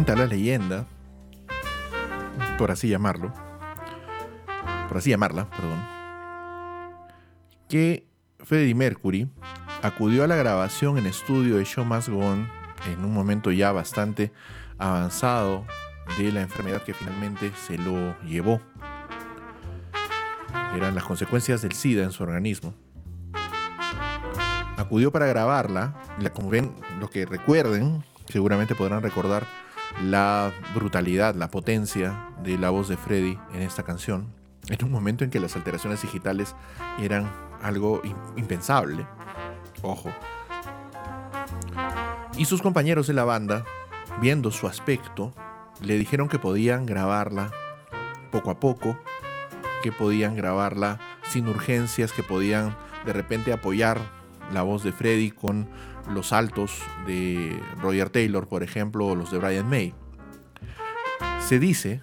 Cuenta 0.06 0.22
la 0.22 0.28
leyenda, 0.28 0.86
por 2.58 2.70
así 2.70 2.88
llamarlo, 2.88 3.32
por 4.86 4.98
así 4.98 5.10
llamarla, 5.10 5.50
perdón, 5.50 5.84
que 7.68 8.06
Freddie 8.38 8.76
Mercury 8.76 9.28
acudió 9.82 10.22
a 10.22 10.28
la 10.28 10.36
grabación 10.36 10.96
en 10.98 11.06
estudio 11.06 11.56
de 11.56 11.64
Show 11.64 11.84
Must 11.84 12.08
Go 12.08 12.22
en 12.22 13.04
un 13.04 13.12
momento 13.12 13.50
ya 13.50 13.72
bastante 13.72 14.32
avanzado 14.78 15.66
de 16.18 16.30
la 16.30 16.42
enfermedad 16.42 16.84
que 16.84 16.94
finalmente 16.94 17.50
se 17.66 17.76
lo 17.76 18.16
llevó. 18.20 18.60
Eran 20.76 20.94
las 20.94 21.02
consecuencias 21.02 21.62
del 21.62 21.72
SIDA 21.72 22.04
en 22.04 22.12
su 22.12 22.22
organismo. 22.22 22.74
Acudió 24.76 25.10
para 25.10 25.26
grabarla, 25.26 26.00
la, 26.20 26.30
como 26.30 26.48
ven, 26.48 26.76
los 27.00 27.10
que 27.10 27.26
recuerden, 27.26 28.04
seguramente 28.28 28.76
podrán 28.76 29.02
recordar 29.02 29.65
la 30.02 30.52
brutalidad, 30.74 31.34
la 31.34 31.50
potencia 31.50 32.28
de 32.42 32.58
la 32.58 32.70
voz 32.70 32.88
de 32.88 32.96
Freddy 32.96 33.38
en 33.54 33.62
esta 33.62 33.82
canción, 33.82 34.32
en 34.68 34.84
un 34.84 34.90
momento 34.90 35.24
en 35.24 35.30
que 35.30 35.40
las 35.40 35.56
alteraciones 35.56 36.02
digitales 36.02 36.54
eran 36.98 37.30
algo 37.62 38.02
im- 38.02 38.16
impensable. 38.36 39.06
Ojo. 39.82 40.10
Y 42.36 42.44
sus 42.44 42.60
compañeros 42.62 43.06
de 43.06 43.14
la 43.14 43.24
banda, 43.24 43.64
viendo 44.20 44.50
su 44.50 44.66
aspecto, 44.66 45.32
le 45.80 45.96
dijeron 45.98 46.28
que 46.28 46.38
podían 46.38 46.84
grabarla 46.86 47.50
poco 48.30 48.50
a 48.50 48.60
poco, 48.60 48.98
que 49.82 49.92
podían 49.92 50.36
grabarla 50.36 50.98
sin 51.22 51.48
urgencias 51.48 52.12
que 52.12 52.22
podían 52.22 52.76
de 53.04 53.12
repente 53.12 53.52
apoyar 53.52 54.00
la 54.52 54.62
voz 54.62 54.82
de 54.82 54.92
Freddy 54.92 55.30
con 55.30 55.68
los 56.08 56.32
altos 56.32 56.80
de 57.06 57.60
Roger 57.80 58.10
Taylor, 58.10 58.48
por 58.48 58.62
ejemplo, 58.62 59.06
o 59.06 59.14
los 59.14 59.30
de 59.30 59.38
Brian 59.38 59.68
May. 59.68 59.94
Se 61.40 61.58
dice 61.58 62.00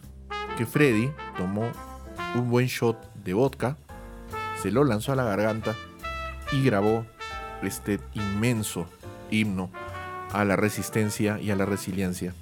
que 0.58 0.66
Freddy 0.66 1.12
tomó 1.38 1.72
un 2.36 2.50
buen 2.50 2.68
shot 2.68 3.14
de 3.16 3.34
vodka, 3.34 3.78
se 4.62 4.72
lo 4.72 4.84
lanzó 4.84 5.12
a 5.12 5.16
la 5.16 5.24
garganta 5.24 5.76
y 6.52 6.64
grabó 6.64 7.06
este 7.62 8.00
inmenso 8.14 8.88
himno 9.32 9.70
a 10.32 10.44
la 10.46 10.56
resistencia 10.56 11.40
y 11.40 11.52
a 11.52 11.56
la 11.56 11.66
resiliencia 11.66 12.34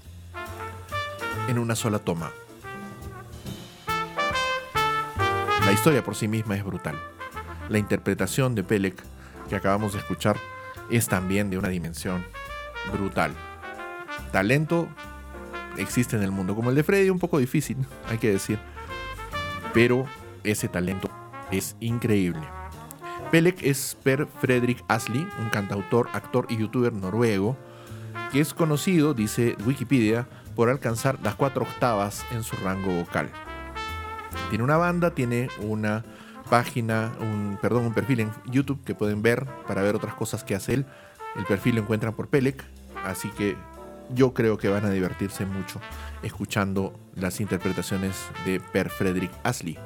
en 1.47 1.59
una 1.59 1.75
sola 1.75 1.99
toma. 1.99 2.31
La 5.65 5.71
historia 5.71 6.03
por 6.03 6.15
sí 6.15 6.27
misma 6.27 6.55
es 6.55 6.63
brutal. 6.63 6.95
La 7.69 7.77
interpretación 7.77 8.55
de 8.55 8.63
Pelec 8.63 9.01
que 9.49 9.55
acabamos 9.55 9.93
de 9.93 9.99
escuchar 9.99 10.37
es 10.89 11.07
también 11.07 11.49
de 11.49 11.57
una 11.57 11.69
dimensión 11.69 12.23
brutal. 12.91 13.33
Talento 14.31 14.87
existe 15.77 16.15
en 16.15 16.23
el 16.23 16.31
mundo, 16.31 16.55
como 16.55 16.69
el 16.69 16.75
de 16.75 16.83
Freddy, 16.83 17.09
un 17.09 17.19
poco 17.19 17.37
difícil, 17.37 17.77
hay 18.09 18.17
que 18.17 18.31
decir. 18.31 18.59
Pero 19.73 20.05
ese 20.43 20.67
talento 20.67 21.09
es 21.51 21.75
increíble. 21.79 22.41
Pelec 23.31 23.63
es 23.63 23.97
Per 24.03 24.27
Fredrik 24.41 24.83
Asli, 24.89 25.25
un 25.39 25.49
cantautor, 25.49 26.09
actor 26.13 26.47
y 26.49 26.57
youtuber 26.57 26.91
noruego, 26.91 27.57
que 28.31 28.41
es 28.41 28.53
conocido, 28.53 29.13
dice 29.13 29.55
Wikipedia, 29.65 30.27
por 30.55 30.69
alcanzar 30.69 31.17
las 31.23 31.35
cuatro 31.35 31.63
octavas 31.63 32.25
en 32.31 32.43
su 32.43 32.57
rango 32.57 32.93
vocal. 32.93 33.29
Tiene 34.49 34.65
una 34.65 34.77
banda, 34.77 35.11
tiene 35.11 35.47
una 35.59 36.03
página, 36.51 37.13
un, 37.21 37.57
perdón, 37.61 37.85
un 37.85 37.93
perfil 37.93 38.19
en 38.19 38.31
YouTube 38.45 38.83
que 38.83 38.93
pueden 38.93 39.21
ver 39.21 39.45
para 39.69 39.81
ver 39.83 39.95
otras 39.95 40.13
cosas 40.15 40.43
que 40.43 40.53
hace 40.53 40.73
él. 40.73 40.85
El 41.37 41.45
perfil 41.45 41.75
lo 41.75 41.81
encuentran 41.81 42.13
por 42.13 42.27
Pelec, 42.27 42.61
así 43.05 43.29
que 43.29 43.55
yo 44.09 44.33
creo 44.33 44.57
que 44.57 44.67
van 44.67 44.83
a 44.83 44.89
divertirse 44.89 45.45
mucho 45.45 45.79
escuchando 46.23 46.93
las 47.15 47.39
interpretaciones 47.39 48.17
de 48.45 48.59
Per 48.59 48.89
Fredrik 48.89 49.31
Asli. 49.43 49.79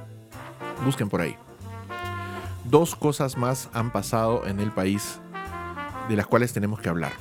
Busquen 0.84 1.08
por 1.08 1.22
ahí. 1.22 1.38
Dos 2.64 2.96
cosas 2.96 3.38
más 3.38 3.70
han 3.72 3.92
pasado 3.92 4.48
en 4.48 4.60
el 4.60 4.72
país 4.72 5.20
de 6.10 6.16
las 6.16 6.26
cuales 6.26 6.52
tenemos 6.52 6.80
que 6.80 6.90
hablar. 6.90 7.12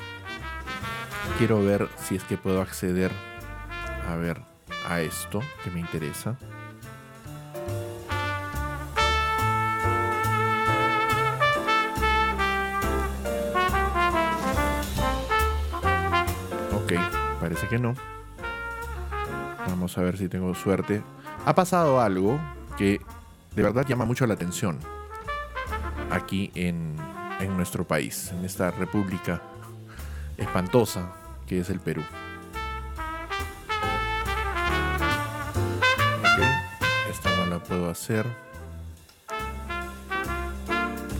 Quiero 1.37 1.63
ver 1.63 1.91
si 1.99 2.17
es 2.17 2.25
que 2.25 2.39
puedo 2.39 2.63
acceder 2.63 3.13
a 4.09 4.17
ver 4.17 4.41
a 4.89 5.03
esto 5.03 5.41
que 5.63 5.71
me 5.71 5.81
interesa. 5.81 6.39
No. 17.79 17.95
Vamos 19.67 19.97
a 19.99 20.03
ver 20.03 20.17
si 20.19 20.29
tengo 20.29 20.55
suerte. 20.55 21.03
Ha 21.47 21.55
pasado 21.55 22.01
algo 22.01 22.41
que 22.77 23.01
de 23.55 23.63
verdad 23.63 23.87
llama 23.87 24.05
mucho 24.05 24.27
la 24.27 24.35
atención 24.35 24.79
aquí 26.11 26.51
en, 26.55 26.97
en 27.41 27.57
nuestro 27.57 27.85
país, 27.85 28.31
en 28.33 28.45
esta 28.45 28.71
república 28.71 29.43
espantosa 30.37 31.13
que 31.47 31.61
es 31.61 31.71
el 31.71 31.81
Perú. 31.81 32.03
Esta 37.11 37.37
no 37.37 37.47
la 37.47 37.59
puedo 37.63 37.91
hacer. 37.91 38.27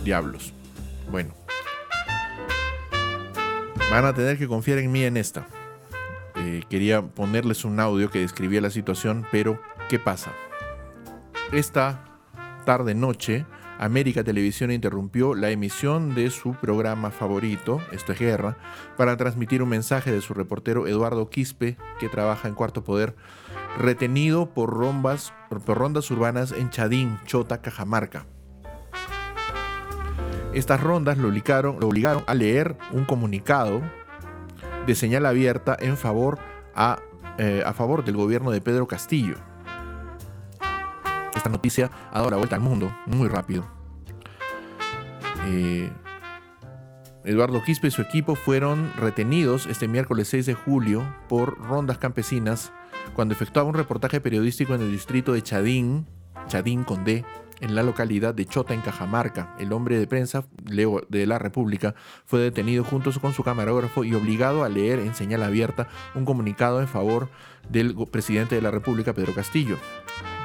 Diablos. 0.03 0.53
Bueno. 1.09 1.33
Van 3.89 4.05
a 4.05 4.13
tener 4.13 4.37
que 4.37 4.47
confiar 4.47 4.79
en 4.79 4.91
mí 4.91 5.03
en 5.03 5.17
esta. 5.17 5.47
Eh, 6.45 6.61
quería 6.69 7.01
ponerles 7.01 7.65
un 7.65 7.79
audio 7.79 8.11
que 8.11 8.19
describía 8.19 8.61
la 8.61 8.69
situación, 8.69 9.25
pero 9.31 9.59
¿qué 9.89 9.97
pasa? 9.97 10.31
Esta 11.51 12.05
tarde 12.67 12.93
noche, 12.93 13.47
América 13.79 14.23
Televisión 14.23 14.69
interrumpió 14.69 15.33
la 15.33 15.49
emisión 15.49 16.13
de 16.13 16.29
su 16.29 16.53
programa 16.53 17.09
favorito, 17.09 17.81
Esto 17.91 18.11
es 18.11 18.19
Guerra, 18.19 18.57
para 18.95 19.17
transmitir 19.17 19.63
un 19.63 19.69
mensaje 19.69 20.11
de 20.11 20.21
su 20.21 20.35
reportero 20.35 20.85
Eduardo 20.85 21.31
Quispe, 21.31 21.77
que 21.99 22.09
trabaja 22.09 22.47
en 22.47 22.53
Cuarto 22.53 22.83
Poder, 22.83 23.15
retenido 23.79 24.53
por, 24.53 24.69
por 24.69 25.77
rondas 25.79 26.11
urbanas 26.11 26.51
en 26.51 26.69
Chadín, 26.69 27.17
Chota, 27.25 27.63
Cajamarca. 27.63 28.27
Estas 30.53 30.79
rondas 30.79 31.17
lo 31.17 31.29
lo 31.31 31.87
obligaron 31.87 32.23
a 32.27 32.35
leer 32.35 32.77
un 32.91 33.03
comunicado 33.03 33.81
de 34.85 34.95
señal 34.95 35.25
abierta 35.25 35.75
en 35.79 35.97
favor 35.97 36.39
a, 36.75 36.99
eh, 37.37 37.63
a 37.65 37.73
favor 37.73 38.03
del 38.03 38.15
gobierno 38.15 38.51
de 38.51 38.61
Pedro 38.61 38.87
Castillo. 38.87 39.35
Esta 41.35 41.49
noticia 41.49 41.91
ha 42.11 42.19
dado 42.19 42.31
la 42.31 42.37
vuelta 42.37 42.55
al 42.55 42.61
mundo 42.61 42.95
muy 43.05 43.27
rápido. 43.27 43.65
Eh, 45.47 45.91
Eduardo 47.23 47.63
Quispe 47.63 47.87
y 47.87 47.91
su 47.91 48.01
equipo 48.01 48.35
fueron 48.35 48.91
retenidos 48.97 49.65
este 49.65 49.87
miércoles 49.87 50.27
6 50.27 50.45
de 50.45 50.53
julio 50.53 51.03
por 51.27 51.57
rondas 51.57 51.97
campesinas 51.97 52.71
cuando 53.15 53.33
efectuaba 53.33 53.69
un 53.69 53.75
reportaje 53.75 54.21
periodístico 54.21 54.75
en 54.75 54.81
el 54.81 54.91
distrito 54.91 55.33
de 55.33 55.41
Chadín, 55.41 56.07
Chadín 56.47 56.83
con 56.83 57.03
D, 57.03 57.25
en 57.61 57.75
la 57.75 57.83
localidad 57.83 58.33
de 58.33 58.45
Chota, 58.45 58.73
en 58.73 58.81
Cajamarca. 58.81 59.55
El 59.59 59.73
hombre 59.73 59.97
de 59.97 60.07
prensa 60.07 60.45
Leo 60.65 61.01
de 61.09 61.25
la 61.25 61.39
República 61.39 61.95
fue 62.25 62.39
detenido 62.39 62.83
junto 62.83 63.11
con 63.19 63.33
su 63.33 63.43
camarógrafo 63.43 64.03
y 64.03 64.13
obligado 64.13 64.63
a 64.63 64.69
leer 64.69 64.99
en 64.99 65.15
señal 65.15 65.43
abierta 65.43 65.87
un 66.15 66.25
comunicado 66.25 66.81
en 66.81 66.87
favor 66.87 67.29
del 67.69 67.95
presidente 68.11 68.55
de 68.55 68.61
la 68.61 68.71
República, 68.71 69.13
Pedro 69.13 69.33
Castillo. 69.33 69.77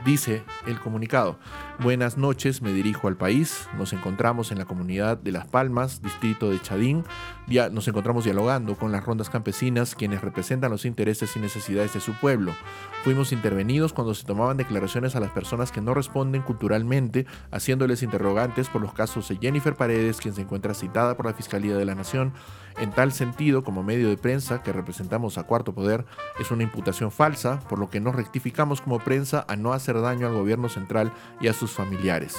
Dice 0.05 0.43
el 0.67 0.81
comunicado, 0.81 1.39
buenas 1.79 2.17
noches, 2.17 2.63
me 2.63 2.73
dirijo 2.73 3.07
al 3.07 3.19
país, 3.19 3.69
nos 3.77 3.93
encontramos 3.93 4.51
en 4.51 4.59
la 4.59 4.65
comunidad 4.65 5.19
de 5.19 5.31
Las 5.31 5.47
Palmas, 5.47 6.01
distrito 6.01 6.49
de 6.49 6.59
Chadín, 6.59 7.05
Dia- 7.51 7.69
nos 7.69 7.89
encontramos 7.89 8.23
dialogando 8.23 8.77
con 8.77 8.93
las 8.93 9.05
rondas 9.05 9.29
campesinas 9.29 9.97
quienes 9.97 10.21
representan 10.21 10.71
los 10.71 10.85
intereses 10.85 11.35
y 11.35 11.41
necesidades 11.41 11.93
de 11.93 11.99
su 11.99 12.13
pueblo. 12.15 12.55
Fuimos 13.03 13.33
intervenidos 13.33 13.93
cuando 13.93 14.15
se 14.15 14.25
tomaban 14.25 14.57
declaraciones 14.57 15.17
a 15.17 15.21
las 15.21 15.33
personas 15.33 15.73
que 15.73 15.81
no 15.81 15.93
responden 15.93 16.43
culturalmente, 16.43 17.27
haciéndoles 17.51 18.05
interrogantes 18.05 18.69
por 18.69 18.81
los 18.81 18.95
casos 18.95 19.29
de 19.29 19.37
Jennifer 19.39 19.75
Paredes, 19.75 20.21
quien 20.21 20.33
se 20.33 20.43
encuentra 20.43 20.75
citada 20.75 21.17
por 21.17 21.27
la 21.27 21.35
Fiscalía 21.35 21.77
de 21.77 21.85
la 21.85 21.97
Nación. 21.97 22.33
En 22.79 22.93
tal 22.93 23.11
sentido, 23.11 23.65
como 23.65 23.83
medio 23.83 24.09
de 24.09 24.17
prensa 24.17 24.63
que 24.63 24.73
representamos 24.73 25.37
a 25.37 25.43
Cuarto 25.43 25.75
Poder, 25.75 26.07
es 26.39 26.53
una 26.53 26.63
imputación 26.63 27.11
falsa, 27.11 27.59
por 27.69 27.81
lo 27.81 27.91
que 27.91 27.99
nos 27.99 28.15
rectificamos 28.15 28.81
como 28.81 29.01
prensa 29.01 29.45
a 29.49 29.57
no 29.57 29.73
hacer 29.73 30.01
daño 30.01 30.29
al 30.29 30.35
gobierno 30.35 30.69
central 30.69 31.13
y 31.41 31.49
a 31.49 31.53
sus 31.53 31.73
familiares. 31.73 32.37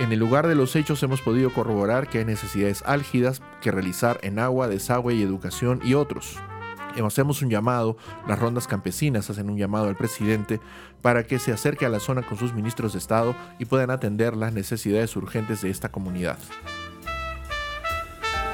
En 0.00 0.12
el 0.12 0.18
lugar 0.18 0.46
de 0.46 0.54
los 0.54 0.76
hechos 0.76 1.02
hemos 1.02 1.20
podido 1.20 1.52
corroborar 1.52 2.08
que 2.08 2.20
hay 2.20 2.24
necesidades 2.24 2.82
álgidas 2.86 3.42
que 3.60 3.70
realizar 3.70 4.18
en 4.22 4.38
agua, 4.38 4.66
desagüe 4.66 5.12
y 5.12 5.22
educación 5.22 5.78
y 5.84 5.92
otros. 5.92 6.38
Hacemos 7.04 7.42
un 7.42 7.50
llamado, 7.50 7.98
las 8.26 8.38
rondas 8.38 8.66
campesinas 8.66 9.28
hacen 9.28 9.50
un 9.50 9.58
llamado 9.58 9.88
al 9.88 9.96
presidente 9.96 10.58
para 11.02 11.24
que 11.24 11.38
se 11.38 11.52
acerque 11.52 11.84
a 11.84 11.90
la 11.90 12.00
zona 12.00 12.22
con 12.22 12.38
sus 12.38 12.54
ministros 12.54 12.94
de 12.94 12.98
Estado 12.98 13.36
y 13.58 13.66
puedan 13.66 13.90
atender 13.90 14.34
las 14.34 14.54
necesidades 14.54 15.14
urgentes 15.16 15.60
de 15.60 15.68
esta 15.68 15.90
comunidad. 15.90 16.38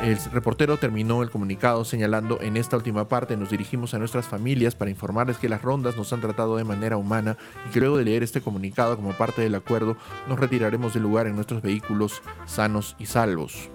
El 0.02 0.18
reportero 0.30 0.76
terminó 0.76 1.22
el 1.22 1.30
comunicado 1.30 1.84
señalando 1.84 2.40
en 2.42 2.56
esta 2.56 2.76
última 2.76 3.08
parte 3.08 3.36
nos 3.36 3.50
dirigimos 3.50 3.94
a 3.94 3.98
nuestras 3.98 4.26
familias 4.26 4.74
para 4.74 4.90
informarles 4.90 5.38
que 5.38 5.48
las 5.48 5.62
rondas 5.62 5.96
nos 5.96 6.12
han 6.12 6.20
tratado 6.20 6.56
de 6.56 6.64
manera 6.64 6.96
humana 6.98 7.38
y 7.66 7.72
que 7.72 7.80
luego 7.80 7.96
de 7.96 8.04
leer 8.04 8.22
este 8.22 8.42
comunicado 8.42 8.96
como 8.96 9.12
parte 9.12 9.40
del 9.40 9.54
acuerdo 9.54 9.96
nos 10.28 10.38
retiraremos 10.38 10.92
del 10.92 11.02
lugar 11.02 11.26
en 11.26 11.34
nuestros 11.34 11.62
vehículos 11.62 12.22
sanos 12.44 12.94
y 12.98 13.06
salvos. 13.06 13.70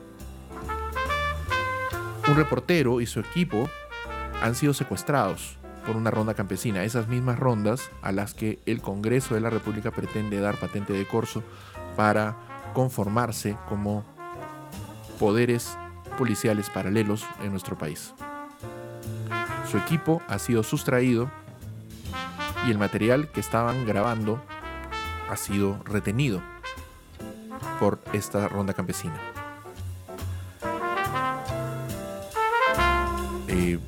Un 2.29 2.35
reportero 2.35 3.01
y 3.01 3.07
su 3.07 3.19
equipo 3.19 3.67
han 4.41 4.55
sido 4.55 4.73
secuestrados 4.73 5.57
por 5.85 5.95
una 5.95 6.11
ronda 6.11 6.35
campesina, 6.35 6.83
esas 6.83 7.07
mismas 7.07 7.39
rondas 7.39 7.89
a 8.03 8.11
las 8.11 8.35
que 8.35 8.59
el 8.67 8.81
Congreso 8.81 9.33
de 9.33 9.41
la 9.41 9.49
República 9.49 9.89
pretende 9.89 10.39
dar 10.39 10.55
patente 10.57 10.93
de 10.93 11.05
corso 11.05 11.43
para 11.97 12.37
conformarse 12.73 13.57
como 13.67 14.05
poderes 15.19 15.75
policiales 16.11 16.69
paralelos 16.69 17.25
en 17.41 17.51
nuestro 17.51 17.77
país. 17.77 18.13
Su 19.69 19.77
equipo 19.77 20.21
ha 20.27 20.39
sido 20.39 20.63
sustraído 20.63 21.29
y 22.67 22.71
el 22.71 22.77
material 22.77 23.29
que 23.31 23.39
estaban 23.39 23.85
grabando 23.85 24.41
ha 25.29 25.35
sido 25.37 25.81
retenido 25.85 26.41
por 27.79 27.99
esta 28.13 28.47
ronda 28.47 28.73
campesina. 28.73 29.19
Eh, 33.47 33.79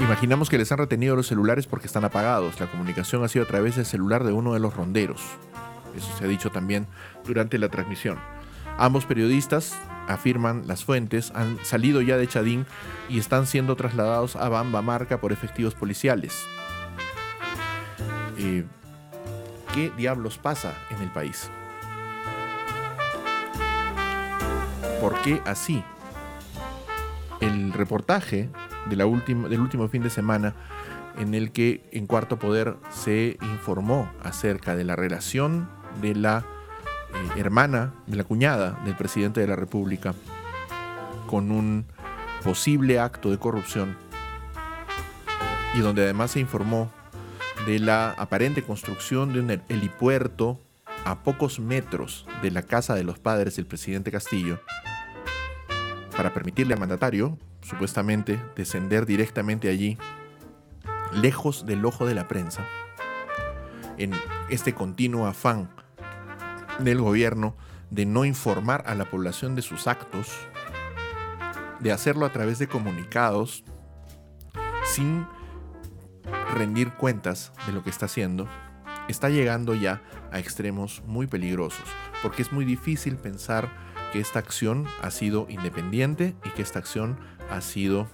Imaginamos 0.00 0.50
que 0.50 0.58
les 0.58 0.70
han 0.70 0.78
retenido 0.78 1.16
los 1.16 1.26
celulares 1.26 1.66
porque 1.66 1.86
están 1.86 2.04
apagados. 2.04 2.60
La 2.60 2.70
comunicación 2.70 3.24
ha 3.24 3.28
sido 3.28 3.44
a 3.44 3.48
través 3.48 3.76
del 3.76 3.86
celular 3.86 4.24
de 4.24 4.32
uno 4.32 4.52
de 4.52 4.60
los 4.60 4.76
ronderos. 4.76 5.22
Eso 5.96 6.16
se 6.18 6.24
ha 6.24 6.28
dicho 6.28 6.50
también 6.50 6.86
durante 7.24 7.58
la 7.58 7.70
transmisión. 7.70 8.18
Ambos 8.78 9.06
periodistas, 9.06 9.74
afirman 10.06 10.66
las 10.66 10.84
fuentes, 10.84 11.32
han 11.34 11.58
salido 11.64 12.02
ya 12.02 12.16
de 12.16 12.26
Chadín 12.28 12.66
y 13.08 13.18
están 13.18 13.46
siendo 13.46 13.74
trasladados 13.74 14.36
a 14.36 14.48
Bamba 14.48 14.82
Marca 14.82 15.18
por 15.20 15.32
efectivos 15.32 15.74
policiales. 15.74 16.44
Eh, 18.38 18.64
¿Qué 19.72 19.90
diablos 19.96 20.38
pasa 20.38 20.74
en 20.90 21.02
el 21.02 21.10
país? 21.10 21.50
¿Por 25.00 25.20
qué 25.22 25.40
así? 25.46 25.82
El 27.40 27.72
reportaje 27.72 28.50
de 28.86 28.96
la 28.96 29.04
del 29.04 29.60
último 29.60 29.88
fin 29.88 30.02
de 30.02 30.10
semana 30.10 30.54
en 31.18 31.34
el 31.34 31.50
que 31.52 31.88
en 31.92 32.06
Cuarto 32.06 32.38
Poder 32.38 32.76
se 32.90 33.38
informó 33.40 34.10
acerca 34.22 34.76
de 34.76 34.84
la 34.84 34.96
relación 34.96 35.68
de 36.00 36.14
la 36.14 36.44
eh, 37.14 37.40
hermana, 37.40 37.94
de 38.06 38.16
la 38.16 38.24
cuñada 38.24 38.80
del 38.84 38.96
presidente 38.96 39.40
de 39.40 39.46
la 39.46 39.56
República 39.56 40.14
con 41.26 41.50
un 41.50 41.86
posible 42.42 43.00
acto 43.00 43.30
de 43.30 43.38
corrupción 43.38 43.96
y 45.74 45.80
donde 45.80 46.04
además 46.04 46.30
se 46.30 46.40
informó 46.40 46.90
de 47.66 47.78
la 47.80 48.10
aparente 48.12 48.62
construcción 48.62 49.32
de 49.32 49.40
un 49.40 49.50
helipuerto 49.68 50.60
a 51.04 51.22
pocos 51.22 51.60
metros 51.60 52.26
de 52.42 52.50
la 52.50 52.62
casa 52.62 52.94
de 52.94 53.04
los 53.04 53.18
padres 53.18 53.56
del 53.56 53.66
presidente 53.66 54.10
Castillo 54.10 54.60
para 56.16 56.32
permitirle 56.32 56.74
al 56.74 56.80
mandatario, 56.80 57.38
supuestamente, 57.60 58.40
descender 58.56 59.04
directamente 59.04 59.68
allí, 59.68 59.98
lejos 61.12 61.66
del 61.66 61.84
ojo 61.84 62.06
de 62.06 62.14
la 62.14 62.26
prensa, 62.26 62.64
en 63.98 64.12
este 64.48 64.74
continuo 64.74 65.26
afán 65.26 65.68
del 66.78 67.00
gobierno 67.00 67.56
de 67.90 68.06
no 68.06 68.24
informar 68.24 68.82
a 68.86 68.94
la 68.94 69.04
población 69.10 69.54
de 69.54 69.62
sus 69.62 69.86
actos, 69.86 70.28
de 71.80 71.92
hacerlo 71.92 72.26
a 72.26 72.32
través 72.32 72.58
de 72.58 72.68
comunicados, 72.68 73.64
sin 74.84 75.26
rendir 76.54 76.92
cuentas 76.92 77.52
de 77.66 77.72
lo 77.72 77.82
que 77.82 77.90
está 77.90 78.06
haciendo, 78.06 78.48
está 79.08 79.28
llegando 79.28 79.74
ya 79.74 80.02
a 80.32 80.38
extremos 80.38 81.02
muy 81.06 81.26
peligrosos, 81.26 81.84
porque 82.22 82.42
es 82.42 82.52
muy 82.52 82.64
difícil 82.64 83.16
pensar 83.16 83.70
que 84.12 84.20
esta 84.20 84.38
acción 84.38 84.86
ha 85.02 85.10
sido 85.10 85.46
independiente 85.48 86.34
y 86.44 86.50
que 86.50 86.62
esta 86.62 86.78
acción 86.78 87.18
ha 87.50 87.60
sido 87.60 88.08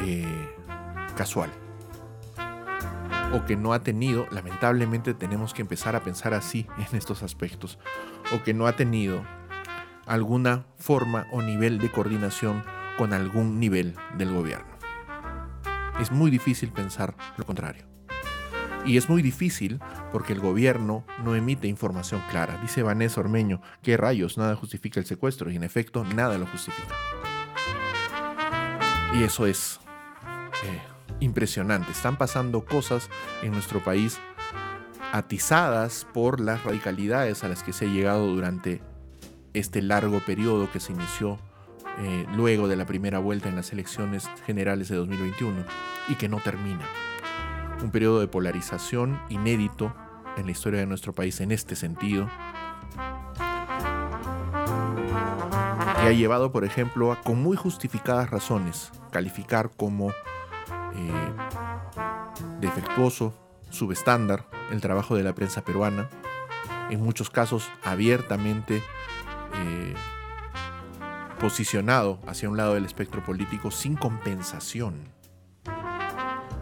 eh, 0.00 0.54
casual. 1.16 1.50
O 3.34 3.44
que 3.44 3.56
no 3.56 3.72
ha 3.72 3.82
tenido, 3.82 4.26
lamentablemente 4.30 5.12
tenemos 5.12 5.52
que 5.52 5.62
empezar 5.62 5.96
a 5.96 6.02
pensar 6.02 6.34
así 6.34 6.66
en 6.78 6.96
estos 6.96 7.22
aspectos, 7.22 7.78
o 8.32 8.42
que 8.42 8.54
no 8.54 8.66
ha 8.66 8.76
tenido 8.76 9.22
alguna 10.06 10.66
forma 10.78 11.26
o 11.32 11.42
nivel 11.42 11.78
de 11.78 11.90
coordinación 11.90 12.62
con 12.96 13.12
algún 13.12 13.58
nivel 13.58 13.96
del 14.16 14.32
gobierno. 14.32 14.74
Es 16.00 16.12
muy 16.12 16.30
difícil 16.30 16.70
pensar 16.70 17.14
lo 17.36 17.44
contrario. 17.44 17.86
Y 18.84 18.98
es 18.98 19.08
muy 19.08 19.22
difícil 19.22 19.80
porque 20.12 20.34
el 20.34 20.40
gobierno 20.40 21.04
no 21.24 21.34
emite 21.34 21.68
información 21.68 22.22
clara. 22.30 22.58
Dice 22.60 22.82
Vanessa 22.82 23.20
Ormeño, 23.20 23.62
¿qué 23.82 23.96
rayos? 23.96 24.36
Nada 24.36 24.56
justifica 24.56 25.00
el 25.00 25.06
secuestro. 25.06 25.50
Y 25.50 25.56
en 25.56 25.62
efecto, 25.62 26.04
nada 26.04 26.36
lo 26.36 26.46
justifica. 26.46 26.94
Y 29.14 29.22
eso 29.22 29.46
es 29.46 29.80
eh, 30.64 30.93
impresionante. 31.20 31.92
Están 31.92 32.16
pasando 32.16 32.64
cosas 32.64 33.08
en 33.42 33.52
nuestro 33.52 33.82
país 33.82 34.18
atizadas 35.12 36.06
por 36.12 36.40
las 36.40 36.64
radicalidades 36.64 37.44
a 37.44 37.48
las 37.48 37.62
que 37.62 37.72
se 37.72 37.86
ha 37.86 37.88
llegado 37.88 38.26
durante 38.26 38.82
este 39.52 39.80
largo 39.80 40.20
periodo 40.20 40.70
que 40.72 40.80
se 40.80 40.92
inició 40.92 41.38
eh, 41.98 42.26
luego 42.34 42.66
de 42.66 42.74
la 42.74 42.86
primera 42.86 43.20
vuelta 43.20 43.48
en 43.48 43.54
las 43.54 43.72
elecciones 43.72 44.28
generales 44.44 44.88
de 44.88 44.96
2021 44.96 45.64
y 46.08 46.16
que 46.16 46.28
no 46.28 46.38
termina. 46.38 46.84
Un 47.82 47.90
periodo 47.90 48.20
de 48.20 48.26
polarización 48.26 49.20
inédito 49.28 49.94
en 50.36 50.46
la 50.46 50.52
historia 50.52 50.80
de 50.80 50.86
nuestro 50.86 51.12
país 51.12 51.40
en 51.40 51.52
este 51.52 51.76
sentido, 51.76 52.28
que 56.00 56.08
ha 56.08 56.12
llevado, 56.12 56.50
por 56.50 56.64
ejemplo, 56.64 57.12
a, 57.12 57.20
con 57.22 57.40
muy 57.42 57.56
justificadas 57.56 58.30
razones, 58.30 58.90
calificar 59.10 59.70
como 59.76 60.12
eh, 60.96 61.32
defectuoso, 62.60 63.34
subestándar, 63.70 64.46
el 64.70 64.80
trabajo 64.80 65.16
de 65.16 65.22
la 65.22 65.34
prensa 65.34 65.64
peruana, 65.64 66.08
en 66.90 67.00
muchos 67.00 67.30
casos 67.30 67.70
abiertamente 67.82 68.82
eh, 69.54 69.94
posicionado 71.38 72.20
hacia 72.26 72.48
un 72.48 72.56
lado 72.56 72.74
del 72.74 72.84
espectro 72.84 73.22
político 73.24 73.70
sin 73.70 73.96
compensación, 73.96 75.08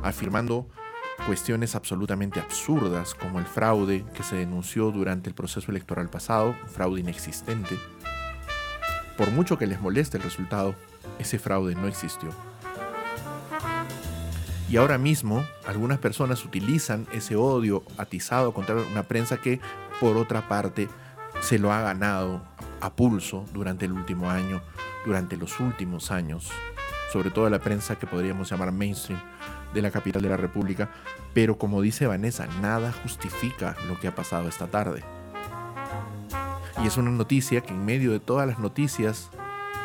afirmando 0.02 0.68
cuestiones 1.26 1.76
absolutamente 1.76 2.40
absurdas 2.40 3.14
como 3.14 3.38
el 3.38 3.46
fraude 3.46 4.04
que 4.14 4.22
se 4.22 4.36
denunció 4.36 4.90
durante 4.90 5.28
el 5.28 5.34
proceso 5.34 5.70
electoral 5.70 6.10
pasado, 6.10 6.56
fraude 6.66 7.00
inexistente. 7.00 7.78
Por 9.16 9.30
mucho 9.30 9.56
que 9.56 9.66
les 9.66 9.80
moleste 9.80 10.16
el 10.16 10.24
resultado, 10.24 10.74
ese 11.18 11.38
fraude 11.38 11.74
no 11.74 11.86
existió. 11.86 12.30
Y 14.72 14.78
ahora 14.78 14.96
mismo 14.96 15.44
algunas 15.66 15.98
personas 15.98 16.46
utilizan 16.46 17.06
ese 17.12 17.36
odio 17.36 17.82
atizado 17.98 18.54
contra 18.54 18.74
una 18.74 19.02
prensa 19.02 19.36
que, 19.36 19.60
por 20.00 20.16
otra 20.16 20.48
parte, 20.48 20.88
se 21.42 21.58
lo 21.58 21.70
ha 21.74 21.82
ganado 21.82 22.40
a 22.80 22.90
pulso 22.94 23.44
durante 23.52 23.84
el 23.84 23.92
último 23.92 24.30
año, 24.30 24.62
durante 25.04 25.36
los 25.36 25.60
últimos 25.60 26.10
años, 26.10 26.50
sobre 27.12 27.28
todo 27.30 27.50
la 27.50 27.58
prensa 27.58 27.98
que 27.98 28.06
podríamos 28.06 28.48
llamar 28.48 28.72
mainstream 28.72 29.20
de 29.74 29.82
la 29.82 29.90
capital 29.90 30.22
de 30.22 30.30
la 30.30 30.38
República, 30.38 30.90
pero 31.34 31.58
como 31.58 31.82
dice 31.82 32.06
Vanessa, 32.06 32.46
nada 32.62 32.94
justifica 33.02 33.76
lo 33.88 34.00
que 34.00 34.08
ha 34.08 34.14
pasado 34.14 34.48
esta 34.48 34.68
tarde. 34.68 35.04
Y 36.82 36.86
es 36.86 36.96
una 36.96 37.10
noticia 37.10 37.60
que 37.60 37.74
en 37.74 37.84
medio 37.84 38.10
de 38.10 38.20
todas 38.20 38.48
las 38.48 38.58
noticias, 38.58 39.28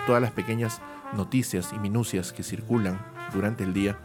todas 0.06 0.22
las 0.22 0.32
pequeñas 0.32 0.80
noticias 1.14 1.74
y 1.74 1.80
minucias 1.80 2.32
que 2.32 2.42
circulan 2.42 2.98
durante 3.34 3.66
el 3.66 3.74
día, 3.74 4.00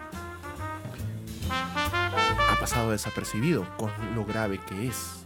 pasado 2.62 2.92
desapercibido 2.92 3.66
con 3.76 3.90
lo 4.14 4.24
grave 4.24 4.58
que 4.58 4.86
es. 4.86 5.24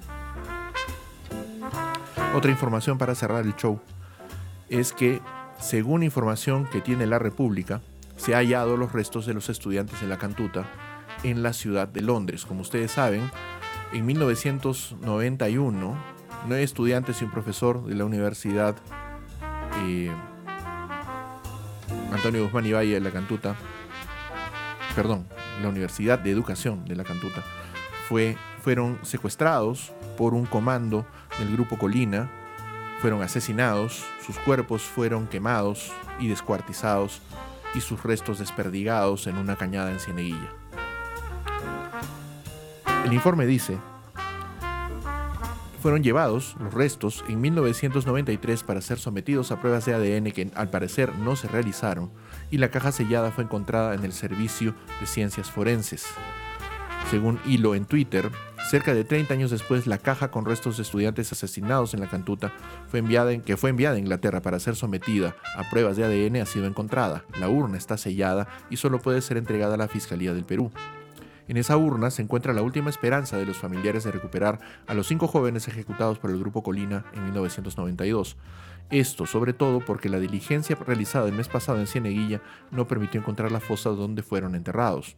Otra 2.35 2.51
información 2.51 2.97
para 2.97 3.15
cerrar 3.15 3.45
el 3.45 3.55
show 3.57 3.79
es 4.71 4.95
que, 4.95 5.21
según 5.61 6.03
información 6.03 6.65
que 6.65 6.81
tiene 6.81 7.05
la 7.05 7.19
República, 7.19 7.83
se 8.17 8.35
han 8.35 8.39
hallado 8.39 8.79
los 8.79 8.93
restos 8.93 9.27
de 9.27 9.35
los 9.35 9.51
estudiantes 9.51 10.01
de 10.01 10.07
la 10.07 10.17
Cantuta 10.17 10.65
en 11.25 11.43
la 11.43 11.53
ciudad 11.53 11.87
de 11.87 12.01
Londres. 12.01 12.47
Como 12.47 12.63
ustedes 12.63 12.93
saben, 12.93 13.31
en 13.93 14.07
1991, 14.07 15.95
nueve 16.47 16.63
estudiantes 16.63 17.21
y 17.21 17.25
un 17.27 17.33
profesor 17.33 17.85
de 17.85 17.97
la 17.97 18.07
Universidad 18.07 18.77
eh, 19.85 20.11
Antonio 22.13 22.45
Guzmán 22.45 22.65
y 22.65 22.73
Valle 22.73 22.95
de 22.95 23.01
la 23.01 23.11
Cantuta, 23.11 23.57
perdón, 24.95 25.27
la 25.63 25.69
Universidad 25.69 26.19
de 26.19 26.31
Educación 26.31 26.85
de 26.85 26.97
la 26.97 27.05
Cantuta, 27.05 27.43
fue, 28.09 28.37
fueron 28.63 28.99
secuestrados 29.03 29.93
por 30.17 30.35
un 30.35 30.47
comando 30.47 31.07
del 31.39 31.53
grupo 31.53 31.79
Colina, 31.79 32.31
fueron 33.01 33.23
asesinados, 33.23 34.05
sus 34.25 34.39
cuerpos 34.39 34.83
fueron 34.83 35.27
quemados 35.27 35.93
y 36.19 36.29
descuartizados 36.29 37.21
y 37.75 37.81
sus 37.81 38.03
restos 38.03 38.39
desperdigados 38.39 39.27
en 39.27 39.37
una 39.37 39.57
cañada 39.57 39.91
en 39.91 40.01
Cieneguilla. 40.01 40.53
El 43.05 43.13
informe 43.13 43.47
dice, 43.47 43.79
fueron 45.81 46.03
llevados 46.03 46.57
los 46.59 46.75
restos 46.75 47.25
en 47.29 47.41
1993 47.41 48.65
para 48.65 48.81
ser 48.81 48.99
sometidos 48.99 49.53
a 49.53 49.61
pruebas 49.61 49.85
de 49.85 49.95
ADN 49.95 50.33
que 50.33 50.51
al 50.57 50.69
parecer 50.69 51.15
no 51.15 51.37
se 51.37 51.47
realizaron 51.47 52.11
y 52.51 52.59
la 52.59 52.71
caja 52.71 52.93
sellada 52.93 53.31
fue 53.33 53.45
encontrada 53.45 53.95
en 53.95 54.05
el 54.05 54.13
Servicio 54.13 54.75
de 55.01 55.07
Ciencias 55.07 55.51
Forenses. 55.51 56.07
Según 57.11 57.39
Hilo 57.47 57.77
en 57.77 57.85
Twitter, 57.85 58.31
cerca 58.69 58.93
de 58.93 59.05
30 59.05 59.33
años 59.33 59.53
después, 59.53 59.87
la 59.87 59.99
caja 59.99 60.33
con 60.33 60.45
restos 60.45 60.77
de 60.77 60.83
estudiantes 60.83 61.31
asesinados 61.31 61.95
en 61.95 62.01
la 62.01 62.09
cantuta 62.09 62.53
fue 62.89 62.99
enviada 62.99 63.33
en, 63.33 63.43
que 63.43 63.57
fue 63.57 63.71
enviada 63.71 63.95
a 63.95 64.01
Inglaterra 64.01 64.43
para 64.43 64.59
ser 64.59 64.75
sometida 64.75 65.37
a 65.57 65.71
pruebas 65.71 65.97
de 65.97 66.05
ADN 66.05 66.43
ha 66.43 66.47
sido 66.47 66.67
encontrada. 66.67 67.25
La 67.39 67.49
urna 67.49 67.79
está 67.79 67.97
sellada 67.97 68.49
y 68.71 68.77
solo 68.77 68.99
puede 68.99 69.23
ser 69.23 69.37
entregada 69.37 69.75
a 69.75 69.79
la 69.79 69.89
Fiscalía 69.89 70.35
del 70.35 70.45
Perú. 70.45 70.73
En 71.49 71.57
esa 71.57 71.77
urna 71.77 72.11
se 72.11 72.23
encuentra 72.23 72.53
la 72.53 72.63
última 72.63 72.91
esperanza 72.91 73.37
de 73.37 73.47
los 73.47 73.57
familiares 73.57 74.03
de 74.03 74.11
recuperar 74.11 74.59
a 74.89 74.95
los 74.95 75.07
cinco 75.07 75.29
jóvenes 75.29 75.69
ejecutados 75.69 76.19
por 76.19 76.31
el 76.31 76.41
Grupo 76.41 76.65
Colina 76.65 77.05
en 77.15 77.23
1992. 77.25 78.37
Esto 78.91 79.27
sobre 79.27 79.53
todo 79.53 79.81
porque 79.81 80.09
la 80.09 80.21
diligencia 80.21 80.77
realizada 80.77 81.29
el 81.29 81.35
mes 81.35 81.49
pasado 81.49 81.81
en 81.81 81.87
Cieneguilla 81.87 82.41
no 82.71 82.87
permitió 82.87 83.21
encontrar 83.21 83.51
la 83.51 83.61
fosa 83.61 83.91
donde 83.91 84.23
fueron 84.23 84.55
enterrados. 84.55 85.17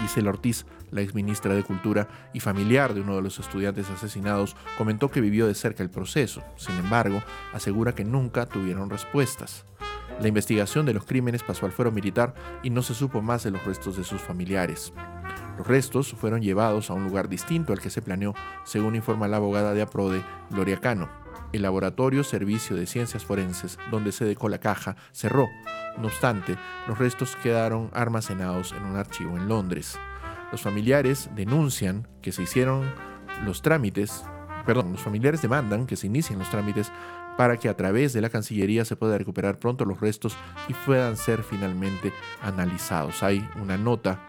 Gisela 0.00 0.30
Ortiz, 0.30 0.66
la 0.90 1.00
exministra 1.00 1.54
de 1.54 1.62
Cultura 1.62 2.08
y 2.32 2.40
familiar 2.40 2.94
de 2.94 3.00
uno 3.00 3.16
de 3.16 3.22
los 3.22 3.38
estudiantes 3.38 3.88
asesinados, 3.90 4.56
comentó 4.76 5.10
que 5.10 5.20
vivió 5.20 5.46
de 5.46 5.54
cerca 5.54 5.82
el 5.82 5.90
proceso. 5.90 6.42
Sin 6.56 6.76
embargo, 6.76 7.22
asegura 7.52 7.94
que 7.94 8.04
nunca 8.04 8.46
tuvieron 8.46 8.90
respuestas. 8.90 9.64
La 10.20 10.28
investigación 10.28 10.86
de 10.86 10.94
los 10.94 11.04
crímenes 11.04 11.42
pasó 11.42 11.66
al 11.66 11.72
fuero 11.72 11.92
militar 11.92 12.34
y 12.62 12.70
no 12.70 12.82
se 12.82 12.94
supo 12.94 13.22
más 13.22 13.44
de 13.44 13.50
los 13.50 13.64
restos 13.64 13.96
de 13.96 14.04
sus 14.04 14.20
familiares. 14.20 14.92
Los 15.58 15.66
restos 15.66 16.12
fueron 16.12 16.42
llevados 16.42 16.90
a 16.90 16.94
un 16.94 17.04
lugar 17.04 17.28
distinto 17.28 17.72
al 17.72 17.80
que 17.80 17.90
se 17.90 18.02
planeó, 18.02 18.34
según 18.64 18.96
informa 18.96 19.28
la 19.28 19.38
abogada 19.38 19.72
de 19.74 19.82
APRODE, 19.82 20.22
Gloria 20.50 20.78
Cano. 20.78 21.25
El 21.52 21.62
laboratorio 21.62 22.24
Servicio 22.24 22.76
de 22.76 22.86
Ciencias 22.86 23.24
Forenses, 23.24 23.78
donde 23.90 24.12
se 24.12 24.24
decó 24.24 24.48
la 24.48 24.58
caja, 24.58 24.96
cerró. 25.12 25.48
No 25.98 26.08
obstante, 26.08 26.56
los 26.86 26.98
restos 26.98 27.36
quedaron 27.36 27.90
almacenados 27.94 28.72
en 28.72 28.84
un 28.84 28.96
archivo 28.96 29.36
en 29.36 29.48
Londres. 29.48 29.98
Los 30.52 30.60
familiares 30.60 31.30
denuncian 31.34 32.06
que 32.22 32.32
se 32.32 32.42
hicieron 32.42 32.84
los 33.44 33.62
trámites, 33.62 34.24
perdón, 34.64 34.92
los 34.92 35.00
familiares 35.00 35.42
demandan 35.42 35.86
que 35.86 35.96
se 35.96 36.06
inicien 36.06 36.38
los 36.38 36.50
trámites 36.50 36.92
para 37.36 37.56
que 37.58 37.68
a 37.68 37.76
través 37.76 38.12
de 38.12 38.20
la 38.20 38.30
Cancillería 38.30 38.84
se 38.84 38.96
pueda 38.96 39.18
recuperar 39.18 39.58
pronto 39.58 39.84
los 39.84 40.00
restos 40.00 40.36
y 40.68 40.74
puedan 40.86 41.16
ser 41.16 41.42
finalmente 41.42 42.12
analizados. 42.42 43.22
Hay 43.22 43.46
una 43.60 43.76
nota 43.76 44.20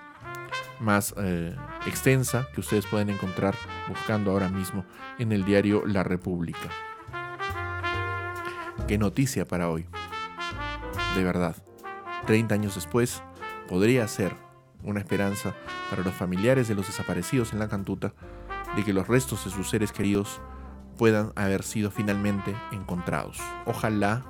más 0.80 1.14
eh, 1.18 1.56
extensa 1.86 2.48
que 2.54 2.60
ustedes 2.60 2.86
pueden 2.86 3.10
encontrar 3.10 3.56
buscando 3.88 4.32
ahora 4.32 4.50
mismo 4.50 4.86
en 5.20 5.32
el 5.32 5.46
diario 5.46 5.84
La 5.86 6.04
República. 6.04 6.70
Qué 8.86 8.98
noticia 8.98 9.46
para 9.46 9.70
hoy. 9.70 9.86
De 11.16 11.24
verdad. 11.24 11.56
30 12.26 12.56
años 12.56 12.76
después, 12.76 13.24
podría 13.68 14.08
ser 14.08 14.34
una 14.84 15.00
esperanza 15.00 15.56
para 15.90 16.04
los 16.04 16.14
familiares 16.14 16.68
de 16.68 16.76
los 16.76 16.88
desaparecidos 16.88 17.54
en 17.54 17.60
la 17.60 17.70
cantuta 17.70 18.14
de 18.76 18.84
que 18.84 18.94
los 18.94 19.08
restos 19.08 19.46
de 19.46 19.52
sus 19.52 19.70
seres 19.70 19.92
queridos 19.92 20.42
puedan 20.98 21.32
haber 21.36 21.64
sido 21.64 21.92
finalmente 21.92 22.56
encontrados. 22.72 23.40
Ojalá 23.66 24.26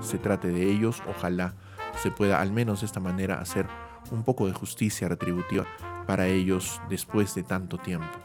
se 0.00 0.18
trate 0.18 0.48
de 0.48 0.70
ellos, 0.70 1.02
ojalá 1.08 1.54
se 2.02 2.10
pueda 2.10 2.40
al 2.40 2.52
menos 2.52 2.80
de 2.80 2.86
esta 2.86 3.00
manera 3.00 3.40
hacer 3.40 3.66
un 4.10 4.24
poco 4.24 4.46
de 4.46 4.52
justicia 4.52 5.08
retributiva 5.08 5.66
para 6.06 6.26
ellos 6.26 6.80
después 6.88 7.34
de 7.34 7.42
tanto 7.42 7.78
tiempo, 7.78 8.18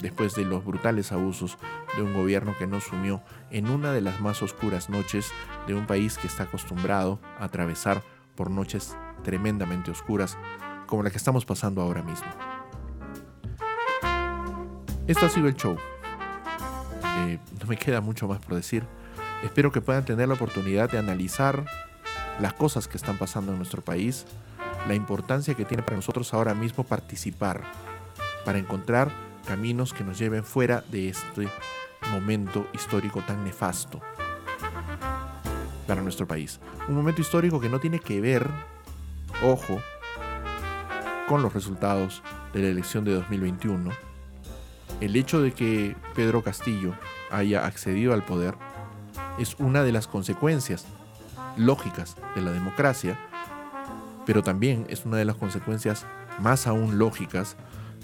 después 0.00 0.34
de 0.34 0.44
los 0.44 0.64
brutales 0.64 1.12
abusos 1.12 1.58
de 1.96 2.02
un 2.02 2.14
gobierno 2.14 2.54
que 2.58 2.66
nos 2.66 2.84
sumió 2.84 3.22
en 3.50 3.68
una 3.68 3.92
de 3.92 4.00
las 4.00 4.20
más 4.20 4.42
oscuras 4.42 4.88
noches 4.88 5.30
de 5.66 5.74
un 5.74 5.86
país 5.86 6.18
que 6.18 6.26
está 6.26 6.44
acostumbrado 6.44 7.20
a 7.38 7.44
atravesar 7.44 8.02
por 8.34 8.50
noches 8.50 8.96
tremendamente 9.22 9.90
oscuras 9.90 10.38
como 10.86 11.02
la 11.02 11.10
que 11.10 11.18
estamos 11.18 11.44
pasando 11.44 11.82
ahora 11.82 12.02
mismo. 12.02 12.28
Esto 15.06 15.26
ha 15.26 15.28
sido 15.28 15.48
el 15.48 15.56
show. 15.56 15.76
Eh, 17.18 17.38
no 17.60 17.66
me 17.66 17.76
queda 17.76 18.00
mucho 18.00 18.28
más 18.28 18.38
por 18.38 18.54
decir. 18.54 18.84
Espero 19.42 19.72
que 19.72 19.80
puedan 19.80 20.04
tener 20.04 20.28
la 20.28 20.34
oportunidad 20.34 20.90
de 20.90 20.98
analizar 20.98 21.64
las 22.40 22.52
cosas 22.54 22.88
que 22.88 22.96
están 22.96 23.18
pasando 23.18 23.52
en 23.52 23.58
nuestro 23.58 23.82
país, 23.82 24.26
la 24.86 24.94
importancia 24.94 25.54
que 25.54 25.64
tiene 25.64 25.82
para 25.82 25.96
nosotros 25.96 26.32
ahora 26.34 26.54
mismo 26.54 26.84
participar, 26.84 27.62
para 28.44 28.58
encontrar 28.58 29.10
caminos 29.46 29.92
que 29.92 30.04
nos 30.04 30.18
lleven 30.18 30.44
fuera 30.44 30.84
de 30.90 31.08
este 31.08 31.48
momento 32.12 32.66
histórico 32.72 33.22
tan 33.22 33.44
nefasto 33.44 34.00
para 35.86 36.02
nuestro 36.02 36.26
país. 36.26 36.60
Un 36.88 36.94
momento 36.94 37.20
histórico 37.20 37.60
que 37.60 37.68
no 37.68 37.80
tiene 37.80 37.98
que 37.98 38.20
ver, 38.20 38.48
ojo, 39.42 39.80
con 41.28 41.42
los 41.42 41.52
resultados 41.52 42.22
de 42.52 42.62
la 42.62 42.68
elección 42.68 43.04
de 43.04 43.14
2021. 43.14 43.90
El 45.00 45.16
hecho 45.16 45.40
de 45.40 45.52
que 45.52 45.96
Pedro 46.14 46.42
Castillo 46.42 46.94
haya 47.30 47.66
accedido 47.66 48.12
al 48.12 48.24
poder 48.24 48.54
es 49.38 49.56
una 49.58 49.82
de 49.82 49.92
las 49.92 50.06
consecuencias 50.06 50.86
lógicas 51.56 52.16
de 52.34 52.42
la 52.42 52.52
democracia, 52.52 53.18
pero 54.26 54.42
también 54.42 54.86
es 54.88 55.04
una 55.04 55.16
de 55.16 55.24
las 55.24 55.36
consecuencias 55.36 56.06
más 56.40 56.66
aún 56.66 56.98
lógicas 56.98 57.56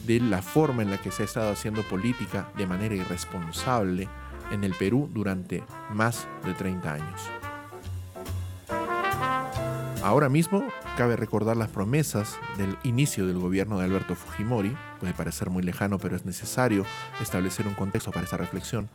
de 0.06 0.20
la 0.20 0.42
forma 0.42 0.82
en 0.82 0.90
la 0.90 0.98
que 0.98 1.10
se 1.10 1.22
ha 1.22 1.24
estado 1.24 1.50
haciendo 1.50 1.82
política 1.82 2.48
de 2.56 2.66
manera 2.66 2.94
irresponsable 2.94 4.08
en 4.50 4.64
el 4.64 4.74
Perú 4.74 5.10
durante 5.12 5.64
más 5.90 6.28
de 6.44 6.54
30 6.54 6.92
años. 6.92 7.20
Ahora 10.02 10.28
mismo 10.28 10.64
cabe 10.96 11.16
recordar 11.16 11.56
las 11.56 11.68
promesas 11.68 12.38
del 12.56 12.78
inicio 12.84 13.26
del 13.26 13.38
gobierno 13.38 13.78
de 13.78 13.86
Alberto 13.86 14.14
Fujimori, 14.14 14.76
puede 15.00 15.12
parecer 15.14 15.50
muy 15.50 15.64
lejano 15.64 15.98
pero 15.98 16.14
es 16.14 16.24
necesario 16.24 16.86
establecer 17.20 17.66
un 17.66 17.74
contexto 17.74 18.12
para 18.12 18.24
esa 18.24 18.36
reflexión, 18.36 18.88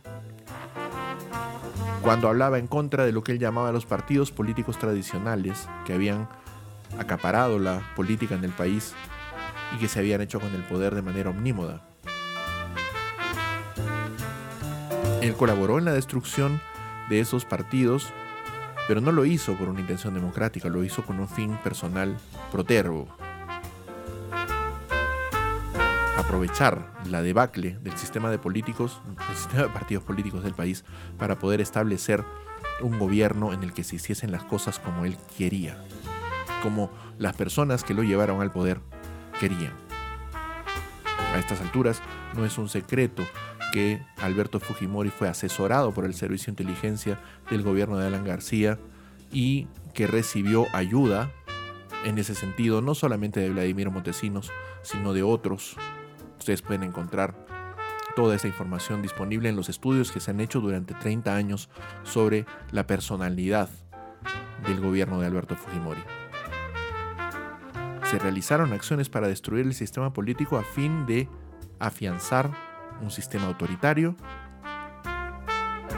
cuando 2.02 2.28
hablaba 2.28 2.58
en 2.58 2.66
contra 2.66 3.04
de 3.04 3.12
lo 3.12 3.22
que 3.22 3.32
él 3.32 3.38
llamaba 3.38 3.72
los 3.72 3.84
partidos 3.84 4.32
políticos 4.32 4.78
tradicionales 4.78 5.68
que 5.84 5.92
habían 5.92 6.28
acaparado 6.98 7.58
la 7.58 7.82
política 7.94 8.34
en 8.34 8.44
el 8.44 8.50
país 8.52 8.94
y 9.74 9.78
que 9.78 9.88
se 9.88 9.98
habían 9.98 10.20
hecho 10.20 10.40
con 10.40 10.54
el 10.54 10.62
poder 10.62 10.94
de 10.94 11.02
manera 11.02 11.30
omnímoda. 11.30 11.82
Él 15.22 15.34
colaboró 15.34 15.78
en 15.78 15.84
la 15.84 15.92
destrucción 15.92 16.60
de 17.08 17.20
esos 17.20 17.44
partidos, 17.44 18.12
pero 18.88 19.00
no 19.00 19.12
lo 19.12 19.24
hizo 19.24 19.54
por 19.54 19.68
una 19.68 19.80
intención 19.80 20.14
democrática, 20.14 20.68
lo 20.68 20.82
hizo 20.82 21.04
con 21.04 21.20
un 21.20 21.28
fin 21.28 21.56
personal 21.62 22.16
protervo. 22.50 23.06
Aprovechar 26.18 26.92
la 27.08 27.22
debacle 27.22 27.78
del 27.82 27.96
sistema 27.96 28.30
de 28.30 28.38
políticos, 28.38 29.00
del 29.28 29.36
sistema 29.36 29.62
de 29.62 29.68
partidos 29.68 30.02
políticos 30.02 30.42
del 30.42 30.54
país, 30.54 30.84
para 31.18 31.38
poder 31.38 31.60
establecer 31.60 32.24
un 32.80 32.98
gobierno 32.98 33.52
en 33.52 33.62
el 33.62 33.72
que 33.72 33.84
se 33.84 33.96
hiciesen 33.96 34.32
las 34.32 34.42
cosas 34.42 34.80
como 34.80 35.04
él 35.04 35.16
quería, 35.38 35.84
como 36.62 36.90
las 37.18 37.36
personas 37.36 37.84
que 37.84 37.94
lo 37.94 38.02
llevaron 38.02 38.40
al 38.40 38.50
poder 38.50 38.80
querían. 39.42 39.72
A 41.34 41.38
estas 41.38 41.60
alturas 41.60 42.00
no 42.36 42.44
es 42.44 42.58
un 42.58 42.68
secreto 42.68 43.24
que 43.72 44.00
Alberto 44.18 44.60
Fujimori 44.60 45.10
fue 45.10 45.28
asesorado 45.28 45.90
por 45.92 46.04
el 46.04 46.14
Servicio 46.14 46.46
de 46.46 46.62
Inteligencia 46.62 47.18
del 47.50 47.62
gobierno 47.62 47.96
de 47.96 48.06
Alan 48.06 48.24
García 48.24 48.78
y 49.32 49.66
que 49.94 50.06
recibió 50.06 50.66
ayuda 50.72 51.32
en 52.04 52.18
ese 52.18 52.36
sentido, 52.36 52.82
no 52.82 52.94
solamente 52.94 53.40
de 53.40 53.50
Vladimir 53.50 53.90
Montesinos, 53.90 54.52
sino 54.82 55.12
de 55.12 55.24
otros. 55.24 55.76
Ustedes 56.38 56.62
pueden 56.62 56.84
encontrar 56.84 57.34
toda 58.14 58.36
esa 58.36 58.46
información 58.46 59.02
disponible 59.02 59.48
en 59.48 59.56
los 59.56 59.68
estudios 59.68 60.12
que 60.12 60.20
se 60.20 60.30
han 60.30 60.40
hecho 60.40 60.60
durante 60.60 60.94
30 60.94 61.34
años 61.34 61.68
sobre 62.04 62.46
la 62.70 62.86
personalidad 62.86 63.68
del 64.68 64.80
gobierno 64.80 65.18
de 65.18 65.26
Alberto 65.26 65.56
Fujimori 65.56 66.21
se 68.12 68.18
realizaron 68.18 68.74
acciones 68.74 69.08
para 69.08 69.26
destruir 69.26 69.64
el 69.64 69.72
sistema 69.72 70.12
político 70.12 70.58
a 70.58 70.62
fin 70.62 71.06
de 71.06 71.30
afianzar 71.78 72.50
un 73.00 73.10
sistema 73.10 73.46
autoritario 73.46 74.14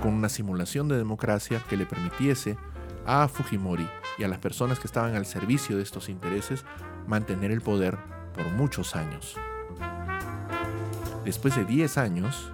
con 0.01 0.15
una 0.15 0.29
simulación 0.29 0.87
de 0.87 0.97
democracia 0.97 1.61
que 1.69 1.77
le 1.77 1.87
permitiese 1.87 2.57
a 3.05 3.27
Fujimori 3.27 3.89
y 4.17 4.23
a 4.23 4.29
las 4.29 4.39
personas 4.39 4.79
que 4.79 4.87
estaban 4.87 5.17
al 5.17 5.27
servicio 5.27 5.77
de 5.77 5.83
estos 5.83 6.09
intereses 6.09 6.65
mantener 7.09 7.51
el 7.51 7.62
poder 7.62 7.99
por 8.33 8.47
muchos 8.53 8.95
años. 8.95 9.35
Después 11.25 11.57
de 11.57 11.65
10 11.65 11.99
años, 11.99 12.53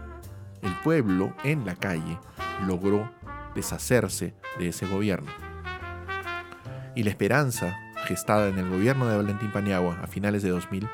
el 0.63 0.75
pueblo 0.77 1.35
en 1.45 1.67
la 1.67 1.77
calle 1.77 2.19
logró 2.67 3.13
deshacerse 3.55 4.35
de 4.59 4.69
ese 4.69 4.87
gobierno. 4.87 5.31
Y 6.97 7.03
la 7.03 7.11
esperanza 7.11 7.77
gestada 8.11 8.49
en 8.49 8.59
el 8.59 8.69
gobierno 8.69 9.07
de 9.07 9.17
Valentín 9.17 9.53
Paniagua 9.53 10.01
a 10.03 10.09
finales 10.09 10.43
de 10.43 10.51
2000, 10.51 10.89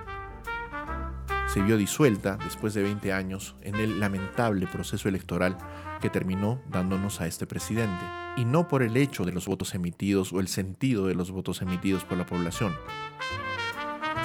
se 1.49 1.63
vio 1.63 1.79
disuelta 1.79 2.37
después 2.45 2.75
de 2.75 2.83
20 2.83 3.11
años 3.15 3.57
en 3.63 3.77
el 3.77 3.99
lamentable 4.01 4.67
proceso 4.67 5.09
electoral 5.09 5.57
que 6.03 6.11
terminó 6.11 6.61
dándonos 6.69 7.23
a 7.23 7.27
este 7.27 7.47
presidente, 7.47 8.05
y 8.37 8.45
no 8.45 8.69
por 8.69 8.83
el 8.83 8.99
hecho 8.99 9.25
de 9.25 9.33
los 9.33 9.47
votos 9.47 9.75
emitidos 9.75 10.31
o 10.35 10.41
el 10.41 10.49
sentido 10.49 11.07
de 11.07 11.15
los 11.15 11.31
votos 11.31 11.63
emitidos 11.63 12.05
por 12.05 12.19
la 12.19 12.27
población, 12.27 12.75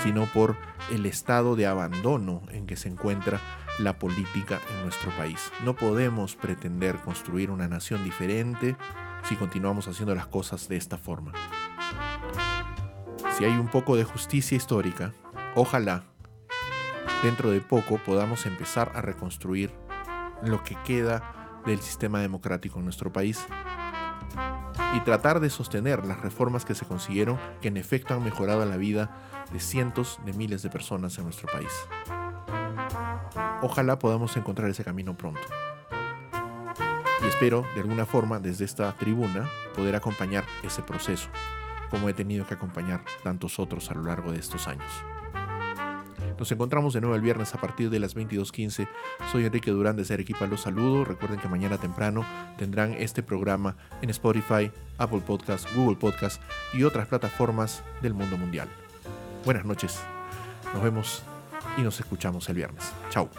sino 0.04 0.26
por 0.26 0.58
el 0.92 1.06
estado 1.06 1.56
de 1.56 1.68
abandono 1.68 2.42
en 2.50 2.66
que 2.66 2.76
se 2.76 2.90
encuentra 2.90 3.40
la 3.80 4.00
política 4.00 4.60
en 4.76 4.84
nuestro 4.84 5.12
país. 5.12 5.50
No 5.64 5.78
podemos 5.78 6.36
pretender 6.36 6.98
construir 6.98 7.52
una 7.52 7.70
nación 7.70 8.04
diferente 8.04 8.76
si 9.24 9.38
continuamos 9.38 9.88
haciendo 9.88 10.14
las 10.14 10.28
cosas 10.28 10.68
de 10.68 10.76
esta 10.76 10.98
forma 10.98 11.32
si 13.42 13.46
hay 13.46 13.58
un 13.58 13.70
poco 13.70 13.96
de 13.96 14.04
justicia 14.04 14.56
histórica, 14.56 15.14
ojalá 15.56 16.04
dentro 17.24 17.50
de 17.50 17.60
poco 17.60 17.98
podamos 17.98 18.46
empezar 18.46 18.92
a 18.94 19.02
reconstruir 19.02 19.74
lo 20.44 20.64
que 20.64 20.78
queda 20.84 21.60
del 21.66 21.80
sistema 21.80 22.20
democrático 22.20 22.78
en 22.78 22.86
nuestro 22.86 23.12
país 23.12 23.44
y 24.96 25.00
tratar 25.00 25.40
de 25.40 25.50
sostener 25.50 26.06
las 26.06 26.22
reformas 26.22 26.66
que 26.66 26.76
se 26.76 26.86
consiguieron 26.86 27.40
que 27.62 27.70
en 27.70 27.78
efecto 27.78 28.14
han 28.14 28.24
mejorado 28.24 28.64
la 28.64 28.78
vida 28.78 29.10
de 29.52 29.60
cientos 29.60 30.20
de 30.24 30.34
miles 30.34 30.62
de 30.62 30.70
personas 30.70 31.18
en 31.18 31.24
nuestro 31.24 31.52
país. 31.52 31.72
Ojalá 33.64 33.98
podamos 33.98 34.38
encontrar 34.38 34.70
ese 34.70 34.84
camino 34.84 35.18
pronto. 35.18 35.42
Y 37.24 37.26
espero, 37.26 37.66
de 37.74 37.82
alguna 37.82 38.06
forma, 38.06 38.40
desde 38.40 38.66
esta 38.66 38.94
tribuna, 38.94 39.50
poder 39.76 39.96
acompañar 39.96 40.44
ese 40.62 40.84
proceso, 40.84 41.30
como 41.92 42.10
he 42.10 42.14
tenido 42.14 42.48
que 42.48 42.56
acompañar 42.56 43.04
tantos 43.24 43.60
otros 43.60 43.92
a 43.92 43.94
lo 43.94 44.04
largo 44.04 44.32
de 44.32 44.40
estos 44.40 44.68
años. 44.68 44.90
Nos 46.40 46.52
encontramos 46.52 46.94
de 46.96 47.02
nuevo 47.02 47.16
el 47.16 47.22
viernes 47.22 47.54
a 47.54 47.62
partir 47.62 47.92
de 47.92 48.00
las 48.00 48.16
22.15. 48.16 48.88
Soy 49.32 49.46
Enrique 49.46 49.70
Durán 49.70 49.96
de 49.96 50.06
Ser 50.06 50.20
Equipa, 50.22 50.48
los 50.48 50.62
saludo. 50.62 51.06
Recuerden 51.06 51.40
que 51.40 51.48
mañana 51.48 51.78
temprano 51.78 52.26
tendrán 52.58 52.94
este 52.94 53.22
programa 53.22 53.76
en 54.02 54.10
Spotify, 54.10 54.72
Apple 54.98 55.22
Podcast, 55.22 55.68
Google 55.76 55.98
Podcast 55.98 56.42
y 56.74 56.82
otras 56.82 57.08
plataformas 57.08 57.84
del 58.02 58.16
mundo 58.16 58.38
mundial. 58.38 58.68
Buenas 59.46 59.66
noches. 59.66 60.00
Nos 60.74 60.82
vemos 60.82 61.24
y 61.78 61.82
nos 61.82 62.00
escuchamos 62.00 62.50
el 62.50 62.56
viernes. 62.56 62.92
Chao. 63.12 63.30